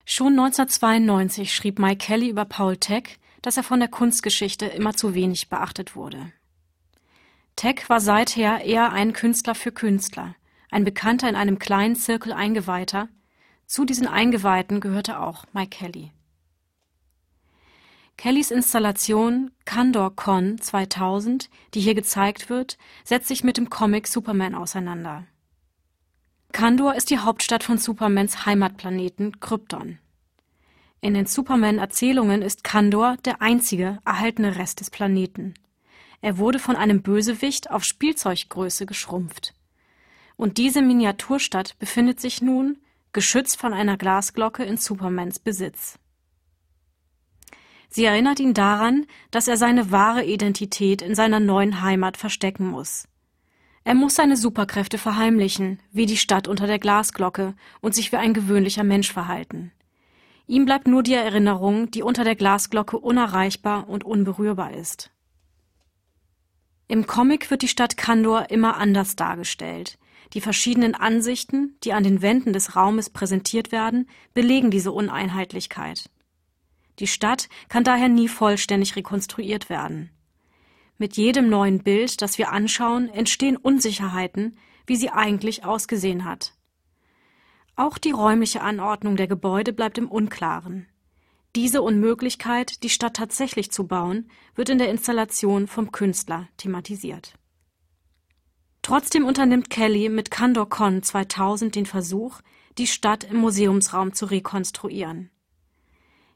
Schon 0.03 0.33
1992 0.33 1.55
schrieb 1.55 1.79
Mike 1.79 2.05
Kelly 2.05 2.29
über 2.29 2.43
Paul 2.43 2.75
Teck, 2.75 3.17
dass 3.41 3.55
er 3.55 3.63
von 3.63 3.79
der 3.79 3.87
Kunstgeschichte 3.87 4.65
immer 4.65 4.93
zu 4.93 5.13
wenig 5.13 5.47
beachtet 5.47 5.95
wurde. 5.95 6.33
Teck 7.55 7.89
war 7.89 7.99
seither 7.99 8.63
eher 8.63 8.91
ein 8.91 9.13
Künstler 9.13 9.55
für 9.55 9.71
Künstler, 9.71 10.35
ein 10.69 10.83
Bekannter 10.83 11.29
in 11.29 11.35
einem 11.35 11.59
kleinen 11.59 11.95
Zirkel 11.95 12.33
Eingeweihter. 12.33 13.09
Zu 13.67 13.85
diesen 13.85 14.07
Eingeweihten 14.07 14.79
gehörte 14.79 15.19
auch 15.19 15.45
Mike 15.53 15.77
Kelly. 15.77 16.11
Kellys 18.17 18.51
Installation 18.51 19.51
Kandor 19.65 20.15
Con 20.15 20.59
2000, 20.59 21.49
die 21.73 21.81
hier 21.81 21.95
gezeigt 21.95 22.49
wird, 22.49 22.77
setzt 23.03 23.27
sich 23.27 23.43
mit 23.43 23.57
dem 23.57 23.69
Comic 23.69 24.07
Superman 24.07 24.53
auseinander. 24.53 25.25
Kandor 26.51 26.95
ist 26.95 27.09
die 27.09 27.19
Hauptstadt 27.19 27.63
von 27.63 27.77
Supermans 27.77 28.45
Heimatplaneten 28.45 29.39
Krypton. 29.39 29.99
In 30.99 31.15
den 31.15 31.25
Superman-Erzählungen 31.25 32.43
ist 32.43 32.63
Kandor 32.63 33.17
der 33.25 33.41
einzige 33.41 33.99
erhaltene 34.05 34.57
Rest 34.57 34.81
des 34.81 34.91
Planeten. 34.91 35.55
Er 36.21 36.37
wurde 36.37 36.59
von 36.59 36.75
einem 36.75 37.01
Bösewicht 37.01 37.71
auf 37.71 37.83
Spielzeuggröße 37.83 38.85
geschrumpft. 38.85 39.53
Und 40.37 40.57
diese 40.57 40.81
Miniaturstadt 40.81 41.77
befindet 41.79 42.19
sich 42.19 42.41
nun, 42.41 42.77
geschützt 43.11 43.59
von 43.59 43.73
einer 43.73 43.97
Glasglocke, 43.97 44.63
in 44.63 44.77
Supermans 44.77 45.39
Besitz. 45.39 45.99
Sie 47.89 48.05
erinnert 48.05 48.39
ihn 48.39 48.53
daran, 48.53 49.05
dass 49.31 49.49
er 49.49 49.57
seine 49.57 49.91
wahre 49.91 50.23
Identität 50.23 51.01
in 51.01 51.13
seiner 51.13 51.41
neuen 51.41 51.81
Heimat 51.81 52.15
verstecken 52.15 52.67
muss. 52.67 53.07
Er 53.83 53.95
muss 53.95 54.15
seine 54.15 54.37
Superkräfte 54.37 54.97
verheimlichen, 54.97 55.81
wie 55.91 56.05
die 56.05 56.15
Stadt 56.15 56.47
unter 56.47 56.67
der 56.67 56.79
Glasglocke, 56.79 57.55
und 57.81 57.93
sich 57.95 58.11
wie 58.11 58.17
ein 58.17 58.33
gewöhnlicher 58.33 58.83
Mensch 58.83 59.11
verhalten. 59.11 59.71
Ihm 60.47 60.65
bleibt 60.65 60.87
nur 60.87 61.03
die 61.03 61.15
Erinnerung, 61.15 61.91
die 61.91 62.03
unter 62.03 62.23
der 62.23 62.35
Glasglocke 62.35 62.97
unerreichbar 62.97 63.89
und 63.89 64.03
unberührbar 64.03 64.73
ist. 64.73 65.11
Im 66.91 67.07
Comic 67.07 67.49
wird 67.49 67.61
die 67.61 67.69
Stadt 67.69 67.95
Kandor 67.95 68.49
immer 68.49 68.75
anders 68.75 69.15
dargestellt. 69.15 69.97
Die 70.33 70.41
verschiedenen 70.41 70.93
Ansichten, 70.93 71.77
die 71.85 71.93
an 71.93 72.03
den 72.03 72.21
Wänden 72.21 72.51
des 72.51 72.75
Raumes 72.75 73.09
präsentiert 73.09 73.71
werden, 73.71 74.09
belegen 74.33 74.71
diese 74.71 74.91
Uneinheitlichkeit. 74.91 76.09
Die 76.99 77.07
Stadt 77.07 77.47
kann 77.69 77.85
daher 77.85 78.09
nie 78.09 78.27
vollständig 78.27 78.97
rekonstruiert 78.97 79.69
werden. 79.69 80.11
Mit 80.97 81.15
jedem 81.15 81.47
neuen 81.47 81.81
Bild, 81.81 82.21
das 82.21 82.37
wir 82.37 82.51
anschauen, 82.51 83.07
entstehen 83.07 83.55
Unsicherheiten, 83.55 84.57
wie 84.85 84.97
sie 84.97 85.11
eigentlich 85.11 85.63
ausgesehen 85.63 86.25
hat. 86.25 86.55
Auch 87.77 87.99
die 87.99 88.11
räumliche 88.11 88.59
Anordnung 88.59 89.15
der 89.15 89.27
Gebäude 89.27 89.71
bleibt 89.71 89.97
im 89.97 90.11
Unklaren. 90.11 90.87
Diese 91.55 91.81
Unmöglichkeit, 91.81 92.81
die 92.83 92.89
Stadt 92.89 93.15
tatsächlich 93.15 93.71
zu 93.71 93.85
bauen, 93.85 94.29
wird 94.55 94.69
in 94.69 94.77
der 94.77 94.89
Installation 94.89 95.67
vom 95.67 95.91
Künstler 95.91 96.47
thematisiert. 96.57 97.33
Trotzdem 98.81 99.25
unternimmt 99.25 99.69
Kelly 99.69 100.09
mit 100.09 100.31
Kandor 100.31 100.69
Con 100.69 101.03
2000 101.03 101.75
den 101.75 101.85
Versuch, 101.85 102.39
die 102.77 102.87
Stadt 102.87 103.25
im 103.25 103.37
Museumsraum 103.37 104.13
zu 104.13 104.25
rekonstruieren. 104.25 105.29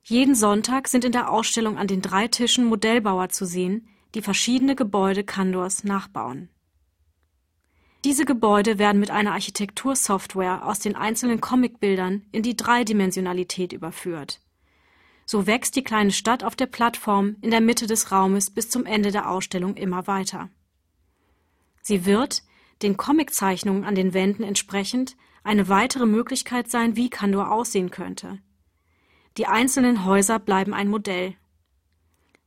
Jeden 0.03 0.35
Sonntag 0.35 0.87
sind 0.87 1.05
in 1.05 1.11
der 1.11 1.31
Ausstellung 1.31 1.77
an 1.77 1.87
den 1.87 2.01
drei 2.01 2.27
Tischen 2.27 2.65
Modellbauer 2.65 3.29
zu 3.29 3.45
sehen, 3.45 3.87
die 4.13 4.21
verschiedene 4.21 4.75
Gebäude 4.75 5.23
Kandors 5.23 5.83
nachbauen. 5.83 6.49
Diese 8.03 8.25
Gebäude 8.25 8.77
werden 8.77 8.99
mit 8.99 9.09
einer 9.09 9.31
Architektursoftware 9.31 10.67
aus 10.67 10.79
den 10.79 10.95
einzelnen 10.95 11.41
Comicbildern 11.41 12.27
in 12.31 12.43
die 12.43 12.55
Dreidimensionalität 12.55 13.73
überführt. 13.73 14.41
So 15.25 15.47
wächst 15.47 15.75
die 15.75 15.83
kleine 15.83 16.11
Stadt 16.11 16.43
auf 16.43 16.55
der 16.55 16.67
Plattform 16.67 17.35
in 17.41 17.51
der 17.51 17.61
Mitte 17.61 17.87
des 17.87 18.11
Raumes 18.11 18.51
bis 18.51 18.69
zum 18.69 18.85
Ende 18.85 19.11
der 19.11 19.29
Ausstellung 19.29 19.75
immer 19.75 20.07
weiter. 20.07 20.49
Sie 21.81 22.05
wird, 22.05 22.43
den 22.81 22.95
Comiczeichnungen 22.95 23.83
an 23.83 23.95
den 23.95 24.13
Wänden 24.13 24.43
entsprechend, 24.43 25.15
eine 25.43 25.67
weitere 25.69 26.05
Möglichkeit 26.05 26.69
sein, 26.69 26.95
wie 26.95 27.09
Kandor 27.09 27.51
aussehen 27.51 27.91
könnte. 27.91 28.39
Die 29.37 29.47
einzelnen 29.47 30.05
Häuser 30.05 30.39
bleiben 30.39 30.73
ein 30.73 30.89
Modell. 30.89 31.35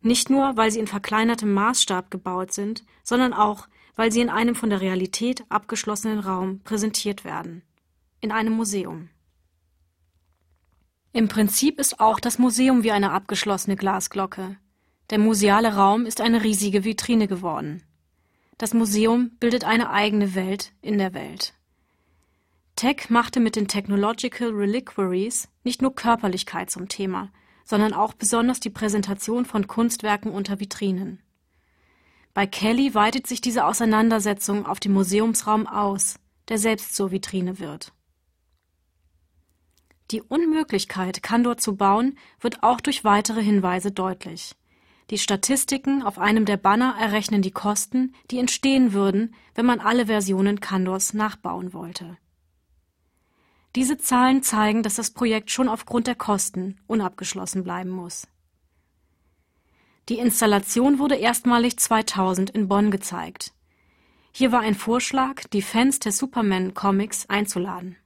Nicht 0.00 0.30
nur, 0.30 0.56
weil 0.56 0.70
sie 0.70 0.78
in 0.78 0.86
verkleinertem 0.86 1.52
Maßstab 1.52 2.10
gebaut 2.10 2.52
sind, 2.52 2.84
sondern 3.02 3.32
auch, 3.32 3.68
weil 3.96 4.12
sie 4.12 4.20
in 4.20 4.30
einem 4.30 4.54
von 4.54 4.70
der 4.70 4.80
Realität 4.80 5.44
abgeschlossenen 5.48 6.20
Raum 6.20 6.60
präsentiert 6.60 7.24
werden. 7.24 7.62
In 8.20 8.32
einem 8.32 8.54
Museum. 8.54 9.10
Im 11.12 11.28
Prinzip 11.28 11.78
ist 11.78 12.00
auch 12.00 12.20
das 12.20 12.38
Museum 12.38 12.82
wie 12.82 12.92
eine 12.92 13.12
abgeschlossene 13.12 13.76
Glasglocke. 13.76 14.56
Der 15.10 15.18
museale 15.18 15.74
Raum 15.74 16.04
ist 16.04 16.20
eine 16.20 16.44
riesige 16.44 16.84
Vitrine 16.84 17.28
geworden. 17.28 17.82
Das 18.58 18.74
Museum 18.74 19.30
bildet 19.40 19.64
eine 19.64 19.90
eigene 19.90 20.34
Welt 20.34 20.72
in 20.82 20.98
der 20.98 21.14
Welt. 21.14 21.54
Tech 22.76 23.08
machte 23.08 23.40
mit 23.40 23.56
den 23.56 23.68
Technological 23.68 24.50
Reliquaries 24.50 25.48
nicht 25.64 25.80
nur 25.80 25.94
Körperlichkeit 25.94 26.70
zum 26.70 26.88
Thema, 26.88 27.30
sondern 27.64 27.92
auch 27.92 28.12
besonders 28.12 28.60
die 28.60 28.70
Präsentation 28.70 29.44
von 29.46 29.66
Kunstwerken 29.66 30.30
unter 30.30 30.60
Vitrinen. 30.60 31.20
Bei 32.34 32.46
Kelly 32.46 32.94
weitet 32.94 33.26
sich 33.26 33.40
diese 33.40 33.64
Auseinandersetzung 33.64 34.66
auf 34.66 34.78
den 34.78 34.92
Museumsraum 34.92 35.66
aus, 35.66 36.20
der 36.48 36.58
selbst 36.58 36.94
zur 36.94 37.10
Vitrine 37.10 37.58
wird. 37.58 37.92
Die 40.10 40.22
Unmöglichkeit, 40.22 41.22
Kandor 41.22 41.58
zu 41.58 41.76
bauen, 41.76 42.18
wird 42.40 42.62
auch 42.62 42.80
durch 42.80 43.04
weitere 43.04 43.42
Hinweise 43.42 43.92
deutlich. 43.92 44.54
Die 45.10 45.18
Statistiken 45.18 46.02
auf 46.02 46.18
einem 46.18 46.44
der 46.44 46.56
Banner 46.56 46.94
errechnen 46.98 47.42
die 47.42 47.50
Kosten, 47.50 48.14
die 48.30 48.38
entstehen 48.38 48.92
würden, 48.92 49.34
wenn 49.54 49.66
man 49.66 49.80
alle 49.80 50.06
Versionen 50.06 50.60
Kandors 50.60 51.14
nachbauen 51.14 51.72
wollte. 51.72 52.16
Diese 53.74 53.98
Zahlen 53.98 54.42
zeigen, 54.42 54.82
dass 54.82 54.96
das 54.96 55.10
Projekt 55.10 55.50
schon 55.50 55.68
aufgrund 55.68 56.06
der 56.06 56.14
Kosten 56.14 56.80
unabgeschlossen 56.86 57.64
bleiben 57.64 57.90
muss. 57.90 58.26
Die 60.08 60.18
Installation 60.18 60.98
wurde 60.98 61.16
erstmalig 61.16 61.78
2000 61.78 62.50
in 62.50 62.66
Bonn 62.66 62.90
gezeigt. 62.90 63.52
Hier 64.32 64.52
war 64.52 64.60
ein 64.60 64.74
Vorschlag, 64.74 65.44
die 65.52 65.62
Fans 65.62 65.98
der 65.98 66.12
Superman-Comics 66.12 67.28
einzuladen. 67.28 67.96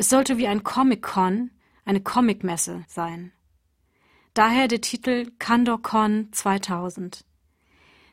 Es 0.00 0.08
sollte 0.08 0.38
wie 0.38 0.46
ein 0.46 0.62
Comic-Con, 0.62 1.50
eine 1.84 2.00
Comicmesse 2.00 2.86
sein. 2.88 3.32
Daher 4.32 4.66
der 4.66 4.80
Titel 4.80 5.30
CandorCon 5.38 6.28
2000. 6.32 7.26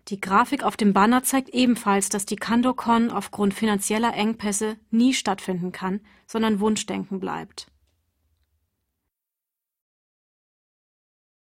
Die 0.10 0.20
Grafik 0.20 0.64
auf 0.64 0.76
dem 0.76 0.92
Banner 0.92 1.24
zeigt 1.24 1.48
ebenfalls, 1.48 2.10
dass 2.10 2.26
die 2.26 2.36
CandoCon 2.36 3.10
aufgrund 3.10 3.54
finanzieller 3.54 4.14
Engpässe 4.14 4.76
nie 4.92 5.14
stattfinden 5.14 5.72
kann, 5.72 6.02
sondern 6.26 6.60
Wunschdenken 6.60 7.22
bleibt. 7.22 7.72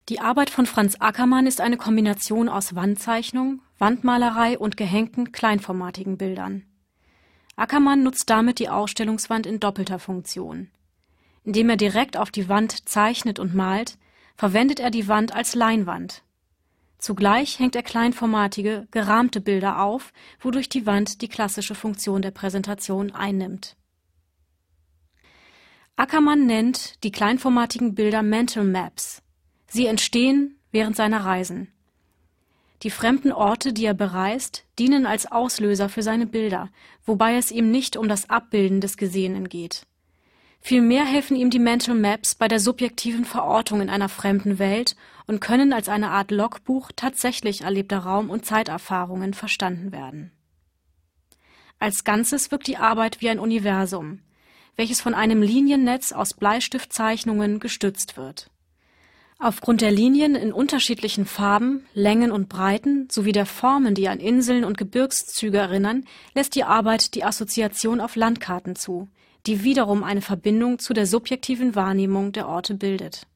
Die 0.08 0.18
Arbeit 0.18 0.50
von 0.50 0.66
Franz 0.66 0.96
Ackermann 0.98 1.46
ist 1.46 1.60
eine 1.60 1.76
Kombination 1.76 2.48
aus 2.48 2.74
Wandzeichnung, 2.74 3.62
Wandmalerei 3.78 4.58
und 4.58 4.76
gehängten 4.76 5.30
kleinformatigen 5.30 6.18
Bildern. 6.18 6.64
Ackermann 7.56 8.02
nutzt 8.02 8.30
damit 8.30 8.58
die 8.58 8.68
Ausstellungswand 8.68 9.46
in 9.46 9.60
doppelter 9.60 9.98
Funktion. 9.98 10.70
Indem 11.44 11.70
er 11.70 11.76
direkt 11.76 12.16
auf 12.16 12.30
die 12.30 12.48
Wand 12.48 12.88
zeichnet 12.88 13.38
und 13.38 13.54
malt, 13.54 13.98
verwendet 14.36 14.80
er 14.80 14.90
die 14.90 15.08
Wand 15.08 15.34
als 15.34 15.54
Leinwand. 15.54 16.22
Zugleich 16.98 17.58
hängt 17.58 17.76
er 17.76 17.82
kleinformatige, 17.82 18.88
gerahmte 18.90 19.40
Bilder 19.42 19.82
auf, 19.82 20.12
wodurch 20.40 20.70
die 20.70 20.86
Wand 20.86 21.20
die 21.20 21.28
klassische 21.28 21.74
Funktion 21.74 22.22
der 22.22 22.30
Präsentation 22.30 23.10
einnimmt. 23.10 23.76
Ackermann 25.96 26.46
nennt 26.46 27.04
die 27.04 27.12
kleinformatigen 27.12 27.94
Bilder 27.94 28.22
Mental 28.22 28.64
Maps. 28.64 29.22
Sie 29.66 29.86
entstehen 29.86 30.58
während 30.72 30.96
seiner 30.96 31.24
Reisen. 31.24 31.73
Die 32.84 32.90
fremden 32.90 33.32
Orte, 33.32 33.72
die 33.72 33.86
er 33.86 33.94
bereist, 33.94 34.64
dienen 34.78 35.06
als 35.06 35.24
Auslöser 35.32 35.88
für 35.88 36.02
seine 36.02 36.26
Bilder, 36.26 36.68
wobei 37.06 37.36
es 37.36 37.50
ihm 37.50 37.70
nicht 37.70 37.96
um 37.96 38.08
das 38.08 38.28
Abbilden 38.28 38.82
des 38.82 38.98
Gesehenen 38.98 39.48
geht. 39.48 39.86
Vielmehr 40.60 41.06
helfen 41.06 41.34
ihm 41.34 41.48
die 41.48 41.58
Mental 41.58 41.94
Maps 41.94 42.34
bei 42.34 42.46
der 42.46 42.60
subjektiven 42.60 43.24
Verortung 43.24 43.80
in 43.80 43.88
einer 43.88 44.10
fremden 44.10 44.58
Welt 44.58 44.96
und 45.26 45.40
können 45.40 45.72
als 45.72 45.88
eine 45.88 46.10
Art 46.10 46.30
Logbuch 46.30 46.92
tatsächlich 46.94 47.62
erlebter 47.62 48.00
Raum- 48.00 48.28
und 48.28 48.44
Zeiterfahrungen 48.44 49.32
verstanden 49.32 49.90
werden. 49.90 50.30
Als 51.78 52.04
Ganzes 52.04 52.50
wirkt 52.50 52.66
die 52.66 52.76
Arbeit 52.76 53.22
wie 53.22 53.30
ein 53.30 53.38
Universum, 53.38 54.20
welches 54.76 55.00
von 55.00 55.14
einem 55.14 55.40
Liniennetz 55.40 56.12
aus 56.12 56.34
Bleistiftzeichnungen 56.34 57.60
gestützt 57.60 58.18
wird. 58.18 58.50
Aufgrund 59.44 59.82
der 59.82 59.90
Linien 59.90 60.36
in 60.36 60.54
unterschiedlichen 60.54 61.26
Farben, 61.26 61.84
Längen 61.92 62.32
und 62.32 62.48
Breiten 62.48 63.08
sowie 63.12 63.32
der 63.32 63.44
Formen, 63.44 63.94
die 63.94 64.08
an 64.08 64.18
Inseln 64.18 64.64
und 64.64 64.78
Gebirgszüge 64.78 65.58
erinnern, 65.58 66.06
lässt 66.34 66.54
die 66.54 66.64
Arbeit 66.64 67.14
die 67.14 67.24
Assoziation 67.24 68.00
auf 68.00 68.16
Landkarten 68.16 68.74
zu, 68.74 69.06
die 69.46 69.62
wiederum 69.62 70.02
eine 70.02 70.22
Verbindung 70.22 70.78
zu 70.78 70.94
der 70.94 71.04
subjektiven 71.04 71.74
Wahrnehmung 71.74 72.32
der 72.32 72.48
Orte 72.48 72.72
bildet. 72.72 73.26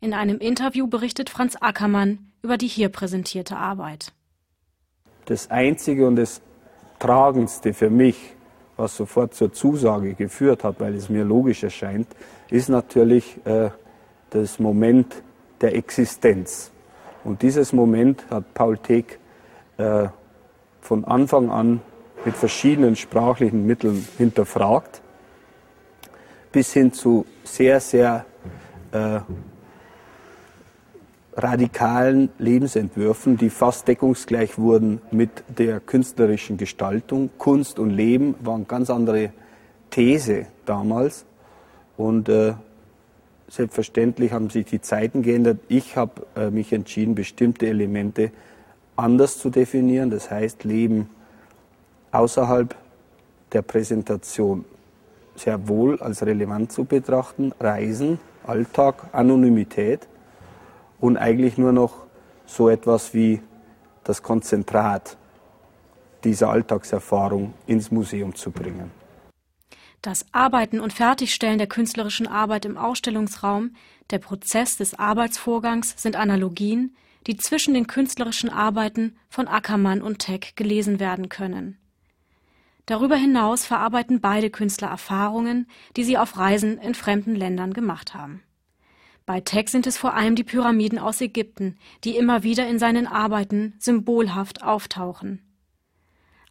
In 0.00 0.14
einem 0.14 0.38
Interview 0.38 0.86
berichtet 0.86 1.28
Franz 1.28 1.54
Ackermann 1.60 2.30
über 2.42 2.56
die 2.56 2.68
hier 2.68 2.88
präsentierte 2.88 3.58
Arbeit. 3.58 4.14
Das 5.26 5.50
Einzige 5.50 6.06
und 6.06 6.16
das 6.16 6.40
Tragendste 6.98 7.74
für 7.74 7.90
mich, 7.90 8.16
was 8.78 8.96
sofort 8.96 9.34
zur 9.34 9.52
Zusage 9.52 10.14
geführt 10.14 10.64
hat, 10.64 10.80
weil 10.80 10.94
es 10.94 11.10
mir 11.10 11.24
logisch 11.24 11.62
erscheint, 11.62 12.08
ist 12.48 12.70
natürlich 12.70 13.36
äh, 13.44 13.68
das 14.30 14.58
Moment 14.58 15.22
der 15.60 15.74
Existenz. 15.74 16.70
Und 17.24 17.42
dieses 17.42 17.72
Moment 17.72 18.24
hat 18.30 18.54
Paul 18.54 18.78
Teck 18.78 19.18
äh, 19.76 20.08
von 20.80 21.04
Anfang 21.04 21.50
an 21.50 21.80
mit 22.24 22.34
verschiedenen 22.36 22.96
sprachlichen 22.96 23.66
Mitteln 23.66 24.06
hinterfragt, 24.18 25.00
bis 26.52 26.72
hin 26.72 26.92
zu 26.92 27.26
sehr, 27.44 27.80
sehr 27.80 28.24
äh, 28.92 29.20
radikalen 31.34 32.30
Lebensentwürfen, 32.38 33.36
die 33.36 33.50
fast 33.50 33.86
deckungsgleich 33.88 34.58
wurden 34.58 35.00
mit 35.10 35.30
der 35.48 35.80
künstlerischen 35.80 36.56
Gestaltung. 36.56 37.30
Kunst 37.38 37.78
und 37.78 37.90
Leben 37.90 38.34
waren 38.40 38.66
ganz 38.66 38.90
andere 38.90 39.32
These 39.90 40.46
damals. 40.66 41.24
Und 41.96 42.28
äh, 42.28 42.54
selbstverständlich 43.50 44.32
haben 44.32 44.48
sich 44.48 44.64
die 44.66 44.80
Zeiten 44.80 45.22
geändert. 45.22 45.58
Ich 45.68 45.96
habe 45.96 46.26
äh, 46.36 46.50
mich 46.50 46.72
entschieden, 46.72 47.14
bestimmte 47.14 47.66
Elemente 47.66 48.30
anders 48.96 49.38
zu 49.38 49.50
definieren. 49.50 50.10
Das 50.10 50.30
heißt, 50.30 50.64
Leben 50.64 51.10
außerhalb 52.12 52.74
der 53.52 53.62
Präsentation 53.62 54.64
sehr 55.34 55.68
wohl 55.68 56.00
als 56.00 56.24
relevant 56.24 56.70
zu 56.70 56.84
betrachten. 56.84 57.52
Reisen, 57.58 58.20
Alltag, 58.46 59.08
Anonymität 59.12 60.06
und 61.00 61.16
eigentlich 61.16 61.58
nur 61.58 61.72
noch 61.72 62.04
so 62.46 62.68
etwas 62.68 63.14
wie 63.14 63.40
das 64.04 64.22
Konzentrat 64.22 65.16
dieser 66.24 66.50
Alltagserfahrung 66.50 67.54
ins 67.66 67.90
Museum 67.90 68.34
zu 68.34 68.50
bringen. 68.50 68.99
Das 70.02 70.24
Arbeiten 70.32 70.80
und 70.80 70.94
Fertigstellen 70.94 71.58
der 71.58 71.66
künstlerischen 71.66 72.26
Arbeit 72.26 72.64
im 72.64 72.78
Ausstellungsraum, 72.78 73.74
der 74.10 74.18
Prozess 74.18 74.78
des 74.78 74.98
Arbeitsvorgangs 74.98 75.94
sind 76.00 76.16
Analogien, 76.16 76.96
die 77.26 77.36
zwischen 77.36 77.74
den 77.74 77.86
künstlerischen 77.86 78.48
Arbeiten 78.48 79.16
von 79.28 79.46
Ackermann 79.46 80.00
und 80.00 80.20
Teck 80.20 80.56
gelesen 80.56 81.00
werden 81.00 81.28
können. 81.28 81.76
Darüber 82.86 83.16
hinaus 83.16 83.66
verarbeiten 83.66 84.22
beide 84.22 84.48
Künstler 84.48 84.88
Erfahrungen, 84.88 85.68
die 85.96 86.04
sie 86.04 86.16
auf 86.16 86.38
Reisen 86.38 86.78
in 86.78 86.94
fremden 86.94 87.34
Ländern 87.34 87.74
gemacht 87.74 88.14
haben. 88.14 88.42
Bei 89.26 89.40
Teck 89.40 89.68
sind 89.68 89.86
es 89.86 89.98
vor 89.98 90.14
allem 90.14 90.34
die 90.34 90.44
Pyramiden 90.44 90.98
aus 90.98 91.20
Ägypten, 91.20 91.76
die 92.04 92.16
immer 92.16 92.42
wieder 92.42 92.66
in 92.66 92.78
seinen 92.78 93.06
Arbeiten 93.06 93.74
symbolhaft 93.78 94.62
auftauchen. 94.62 95.42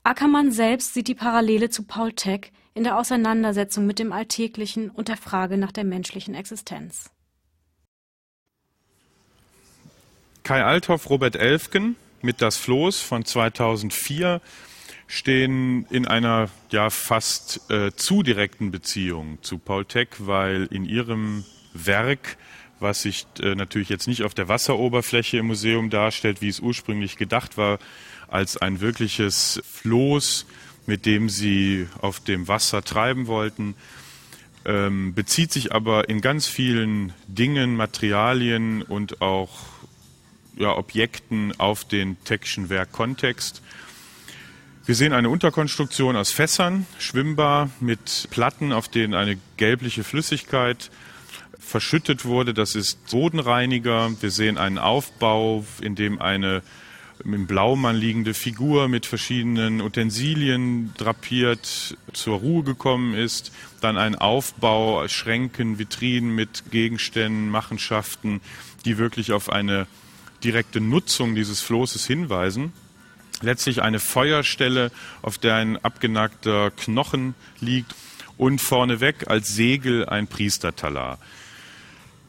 Ackermann 0.10 0.51
selbst 0.51 0.95
sieht 0.95 1.07
die 1.07 1.14
Parallele 1.14 1.70
zu 1.70 1.84
Paul 1.84 2.14
Teck 2.14 2.51
in 2.74 2.84
der 2.84 2.97
Auseinandersetzung 2.97 3.86
mit 3.86 3.99
dem 3.99 4.12
Alltäglichen 4.12 4.89
und 4.89 5.07
der 5.07 5.18
Frage 5.18 5.55
nach 5.55 5.72
der 5.72 5.84
menschlichen 5.84 6.34
Existenz. 6.34 7.12
Kai 10.41 10.64
Althoff, 10.64 11.12
Robert 11.12 11.36
Elfgen 11.36 11.95
mit 12.24 12.41
Das 12.41 12.57
Floß 12.57 12.99
von 13.01 13.24
2004 13.24 14.41
stehen 15.05 15.86
in 15.91 16.07
einer 16.07 16.49
ja 16.72 16.89
fast 16.89 17.70
äh, 17.70 17.91
zu 17.95 18.24
direkten 18.24 18.72
Beziehung 18.72 19.38
zu 19.43 19.60
Paul 19.60 19.86
Teck, 19.86 20.16
weil 20.18 20.68
in 20.72 20.86
ihrem 20.86 21.45
Werk, 21.76 22.38
was 22.80 23.03
sich 23.03 23.28
äh, 23.43 23.53
natürlich 23.53 23.89
jetzt 23.89 24.07
nicht 24.07 24.24
auf 24.24 24.34
der 24.34 24.47
Wasseroberfläche 24.47 25.38
im 25.38 25.45
Museum 25.45 25.91
darstellt, 25.91 26.41
wie 26.41 26.49
es 26.49 26.62
ursprünglich 26.62 27.16
gedacht 27.16 27.60
war, 27.60 27.78
als 28.32 28.57
ein 28.57 28.82
wirkliches 28.82 29.61
Floß, 29.65 30.45
mit 30.86 31.05
dem 31.05 31.30
sie 31.30 31.88
auf 32.01 32.19
dem 32.19 32.47
Wasser 32.47 32.84
treiben 32.84 33.27
wollten, 33.27 33.75
ähm, 34.65 35.13
bezieht 35.13 35.51
sich 35.51 35.71
aber 35.71 36.09
in 36.09 36.21
ganz 36.21 36.47
vielen 36.47 37.13
Dingen, 37.27 37.75
Materialien 37.75 38.82
und 38.82 39.21
auch 39.21 39.49
ja, 40.57 40.75
Objekten 40.75 41.57
auf 41.59 41.86
den 41.86 42.21
Teckschen 42.23 42.69
Werkkontext. 42.69 43.61
Wir 44.86 44.95
sehen 44.95 45.13
eine 45.13 45.30
Unterkonstruktion 45.30 46.15
aus 46.15 46.32
Fässern, 46.32 46.88
schwimmbar 46.97 47.69
mit 47.80 48.27
Platten, 48.32 48.73
auf 48.73 48.88
denen 48.88 49.13
eine 49.13 49.38
gelbliche 49.55 50.03
Flüssigkeit 50.03 50.89
verschüttet 51.59 52.25
wurde. 52.25 52.53
Das 52.53 52.75
ist 52.75 53.11
Bodenreiniger. 53.11 54.11
Wir 54.19 54.32
sehen 54.32 54.57
einen 54.57 54.80
Aufbau, 54.80 55.63
in 55.80 55.95
dem 55.95 56.19
eine 56.19 56.63
im 57.24 57.47
Blaumann 57.47 57.95
liegende 57.95 58.34
Figur 58.34 58.88
mit 58.88 59.05
verschiedenen 59.05 59.82
Utensilien 59.82 60.93
drapiert 60.97 61.97
zur 62.13 62.39
Ruhe 62.39 62.63
gekommen 62.63 63.13
ist. 63.13 63.51
Dann 63.82 63.97
ein 63.97 64.15
Aufbau, 64.15 65.07
Schränken, 65.07 65.80
Vitrinen 65.80 66.34
mit 66.34 66.72
Gegenständen, 66.72 67.49
Machenschaften, 67.49 68.41
die 68.86 68.97
wirklich 68.97 69.32
auf 69.32 69.49
eine 69.49 69.88
direkte 70.43 70.80
Nutzung 70.80 71.36
dieses 71.36 71.61
Flosses 71.61 72.05
hinweisen 72.05 72.74
letztlich 73.41 73.82
eine 73.82 73.99
Feuerstelle, 73.99 74.91
auf 75.22 75.38
der 75.38 75.55
ein 75.55 75.78
abgenagter 75.84 76.72
Knochen 76.72 77.36
liegt 77.59 77.95
und 78.38 78.59
vorneweg 78.59 79.30
als 79.30 79.49
Segel 79.49 80.07
ein 80.07 80.28
Priestertalar. 80.28 81.20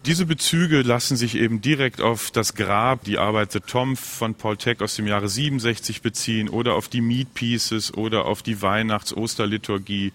Diese 0.07 0.25
Bezüge 0.25 0.81
lassen 0.81 1.19
sich 1.19 1.35
eben 1.35 1.61
direkt 1.61 2.01
auf 2.01 2.31
das 2.31 2.55
Grab, 2.55 3.05
die 3.05 3.19
Arbeit 3.19 3.53
The 3.53 3.61
Tom 3.61 3.99
von 3.99 4.35
Paul 4.35 4.57
Teck 4.57 4.81
aus 4.81 4.97
dem 4.97 5.07
Jahre 5.07 5.29
67 5.29 6.01
beziehen 6.01 6.49
oder 6.49 6.75
auf 6.75 6.89
die 6.89 7.03
Meat 7.03 7.35
Pieces 7.35 7.93
oder 7.93 8.25
auf 8.25 8.43
die 8.43 8.63
Weihnachts-Osterliturgie, 8.63 10.15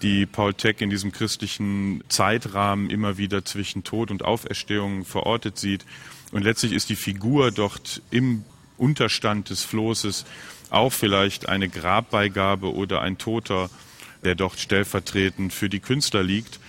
die 0.00 0.26
Paul 0.26 0.54
Teck 0.54 0.80
in 0.80 0.90
diesem 0.90 1.10
christlichen 1.10 2.04
Zeitrahmen 2.08 2.88
immer 2.88 3.18
wieder 3.18 3.44
zwischen 3.44 3.82
Tod 3.82 4.12
und 4.12 4.24
Auferstehung 4.24 5.04
verortet 5.04 5.58
sieht. 5.58 5.84
Und 6.30 6.44
letztlich 6.44 6.72
ist 6.72 6.88
die 6.88 6.94
Figur 6.94 7.50
dort 7.50 8.02
im 8.12 8.44
Unterstand 8.78 9.50
des 9.50 9.64
Floßes 9.64 10.24
auch 10.70 10.92
vielleicht 10.92 11.48
eine 11.48 11.68
Grabbeigabe 11.68 12.72
oder 12.72 13.02
ein 13.02 13.18
Toter, 13.18 13.70
der 14.22 14.36
dort 14.36 14.60
stellvertretend 14.60 15.52
für 15.52 15.68
die 15.68 15.80
Künstler 15.80 16.22
liegt. 16.22 16.60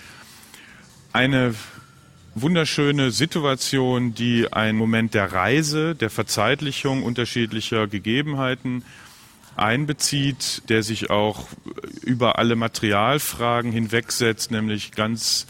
Eine 1.12 1.54
wunderschöne 2.42 3.10
Situation, 3.10 4.14
die 4.14 4.52
ein 4.52 4.76
Moment 4.76 5.14
der 5.14 5.32
Reise, 5.32 5.94
der 5.94 6.10
Verzeitlichung 6.10 7.02
unterschiedlicher 7.02 7.86
Gegebenheiten 7.86 8.84
einbezieht, 9.56 10.62
der 10.68 10.82
sich 10.82 11.10
auch 11.10 11.48
über 12.02 12.38
alle 12.38 12.56
Materialfragen 12.56 13.72
hinwegsetzt, 13.72 14.50
nämlich 14.50 14.92
ganz 14.92 15.46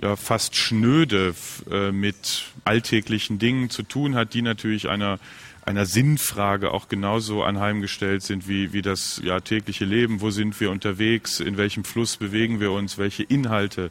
ja, 0.00 0.16
fast 0.16 0.56
schnöde 0.56 1.34
äh, 1.70 1.92
mit 1.92 2.44
alltäglichen 2.64 3.38
Dingen 3.38 3.68
zu 3.68 3.82
tun 3.82 4.14
hat, 4.14 4.34
die 4.34 4.42
natürlich 4.42 4.88
einer 4.88 5.18
einer 5.64 5.86
Sinnfrage 5.86 6.72
auch 6.72 6.88
genauso 6.88 7.44
anheimgestellt 7.44 8.22
sind 8.22 8.48
wie, 8.48 8.72
wie 8.72 8.82
das 8.82 9.20
ja, 9.24 9.40
tägliche 9.40 9.84
Leben. 9.84 10.20
Wo 10.20 10.30
sind 10.30 10.58
wir 10.60 10.70
unterwegs? 10.70 11.40
In 11.40 11.56
welchem 11.56 11.84
Fluss 11.84 12.16
bewegen 12.16 12.60
wir 12.60 12.72
uns? 12.72 12.98
Welche 12.98 13.22
Inhalte 13.22 13.90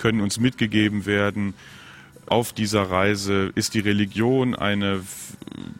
können 0.00 0.20
uns 0.20 0.40
mitgegeben 0.40 1.06
werden? 1.06 1.54
Auf 2.26 2.52
dieser 2.52 2.82
Reise 2.82 3.52
ist 3.54 3.74
die 3.74 3.80
Religion 3.80 4.54
eine 4.54 5.02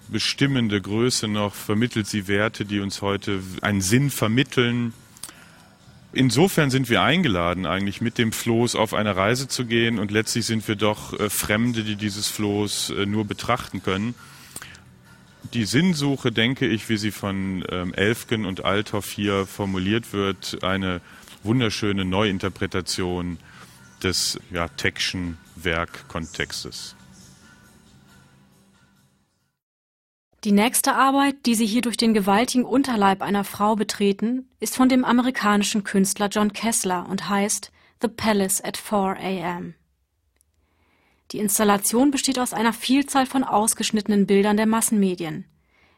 bestimmende 0.09 0.81
Größe 0.81 1.29
noch, 1.29 1.55
vermittelt 1.55 2.07
sie 2.07 2.29
Werte, 2.29 2.65
die 2.65 2.81
uns 2.81 3.03
heute 3.03 3.41
einen 3.63 3.81
Sinn 3.81 4.11
vermitteln. 4.11 4.93
Insofern 6.13 6.71
sind 6.71 6.89
wir 6.89 7.03
eingeladen, 7.03 7.67
eigentlich 7.67 8.01
mit 8.01 8.19
dem 8.19 8.33
Floß 8.33 8.75
auf 8.75 8.95
eine 8.95 9.17
Reise 9.17 9.49
zu 9.49 9.65
gehen 9.65 9.99
und 9.99 10.11
letztlich 10.11 10.45
sind 10.45 10.67
wir 10.67 10.77
doch 10.77 11.19
äh, 11.19 11.31
Fremde, 11.31 11.85
die 11.85 11.97
dieses 11.97 12.29
Floß 12.29 12.91
äh, 12.91 13.07
nur 13.07 13.25
betrachten 13.25 13.83
können 13.83 14.15
die 15.55 15.65
Sinnsuche, 15.65 16.33
denke 16.33 16.67
ich, 16.67 16.89
wie 16.89 16.97
sie 16.97 17.11
von 17.11 17.65
ähm, 17.71 17.95
Elfgen 17.95 18.45
und 18.45 18.65
Althoff 18.65 19.11
hier 19.11 19.47
formuliert 19.47 20.13
wird, 20.13 20.63
eine 20.63 21.01
wunderschöne 21.43 22.05
Neuinterpretation 22.05 23.39
des 24.03 24.39
ja, 24.51 24.69
Teckschen 24.69 25.39
Werkkontextes. 25.57 26.97
Die 30.45 30.53
nächste 30.53 30.95
Arbeit, 30.95 31.45
die 31.45 31.55
Sie 31.55 31.67
hier 31.67 31.83
durch 31.83 31.99
den 31.99 32.15
gewaltigen 32.15 32.65
Unterleib 32.65 33.21
einer 33.21 33.45
Frau 33.45 33.77
betreten, 33.77 34.49
ist 34.59 34.75
von 34.75 34.89
dem 34.89 35.05
amerikanischen 35.05 35.85
Künstler 35.85 36.29
John 36.29 36.55
Kessler 36.55 37.07
und 37.11 37.29
heißt 37.29 37.71
The 38.01 38.09
Palace 38.09 38.65
at 38.65 38.79
4 38.79 39.17
a.m. 39.21 39.75
Die 41.33 41.39
Installation 41.39 42.11
besteht 42.11 42.39
aus 42.39 42.55
einer 42.55 42.73
Vielzahl 42.73 43.27
von 43.27 43.45
ausgeschnittenen 43.45 44.27
Bildern 44.27 44.57
der 44.57 44.65
Massenmedien, 44.67 45.45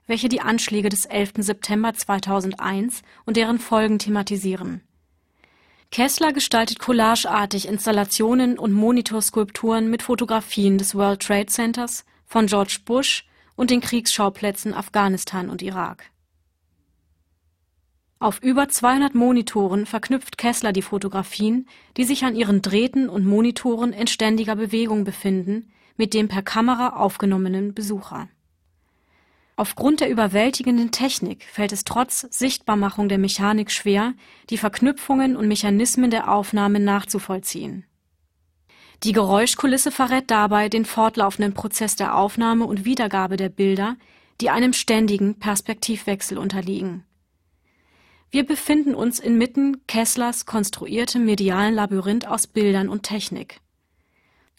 welche 0.09 0.29
die 0.29 0.41
Anschläge 0.41 0.89
des 0.89 1.05
11. 1.05 1.35
September 1.37 1.95
2001 1.95 3.03
und 3.25 3.37
deren 3.37 3.61
Folgen 3.61 4.01
thematisieren. 4.01 4.83
Kessler 5.93 6.33
gestaltet 6.33 6.81
collageartig 6.81 7.69
Installationen 7.69 8.59
und 8.59 8.73
Monitorskulpturen 8.73 9.89
mit 9.91 10.03
Fotografien 10.03 10.79
des 10.79 10.97
World 10.97 11.23
Trade 11.23 11.47
Centers, 11.47 12.05
von 12.27 12.47
George 12.47 12.79
Bush 12.85 13.25
und 13.55 13.71
den 13.71 13.81
Kriegsschauplätzen 13.81 14.75
Afghanistan 14.75 15.49
und 15.49 15.63
Irak 15.63 16.13
auf 18.23 18.41
über 18.41 18.69
200 18.69 19.17
Monitoren 19.17 19.85
verknüpft 19.85 20.39
Kessler 20.39 20.73
die 20.73 20.83
Fotografien, 20.83 21.67
die 21.97 22.05
sich 22.05 22.25
an 22.25 22.37
ihren 22.37 22.63
Drähten 22.63 23.09
und 23.09 23.27
Monitoren 23.27 23.93
in 23.93 24.07
ständiger 24.07 24.55
Bewegung 24.55 25.03
befinden, 25.03 25.73
mit 25.97 26.15
dem 26.15 26.29
per 26.29 26.43
Kamera 26.43 26.91
aufgenommenen 26.91 27.75
Besucher. 27.75 28.29
Aufgrund 29.63 30.01
der 30.01 30.11
überwältigenden 30.11 30.91
Technik 30.91 31.45
fällt 31.45 31.71
es 31.71 31.85
trotz 31.85 32.27
Sichtbarmachung 32.31 33.09
der 33.09 33.19
Mechanik 33.19 33.71
schwer, 33.71 34.15
die 34.51 34.59
Verknüpfungen 34.59 35.37
und 35.37 35.47
Mechanismen 35.47 36.11
der 36.11 36.33
Aufnahme 36.33 36.81
nachzuvollziehen. 36.81 37.87
Die 39.05 39.13
Geräuschkulisse 39.13 39.93
verrät 39.93 40.33
dabei 40.33 40.69
den 40.69 40.85
fortlaufenden 40.85 41.55
Prozess 41.55 41.95
der 41.95 42.17
Aufnahme 42.17 42.65
und 42.65 42.85
Wiedergabe 42.85 43.37
der 43.37 43.51
Bilder, 43.51 43.95
die 44.41 44.51
einem 44.51 44.73
ständigen 44.73 45.39
Perspektivwechsel 45.39 46.39
unterliegen. 46.39 47.05
Wir 48.33 48.45
befinden 48.45 48.97
uns 48.97 49.21
inmitten 49.21 49.87
Kesslers 49.87 50.45
konstruiertem 50.45 51.25
medialen 51.25 51.77
Labyrinth 51.77 52.27
aus 52.27 52.49
Bildern 52.49 52.89
und 52.89 53.05
Technik. 53.05 53.61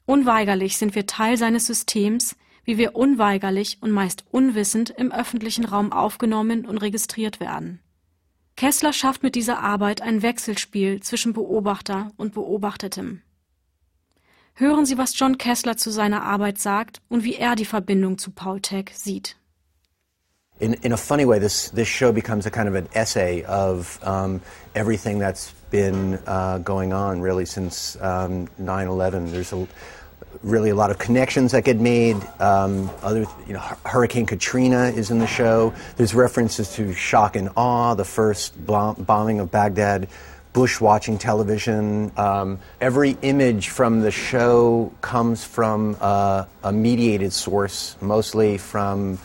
Unweigerlich 0.06 0.78
sind 0.78 0.95
wir 0.95 1.06
Teil 1.08 1.36
seines 1.36 1.66
Systems, 1.66 2.38
wie 2.64 2.78
wir 2.78 2.95
unweigerlich 2.95 3.78
und 3.82 3.91
meist 3.91 4.26
unwissend 4.32 4.89
im 4.91 5.11
öffentlichen 5.11 5.66
Raum 5.66 5.91
aufgenommen 5.91 6.66
und 6.66 6.78
registriert 6.78 7.39
werden. 7.39 7.80
Kessler 8.55 8.93
schafft 8.93 9.24
mit 9.24 9.36
dieser 9.36 9.59
Arbeit 9.59 10.01
ein 10.01 10.22
Wechselspiel 10.22 11.01
zwischen 11.01 11.34
Beobachter 11.34 12.11
und 12.18 12.34
Beobachtetem. 12.34 13.22
Hören 14.55 14.86
Sie, 14.86 14.99
was 14.99 15.18
John 15.18 15.39
Kessler 15.39 15.78
zu 15.78 15.89
seiner 15.89 16.22
Arbeit 16.22 16.59
sagt 16.59 17.01
und 17.09 17.24
wie 17.24 17.36
er 17.36 17.55
die 17.55 17.66
Verbindung 17.66 18.20
zu 18.20 18.30
Paul 18.32 18.61
Tech 18.61 18.91
sieht. 18.93 19.36
In, 20.59 20.74
in 20.74 20.93
a 20.93 20.97
funny 20.97 21.28
way, 21.28 21.39
this, 21.39 21.72
this 21.72 21.88
show 21.88 22.14
becomes 22.14 22.45
a 22.45 22.51
kind 22.51 22.70
of 22.70 22.76
an 22.76 22.88
essay 22.93 23.43
of 23.45 23.99
um, 24.05 24.39
everything 24.76 25.20
that's 25.20 25.51
been 25.72 26.20
uh, 26.28 26.59
going 26.59 26.93
on 26.93 27.20
really 27.20 27.45
since 27.45 27.97
um, 27.99 28.47
9-11. 28.61 29.32
There's 29.32 29.51
a, 29.51 29.68
really 30.44 30.70
a 30.70 30.76
lot 30.76 30.91
of 30.91 30.98
connections 31.00 31.54
that 31.54 31.64
get 31.64 31.80
made. 31.80 32.18
Um, 32.39 32.89
other, 33.02 33.26
you 33.48 33.54
know, 33.54 33.62
Hurricane 33.86 34.26
Katrina 34.26 34.89
is 34.89 35.10
in 35.10 35.20
the 35.20 35.28
show. 35.28 35.74
There's 35.96 36.14
references 36.14 36.74
to 36.76 36.94
shock 36.94 37.36
and 37.36 37.50
awe, 37.56 37.96
the 37.96 38.06
first 38.06 38.54
bombing 38.66 39.39
of 39.39 39.52
Baghdad, 39.52 40.08
Bush 40.52 40.80
watching 40.80 41.18
television. 41.18 42.12
Um, 42.18 42.60
every 42.80 43.18
image 43.22 43.70
from 43.70 44.02
the 44.02 44.12
show 44.12 44.94
comes 45.02 45.44
from 45.44 45.98
uh, 46.00 46.46
a 46.64 46.72
mediated 46.72 47.34
source, 47.34 47.98
mostly 48.02 48.58
from 48.58 49.18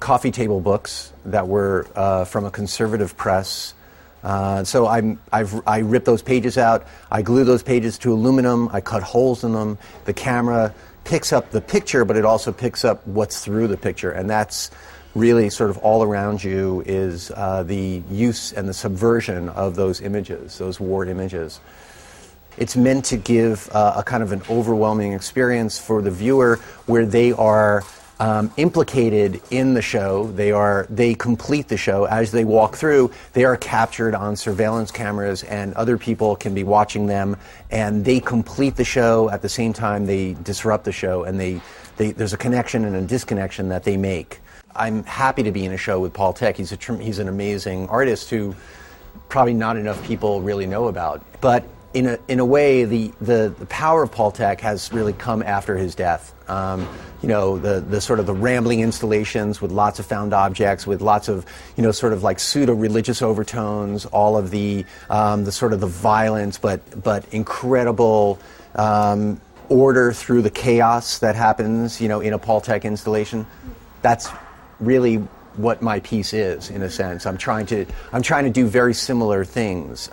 coffee 0.00 0.32
table 0.32 0.60
books 0.60 1.12
that 1.26 1.46
were 1.46 1.86
uh, 1.94 2.24
from 2.24 2.44
a 2.44 2.50
conservative 2.50 3.16
press. 3.16 3.74
Uh, 4.22 4.62
so 4.62 4.86
I've, 4.86 5.66
I 5.66 5.78
rip 5.78 6.04
those 6.04 6.22
pages 6.22 6.56
out, 6.56 6.86
I 7.10 7.22
glue 7.22 7.44
those 7.44 7.62
pages 7.62 7.98
to 7.98 8.12
aluminum, 8.12 8.68
I 8.72 8.80
cut 8.80 9.02
holes 9.02 9.42
in 9.42 9.52
them. 9.52 9.78
The 10.04 10.12
camera 10.12 10.74
picks 11.04 11.32
up 11.32 11.50
the 11.50 11.60
picture, 11.60 12.04
but 12.04 12.16
it 12.16 12.24
also 12.24 12.52
picks 12.52 12.84
up 12.84 13.04
what's 13.06 13.44
through 13.44 13.66
the 13.68 13.76
picture. 13.76 14.12
And 14.12 14.30
that's 14.30 14.70
really 15.14 15.50
sort 15.50 15.70
of 15.70 15.78
all 15.78 16.02
around 16.02 16.42
you 16.42 16.82
is 16.86 17.30
uh, 17.34 17.62
the 17.64 18.02
use 18.10 18.52
and 18.52 18.68
the 18.68 18.74
subversion 18.74 19.48
of 19.50 19.74
those 19.74 20.00
images, 20.00 20.58
those 20.58 20.80
war 20.80 21.04
images. 21.04 21.60
It's 22.56 22.76
meant 22.76 23.06
to 23.06 23.16
give 23.16 23.68
uh, 23.72 23.94
a 23.96 24.02
kind 24.02 24.22
of 24.22 24.32
an 24.32 24.42
overwhelming 24.48 25.14
experience 25.14 25.78
for 25.78 26.02
the 26.02 26.10
viewer 26.10 26.56
where 26.86 27.06
they 27.06 27.32
are 27.32 27.82
um, 28.22 28.52
implicated 28.56 29.42
in 29.50 29.74
the 29.74 29.82
show. 29.82 30.28
They 30.28 30.52
are 30.52 30.86
they 30.88 31.12
complete 31.12 31.66
the 31.66 31.76
show 31.76 32.04
as 32.04 32.30
they 32.30 32.44
walk 32.44 32.76
through. 32.76 33.10
They 33.32 33.44
are 33.44 33.56
captured 33.56 34.14
on 34.14 34.36
surveillance 34.36 34.92
cameras, 34.92 35.42
and 35.42 35.74
other 35.74 35.98
people 35.98 36.36
can 36.36 36.54
be 36.54 36.62
watching 36.62 37.08
them, 37.08 37.36
and 37.72 38.04
they 38.04 38.20
complete 38.20 38.76
the 38.76 38.84
show 38.84 39.28
at 39.30 39.42
the 39.42 39.48
same 39.48 39.72
time 39.72 40.06
they 40.06 40.34
disrupt 40.44 40.84
the 40.84 40.92
show, 40.92 41.24
and 41.24 41.40
they, 41.40 41.60
they 41.96 42.12
there's 42.12 42.32
a 42.32 42.36
connection 42.36 42.84
and 42.84 42.94
a 42.94 43.02
disconnection 43.02 43.68
that 43.70 43.82
they 43.82 43.96
make. 43.96 44.38
I'm 44.76 45.02
happy 45.02 45.42
to 45.42 45.50
be 45.50 45.64
in 45.64 45.72
a 45.72 45.76
show 45.76 45.98
with 45.98 46.12
Paul 46.12 46.32
Tech. 46.32 46.56
He's 46.56 46.70
a 46.70 46.94
he's 46.98 47.18
an 47.18 47.28
amazing 47.28 47.88
artist 47.88 48.30
who 48.30 48.54
probably 49.30 49.54
not 49.54 49.76
enough 49.76 50.00
people 50.06 50.42
really 50.42 50.66
know 50.66 50.86
about, 50.86 51.24
but 51.40 51.64
in 51.94 52.06
a, 52.06 52.18
in 52.28 52.40
a 52.40 52.44
way, 52.44 52.84
the, 52.84 53.12
the, 53.20 53.54
the 53.58 53.66
power 53.66 54.02
of 54.02 54.10
Paul 54.10 54.30
Tech 54.30 54.60
has 54.60 54.92
really 54.92 55.12
come 55.12 55.42
after 55.42 55.76
his 55.76 55.94
death. 55.94 56.34
Um, 56.48 56.88
you 57.22 57.28
know, 57.28 57.58
the, 57.58 57.80
the 57.80 58.00
sort 58.00 58.18
of 58.18 58.26
the 58.26 58.34
rambling 58.34 58.80
installations 58.80 59.60
with 59.60 59.70
lots 59.70 59.98
of 59.98 60.06
found 60.06 60.32
objects, 60.32 60.86
with 60.86 61.00
lots 61.00 61.28
of, 61.28 61.46
you 61.76 61.82
know, 61.82 61.92
sort 61.92 62.12
of 62.12 62.22
like 62.22 62.40
pseudo-religious 62.40 63.22
overtones, 63.22 64.06
all 64.06 64.36
of 64.36 64.50
the, 64.50 64.84
um, 65.08 65.44
the 65.44 65.52
sort 65.52 65.72
of 65.72 65.80
the 65.80 65.86
violence, 65.86 66.58
but, 66.58 67.02
but 67.02 67.24
incredible 67.32 68.38
um, 68.74 69.40
order 69.68 70.12
through 70.12 70.42
the 70.42 70.50
chaos 70.50 71.18
that 71.20 71.36
happens, 71.36 72.00
you 72.00 72.08
know, 72.08 72.20
in 72.20 72.32
a 72.32 72.38
Paul 72.38 72.60
Tech 72.60 72.84
installation. 72.84 73.46
That's 74.02 74.28
really 74.80 75.16
what 75.56 75.82
my 75.82 76.00
piece 76.00 76.32
is, 76.32 76.70
in 76.70 76.82
a 76.82 76.90
sense. 76.90 77.26
I'm 77.26 77.38
trying 77.38 77.66
to, 77.66 77.86
I'm 78.12 78.22
trying 78.22 78.44
to 78.44 78.50
do 78.50 78.66
very 78.66 78.94
similar 78.94 79.44
things. 79.44 80.10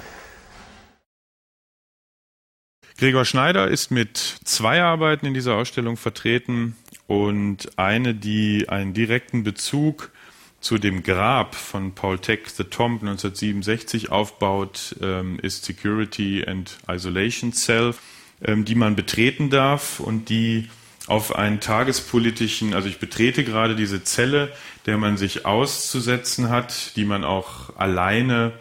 Gregor 2.99 3.23
Schneider 3.23 3.69
ist 3.69 3.91
mit 3.91 4.17
zwei 4.17 4.81
Arbeiten 4.81 5.25
in 5.25 5.33
dieser 5.33 5.55
Ausstellung 5.55 5.95
vertreten 5.95 6.75
und 7.07 7.79
eine, 7.79 8.13
die 8.13 8.67
einen 8.67 8.93
direkten 8.93 9.43
Bezug 9.43 10.11
zu 10.59 10.77
dem 10.77 11.01
Grab 11.03 11.55
von 11.55 11.95
Paul 11.95 12.19
Tech 12.19 12.41
The 12.47 12.65
Tomb 12.65 13.01
1967 13.01 14.11
aufbaut, 14.11 14.97
ähm, 15.01 15.39
ist 15.41 15.63
Security 15.63 16.43
and 16.45 16.77
Isolation 16.89 17.53
Cell, 17.53 17.95
ähm, 18.43 18.65
die 18.65 18.75
man 18.75 18.97
betreten 18.97 19.49
darf 19.49 20.01
und 20.01 20.27
die 20.27 20.69
auf 21.07 21.33
einen 21.33 21.61
tagespolitischen, 21.61 22.73
also 22.73 22.89
ich 22.89 22.99
betrete 22.99 23.45
gerade 23.45 23.77
diese 23.77 24.03
Zelle, 24.03 24.51
der 24.85 24.97
man 24.97 25.15
sich 25.15 25.45
auszusetzen 25.45 26.49
hat, 26.49 26.97
die 26.97 27.05
man 27.05 27.23
auch 27.23 27.77
alleine 27.77 28.51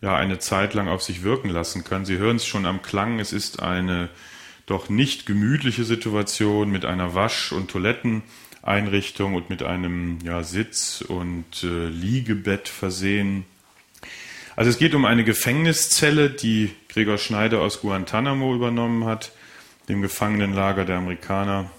ja 0.00 0.16
eine 0.16 0.38
Zeit 0.38 0.74
lang 0.74 0.88
auf 0.88 1.02
sich 1.02 1.22
wirken 1.22 1.48
lassen 1.48 1.84
kann. 1.84 2.04
Sie 2.04 2.18
hören 2.18 2.36
es 2.36 2.46
schon 2.46 2.66
am 2.66 2.82
Klang, 2.82 3.20
es 3.20 3.32
ist 3.32 3.60
eine 3.62 4.08
doch 4.66 4.88
nicht 4.88 5.26
gemütliche 5.26 5.84
Situation 5.84 6.70
mit 6.70 6.84
einer 6.84 7.14
Wasch- 7.14 7.52
und 7.52 7.70
Toiletteneinrichtung 7.70 9.34
und 9.34 9.48
mit 9.48 9.62
einem 9.62 10.18
ja, 10.22 10.42
Sitz- 10.42 11.00
und 11.00 11.64
äh, 11.64 11.88
Liegebett 11.88 12.68
versehen. 12.68 13.44
Also 14.56 14.70
es 14.70 14.78
geht 14.78 14.94
um 14.94 15.04
eine 15.04 15.24
Gefängniszelle, 15.24 16.30
die 16.30 16.70
Gregor 16.88 17.16
Schneider 17.16 17.60
aus 17.60 17.80
Guantanamo 17.80 18.54
übernommen 18.54 19.04
hat, 19.04 19.32
dem 19.88 20.02
Gefangenenlager 20.02 20.84
der 20.84 20.98
Amerikaner 20.98 21.70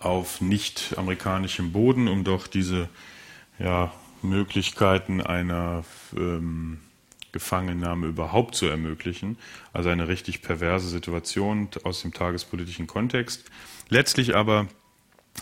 auf 0.00 0.40
nicht 0.40 0.94
amerikanischem 0.96 1.72
Boden, 1.72 2.08
um 2.08 2.24
doch 2.24 2.46
diese 2.46 2.88
ja, 3.58 3.92
Möglichkeiten 4.22 5.20
einer 5.20 5.84
ähm, 6.16 6.80
Gefangennahme 7.32 8.06
überhaupt 8.06 8.54
zu 8.54 8.66
ermöglichen. 8.66 9.38
Also 9.72 9.88
eine 9.88 10.08
richtig 10.08 10.42
perverse 10.42 10.88
Situation 10.88 11.68
aus 11.84 12.02
dem 12.02 12.12
tagespolitischen 12.12 12.86
Kontext. 12.86 13.50
Letztlich 13.88 14.34
aber 14.34 14.68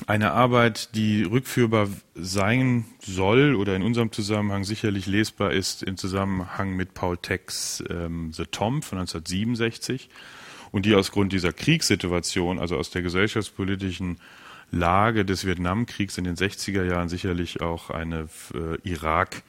eine 0.07 0.33
Arbeit, 0.33 0.95
die 0.95 1.23
rückführbar 1.25 1.89
sein 2.15 2.85
soll 3.01 3.55
oder 3.55 3.75
in 3.75 3.83
unserem 3.83 4.13
Zusammenhang 4.13 4.65
sicherlich 4.65 5.07
lesbar 5.07 5.53
ist 5.53 5.83
im 5.83 5.97
Zusammenhang 5.97 6.77
mit 6.77 6.95
Paul 6.95 7.17
Techs 7.17 7.83
ähm, 7.89 8.33
The 8.33 8.45
Tom 8.45 8.83
von 8.83 8.99
1967 8.99 10.09
und 10.71 10.87
die 10.87 10.95
aus 10.95 11.11
Grund 11.11 11.33
dieser 11.33 11.53
Kriegssituation, 11.53 12.59
also 12.59 12.77
aus 12.77 12.91
der 12.91 13.03
gesellschaftspolitischen 13.03 14.19
Lage 14.71 15.25
des 15.25 15.47
Vietnamkriegs 15.47 16.19
in 16.19 16.25
den 16.25 16.37
60er 16.37 16.85
Jahren 16.85 17.09
sicherlich 17.09 17.61
auch 17.61 17.91
eine 17.91 18.29
äh, 18.55 18.89
Irak- 18.89 19.43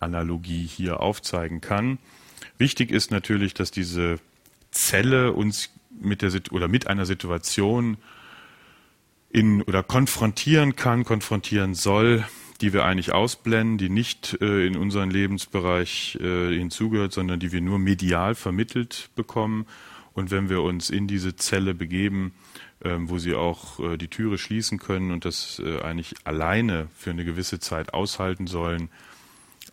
Analogie 0.00 0.66
hier 0.66 1.00
aufzeigen 1.00 1.60
kann. 1.60 1.98
Wichtig 2.58 2.90
ist 2.90 3.10
natürlich, 3.10 3.54
dass 3.54 3.70
diese 3.70 4.18
Zelle 4.70 5.32
uns 5.32 5.70
mit 5.98 6.22
der 6.22 6.32
oder 6.50 6.68
mit 6.68 6.86
einer 6.86 7.06
Situation 7.06 7.96
in 9.30 9.62
oder 9.62 9.82
konfrontieren 9.82 10.76
kann, 10.76 11.04
konfrontieren 11.04 11.74
soll, 11.74 12.24
die 12.60 12.72
wir 12.72 12.84
eigentlich 12.84 13.12
ausblenden, 13.12 13.78
die 13.78 13.88
nicht 13.88 14.38
äh, 14.40 14.66
in 14.66 14.76
unseren 14.76 15.10
Lebensbereich 15.10 16.18
äh, 16.20 16.54
hinzugehört, 16.54 17.12
sondern 17.12 17.40
die 17.40 17.52
wir 17.52 17.60
nur 17.60 17.78
medial 17.78 18.34
vermittelt 18.34 19.10
bekommen. 19.14 19.66
Und 20.14 20.30
wenn 20.30 20.48
wir 20.48 20.62
uns 20.62 20.88
in 20.88 21.06
diese 21.06 21.36
Zelle 21.36 21.74
begeben, 21.74 22.32
äh, 22.80 22.96
wo 22.98 23.18
sie 23.18 23.34
auch 23.34 23.78
äh, 23.80 23.96
die 23.98 24.08
Türe 24.08 24.38
schließen 24.38 24.78
können 24.78 25.10
und 25.10 25.26
das 25.26 25.60
äh, 25.64 25.80
eigentlich 25.82 26.14
alleine 26.24 26.88
für 26.96 27.10
eine 27.10 27.24
gewisse 27.24 27.58
Zeit 27.58 27.92
aushalten 27.92 28.46
sollen, 28.46 28.88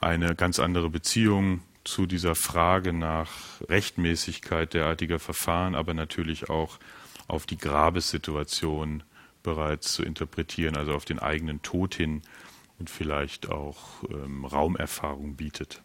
eine 0.04 0.36
ganz 0.36 0.60
andere 0.60 0.90
Beziehung 0.90 1.62
zu 1.84 2.06
dieser 2.06 2.36
Frage 2.36 2.94
nach 2.94 3.30
Rechtmäßigkeit 3.68 4.74
derartiger 4.74 5.20
Verfahren, 5.20 5.76
aber 5.76 5.94
natürlich 5.94 6.50
auch 6.50 6.80
auf 7.28 7.46
die 7.46 7.58
Grabessituation 7.58 9.04
bereits 9.44 9.94
zu 9.94 10.04
interpretieren, 10.04 10.78
also 10.78 10.94
auf 10.94 11.06
den 11.06 11.20
eigenen 11.20 11.62
Tod 11.62 11.96
hin 11.96 12.22
und 12.80 12.90
vielleicht 12.90 13.50
auch 13.50 14.04
ähm, 14.10 14.46
Raumerfahrung 14.46 15.36
bietet. 15.36 15.82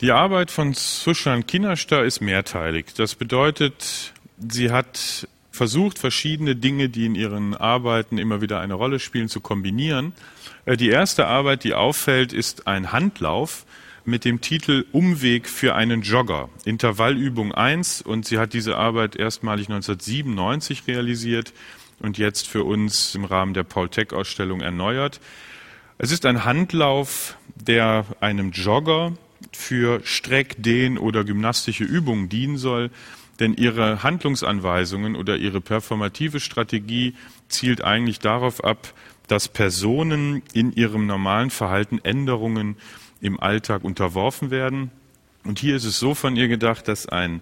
Die 0.00 0.10
Arbeit 0.10 0.50
von 0.50 0.74
Sushan 0.74 1.46
Kinashta 1.46 2.02
ist 2.02 2.20
mehrteilig. 2.20 2.94
Das 2.94 3.14
bedeutet, 3.14 4.12
sie 4.36 4.72
hat 4.72 5.28
versucht, 5.52 5.98
verschiedene 5.98 6.56
Dinge, 6.56 6.88
die 6.88 7.06
in 7.06 7.14
ihren 7.14 7.54
Arbeiten 7.54 8.18
immer 8.18 8.40
wieder 8.40 8.60
eine 8.60 8.74
Rolle 8.74 8.98
spielen, 8.98 9.28
zu 9.28 9.40
kombinieren. 9.40 10.14
Äh, 10.64 10.76
die 10.76 10.88
erste 10.88 11.26
Arbeit, 11.26 11.62
die 11.62 11.74
auffällt, 11.74 12.32
ist 12.32 12.66
ein 12.66 12.90
Handlauf 12.90 13.64
mit 14.04 14.24
dem 14.24 14.40
Titel 14.40 14.84
Umweg 14.90 15.48
für 15.48 15.74
einen 15.76 16.02
Jogger, 16.02 16.48
Intervallübung 16.64 17.52
1. 17.52 18.02
Und 18.02 18.26
sie 18.26 18.38
hat 18.38 18.52
diese 18.52 18.76
Arbeit 18.76 19.14
erstmalig 19.14 19.68
1997 19.68 20.88
realisiert 20.88 21.52
und 22.00 22.18
jetzt 22.18 22.48
für 22.48 22.64
uns 22.64 23.14
im 23.14 23.24
Rahmen 23.24 23.54
der 23.54 23.62
Paul 23.62 23.88
Tech 23.88 24.12
Ausstellung 24.12 24.60
erneuert. 24.60 25.20
Es 25.98 26.10
ist 26.10 26.26
ein 26.26 26.44
Handlauf, 26.44 27.36
der 27.54 28.06
einem 28.18 28.50
Jogger 28.50 29.12
für 29.52 30.00
Streck-, 30.04 30.56
Dehn- 30.58 30.98
oder 30.98 31.22
gymnastische 31.22 31.84
Übungen 31.84 32.28
dienen 32.28 32.58
soll, 32.58 32.90
denn 33.40 33.54
ihre 33.54 34.02
Handlungsanweisungen 34.02 35.16
oder 35.16 35.36
ihre 35.36 35.60
performative 35.60 36.40
Strategie 36.40 37.14
zielt 37.48 37.82
eigentlich 37.82 38.18
darauf 38.18 38.62
ab, 38.62 38.92
dass 39.28 39.48
Personen 39.48 40.42
in 40.52 40.72
ihrem 40.72 41.06
normalen 41.06 41.50
Verhalten 41.50 42.00
Änderungen 42.02 42.76
im 43.20 43.40
Alltag 43.40 43.84
unterworfen 43.84 44.50
werden. 44.50 44.90
Und 45.44 45.58
hier 45.58 45.76
ist 45.76 45.84
es 45.84 45.98
so 45.98 46.14
von 46.14 46.36
ihr 46.36 46.48
gedacht, 46.48 46.88
dass 46.88 47.08
ein 47.08 47.40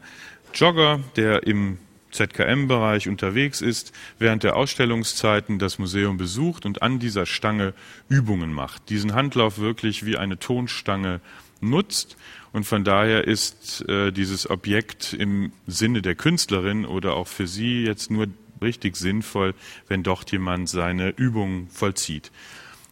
Jogger, 0.54 1.00
der 1.16 1.46
im 1.46 1.78
ZKM-Bereich 2.12 3.08
unterwegs 3.08 3.60
ist, 3.60 3.92
während 4.18 4.42
der 4.42 4.56
Ausstellungszeiten 4.56 5.58
das 5.58 5.78
Museum 5.78 6.16
besucht 6.16 6.66
und 6.66 6.82
an 6.82 6.98
dieser 6.98 7.26
Stange 7.26 7.72
Übungen 8.08 8.52
macht. 8.52 8.88
Diesen 8.90 9.14
Handlauf 9.14 9.58
wirklich 9.58 10.04
wie 10.04 10.16
eine 10.16 10.38
Tonstange 10.38 11.20
nutzt. 11.60 12.16
Und 12.52 12.64
von 12.64 12.84
daher 12.84 13.26
ist 13.26 13.88
äh, 13.88 14.10
dieses 14.12 14.50
Objekt 14.50 15.12
im 15.12 15.52
Sinne 15.66 16.02
der 16.02 16.14
Künstlerin 16.14 16.84
oder 16.84 17.14
auch 17.14 17.28
für 17.28 17.46
sie 17.46 17.84
jetzt 17.84 18.10
nur 18.10 18.26
richtig 18.60 18.96
sinnvoll, 18.96 19.54
wenn 19.88 20.02
dort 20.02 20.30
jemand 20.32 20.68
seine 20.68 21.10
Übungen 21.10 21.68
vollzieht. 21.70 22.30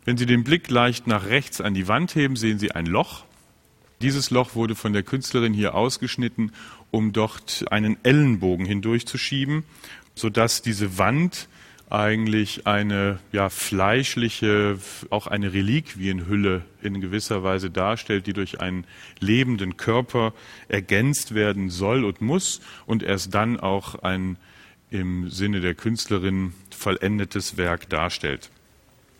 Wenn 0.05 0.17
Sie 0.17 0.27
den 0.27 0.45
Blick 0.45 0.71
leicht 0.71 1.07
nach 1.07 1.27
rechts 1.27 1.61
an 1.61 1.75
die 1.75 1.89
Wand 1.89 2.15
heben, 2.15 2.37
sehen 2.37 2.59
Sie 2.59 2.73
ein 2.73 2.87
Loch. 2.87 3.25
Dieses 4.01 4.31
Loch 4.31 4.55
wurde 4.55 4.75
von 4.75 4.93
der 4.93 5.03
Künstlerin 5.03 5.53
hier 5.53 5.75
ausgeschnitten, 5.75 6.53
um 6.91 7.13
dort 7.13 7.67
einen 7.71 8.03
Ellenbogen 8.05 8.65
hindurchzuschieben, 8.65 9.65
sodass 10.15 10.63
diese 10.63 10.99
Wand 10.99 11.49
eigentlich 11.91 12.67
eine 12.67 13.19
ja, 13.33 13.49
fleischliche, 13.49 14.79
auch 15.11 15.27
eine 15.27 15.53
Reliquienhülle 15.53 16.63
in 16.83 17.01
gewisser 17.01 17.43
Weise 17.43 17.71
darstellt, 17.71 18.27
die 18.27 18.35
durch 18.35 18.61
einen 18.61 18.85
lebenden 19.21 19.77
Körper 19.77 20.35
ergänzt 20.69 21.35
werden 21.35 21.71
soll 21.71 22.05
und 22.05 22.21
muss 22.21 22.61
und 22.87 23.03
erst 23.03 23.35
dann 23.35 23.59
auch 23.59 24.03
ein 24.03 24.37
im 24.91 25.29
Sinne 25.31 25.61
der 25.61 25.75
Künstlerin 25.75 26.55
vollendetes 26.71 27.57
Werk 27.57 27.89
darstellt. 27.89 28.51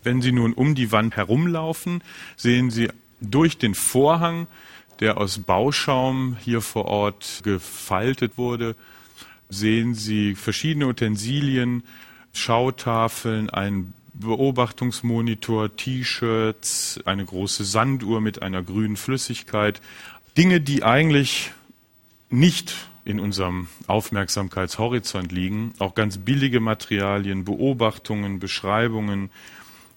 Wenn 0.03 0.23
Sie 0.23 0.33
nun 0.33 0.53
um 0.53 0.75
die 0.75 0.93
Wand 0.93 1.17
herumlaufen, 1.17 2.03
sehen 2.37 2.71
Sie 2.71 2.89
durch 3.21 3.59
den 3.59 3.75
Vorhang, 3.75 4.47
der 5.01 5.19
aus 5.19 5.39
Bauschaum 5.39 6.37
hier 6.41 6.61
vor 6.61 6.87
Ort 6.87 7.41
gefaltet 7.45 8.39
wurde, 8.39 8.77
sehen 9.49 9.95
Sie 9.95 10.35
verschiedene 10.35 10.87
Utensilien, 10.87 11.83
Schautafeln, 12.33 13.51
ein 13.51 13.93
Beobachtungsmonitor, 14.15 15.77
T-Shirts, 15.77 17.01
eine 17.05 17.25
große 17.25 17.65
Sanduhr 17.65 18.21
mit 18.21 18.43
einer 18.43 18.63
grünen 18.63 18.97
Flüssigkeit. 18.97 19.81
Dinge, 20.37 20.61
die 20.61 20.83
eigentlich 20.83 21.53
nicht 22.31 22.75
in 23.05 23.21
unserem 23.21 23.69
Aufmerksamkeitshorizont 23.87 25.33
liegen. 25.33 25.73
Auch 25.79 25.95
ganz 25.95 26.19
billige 26.19 26.61
Materialien, 26.61 27.45
Beobachtungen, 27.45 28.39
Beschreibungen, 28.39 29.31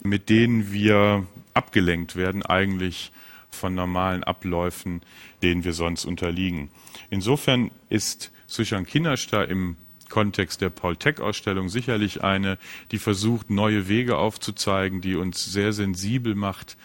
mit 0.02 0.30
denen 0.30 0.72
wir 0.72 1.28
abgelenkt 1.54 2.16
werden 2.16 2.44
eigentlich 2.44 3.12
von 3.50 3.76
normalen 3.76 4.24
Abläufen, 4.24 5.02
denen 5.44 5.64
wir 5.64 5.74
sonst 5.74 6.06
unterliegen. 6.06 6.70
Insofern 7.10 7.70
ist 7.90 8.32
Suchan 8.48 8.86
Kinashta 8.86 9.44
im 9.44 9.76
Kontext 10.12 10.62
der 10.62 10.70
Paul-Tech-Ausstellung 10.70 11.70
sicherlich 11.70 12.24
eine, 12.24 12.60
die 12.92 13.00
versucht, 13.00 13.50
neue 13.50 13.88
Wege 13.88 14.18
aufzuzeigen, 14.18 15.02
die 15.02 15.16
uns 15.16 15.52
sehr 15.52 15.74
sensibel 15.74 16.36
macht 16.36 16.78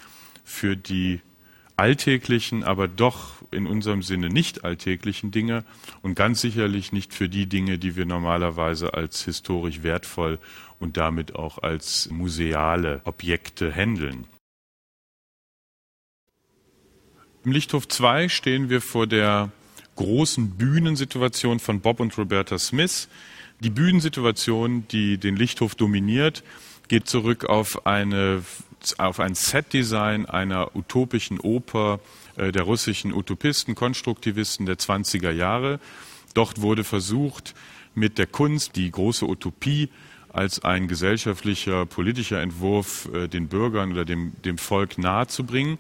für 0.45 0.77
die 0.77 1.21
alltäglichen, 1.77 2.65
aber 2.65 2.89
doch 2.89 3.43
in 3.51 3.67
unserem 3.67 4.03
Sinne 4.03 4.31
nicht 4.31 4.65
alltäglichen 4.65 5.31
Dinge 5.31 5.65
und 6.01 6.15
ganz 6.15 6.41
sicherlich 6.41 6.93
nicht 6.93 7.13
für 7.13 7.29
die 7.29 7.47
Dinge, 7.47 7.79
die 7.79 7.97
wir 7.97 8.07
normalerweise 8.07 8.95
als 8.95 9.25
historisch 9.25 9.83
wertvoll 9.83 10.39
und 10.79 10.97
damit 10.97 11.35
auch 11.35 11.59
als 11.59 12.09
museale 12.11 13.03
Objekte 13.05 13.71
handeln. 13.71 14.27
Im 17.45 17.53
Lichthof 17.53 17.87
2 17.87 18.29
stehen 18.29 18.71
wir 18.71 18.81
vor 18.81 19.07
der 19.07 19.53
großen 19.97 20.51
Bühnensituation 20.51 21.59
von 21.59 21.81
Bob 21.81 22.01
und 22.01 22.17
Roberta 22.17 22.59
Smith. 22.59 23.09
Die 23.61 23.71
Bühnensituation, 23.71 24.87
die 24.89 25.19
den 25.19 25.37
Lichthof 25.37 25.75
dominiert, 25.75 26.45
geht 26.89 27.09
zurück 27.09 27.47
auf 27.47 27.87
eine 27.87 28.43
auf 28.99 29.19
ein 29.19 29.35
Setdesign 29.35 30.27
einer 30.27 30.77
utopischen 30.77 31.41
Oper 31.41 31.99
äh, 32.37 32.53
der 32.53 32.63
russischen 32.63 33.13
Utopisten, 33.13 33.75
Konstruktivisten 33.75 34.67
der 34.67 34.77
20er 34.77 35.33
Jahre. 35.33 35.81
Dort 36.35 36.61
wurde 36.61 36.85
versucht, 36.85 37.55
mit 37.95 38.19
der 38.19 38.27
Kunst 38.27 38.77
die 38.77 38.91
große 38.91 39.27
Utopie 39.27 39.89
als 40.29 40.63
ein 40.63 40.87
gesellschaftlicher, 40.87 41.87
politischer 41.87 42.41
Entwurf 42.41 43.09
äh, 43.13 43.27
den 43.27 43.49
Bürgern 43.49 43.93
oder 43.93 44.05
dem, 44.05 44.33
dem 44.45 44.59
Volk 44.59 44.99
nahezubringen. 44.99 45.79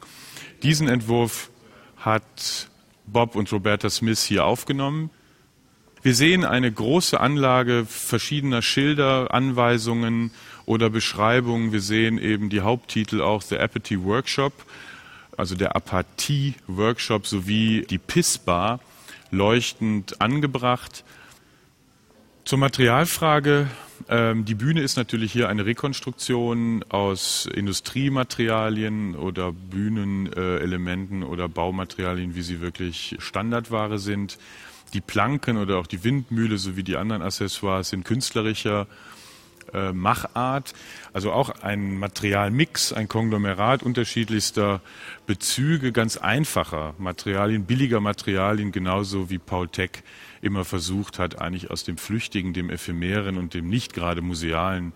Diesen 0.62 0.88
Entwurf 0.88 1.50
hat 1.98 2.68
Bob 3.06 3.36
und 3.36 3.52
Roberta 3.52 3.90
Smith 3.90 4.22
hier 4.22 4.44
aufgenommen. 4.44 5.10
Wir 6.02 6.14
sehen 6.14 6.44
eine 6.44 6.70
große 6.70 7.18
Anlage 7.18 7.84
verschiedener 7.84 8.62
Schilder, 8.62 9.34
Anweisungen 9.34 10.30
oder 10.64 10.88
Beschreibungen. 10.88 11.72
Wir 11.72 11.80
sehen 11.80 12.18
eben 12.18 12.48
die 12.48 12.60
Haupttitel 12.60 13.20
auch 13.20 13.42
The 13.42 13.58
Apathy 13.58 14.04
Workshop, 14.04 14.52
also 15.36 15.54
der 15.54 15.74
Apathie 15.74 16.54
Workshop 16.66 17.26
sowie 17.26 17.86
die 17.88 17.98
Pissbar 17.98 18.80
leuchtend 19.30 20.20
angebracht. 20.20 21.04
Zur 22.46 22.58
Materialfrage. 22.58 23.66
Ähm, 24.08 24.44
die 24.44 24.54
Bühne 24.54 24.80
ist 24.80 24.96
natürlich 24.96 25.32
hier 25.32 25.48
eine 25.48 25.66
Rekonstruktion 25.66 26.84
aus 26.88 27.46
Industriematerialien 27.52 29.16
oder 29.16 29.50
Bühnenelementen 29.50 31.24
oder 31.24 31.48
Baumaterialien, 31.48 32.36
wie 32.36 32.42
sie 32.42 32.60
wirklich 32.60 33.16
Standardware 33.18 33.98
sind. 33.98 34.38
Die 34.94 35.00
Planken 35.00 35.56
oder 35.56 35.78
auch 35.78 35.88
die 35.88 36.04
Windmühle 36.04 36.56
sowie 36.56 36.84
die 36.84 36.96
anderen 36.96 37.20
Accessoires 37.22 37.88
sind 37.88 38.04
künstlerischer 38.04 38.86
äh, 39.74 39.92
Machart, 39.92 40.72
also 41.12 41.32
auch 41.32 41.50
ein 41.62 41.98
Materialmix, 41.98 42.92
ein 42.92 43.08
Konglomerat 43.08 43.82
unterschiedlichster 43.82 44.80
Bezüge, 45.26 45.90
ganz 45.90 46.16
einfacher 46.16 46.94
Materialien, 46.98 47.64
billiger 47.64 47.98
Materialien, 47.98 48.70
genauso 48.70 49.30
wie 49.30 49.38
Paul 49.38 49.66
Tech 49.66 50.04
immer 50.46 50.64
versucht 50.64 51.18
hat, 51.18 51.40
eigentlich 51.40 51.70
aus 51.70 51.84
dem 51.84 51.98
Flüchtigen, 51.98 52.54
dem 52.54 52.70
Ephemeren 52.70 53.36
und 53.36 53.52
dem 53.52 53.68
nicht 53.68 53.92
gerade 53.92 54.22
musealen 54.22 54.92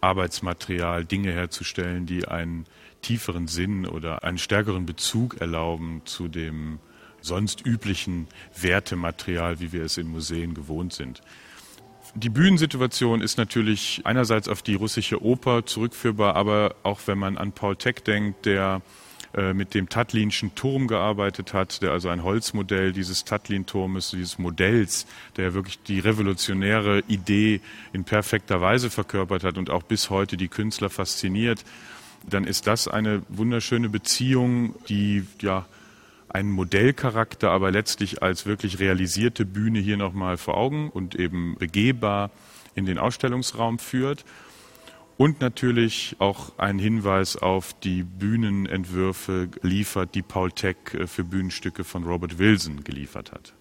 Arbeitsmaterial 0.00 1.04
Dinge 1.04 1.32
herzustellen, 1.32 2.06
die 2.06 2.26
einen 2.26 2.66
tieferen 3.02 3.46
Sinn 3.46 3.86
oder 3.86 4.24
einen 4.24 4.38
stärkeren 4.38 4.86
Bezug 4.86 5.40
erlauben 5.40 6.02
zu 6.04 6.28
dem 6.28 6.78
sonst 7.20 7.64
üblichen 7.64 8.26
Wertematerial, 8.60 9.60
wie 9.60 9.72
wir 9.72 9.84
es 9.84 9.96
in 9.96 10.08
Museen 10.08 10.54
gewohnt 10.54 10.92
sind. 10.92 11.22
Die 12.14 12.28
Bühnensituation 12.28 13.22
ist 13.22 13.38
natürlich 13.38 14.02
einerseits 14.04 14.48
auf 14.48 14.62
die 14.62 14.74
russische 14.74 15.22
Oper 15.22 15.66
zurückführbar, 15.66 16.36
aber 16.36 16.76
auch 16.82 17.00
wenn 17.06 17.18
man 17.18 17.38
an 17.38 17.52
Paul 17.52 17.76
Tech 17.76 17.96
denkt, 18.06 18.46
der 18.46 18.82
mit 19.52 19.74
dem 19.74 19.88
Tattlinschen 19.88 20.54
Turm 20.54 20.86
gearbeitet 20.86 21.54
hat, 21.54 21.82
der 21.82 21.90
also 21.90 22.08
ein 22.08 22.22
Holzmodell 22.22 22.92
dieses 22.92 23.24
Tattlin-Turmes, 23.24 24.10
dieses 24.10 24.38
Modells, 24.38 25.06
der 25.36 25.54
wirklich 25.54 25.80
die 25.82 25.98
revolutionäre 25.98 27.02
Idee 27.08 27.60
in 27.92 28.04
perfekter 28.04 28.60
Weise 28.60 28.90
verkörpert 28.90 29.42
hat 29.42 29.58
und 29.58 29.70
auch 29.70 29.82
bis 29.82 30.08
heute 30.08 30.36
die 30.36 30.48
Künstler 30.48 30.88
fasziniert, 30.88 31.64
dann 32.28 32.44
ist 32.44 32.66
das 32.66 32.86
eine 32.88 33.22
wunderschöne 33.28 33.88
Beziehung, 33.88 34.74
die 34.88 35.26
ja 35.40 35.66
einen 36.28 36.50
Modellcharakter, 36.50 37.50
aber 37.50 37.70
letztlich 37.70 38.22
als 38.22 38.46
wirklich 38.46 38.80
realisierte 38.80 39.44
Bühne 39.44 39.78
hier 39.78 39.96
nochmal 39.96 40.36
vor 40.36 40.56
Augen 40.56 40.90
und 40.90 41.14
eben 41.14 41.56
begehbar 41.58 42.30
in 42.74 42.86
den 42.86 42.98
Ausstellungsraum 42.98 43.78
führt. 43.78 44.24
Und 45.16 45.40
natürlich 45.40 46.16
auch 46.18 46.58
ein 46.58 46.78
Hinweis 46.78 47.36
auf 47.36 47.74
die 47.80 48.02
Bühnenentwürfe 48.02 49.48
liefert, 49.62 50.14
die 50.14 50.22
Paul 50.22 50.52
Teck 50.52 50.94
äh, 50.94 51.06
für 51.06 51.24
Bühnenstücke 51.24 51.84
von 51.84 52.04
Robert 52.04 52.38
Wilson 52.38 52.84
geliefert 52.84 53.32
hat. 53.32 53.54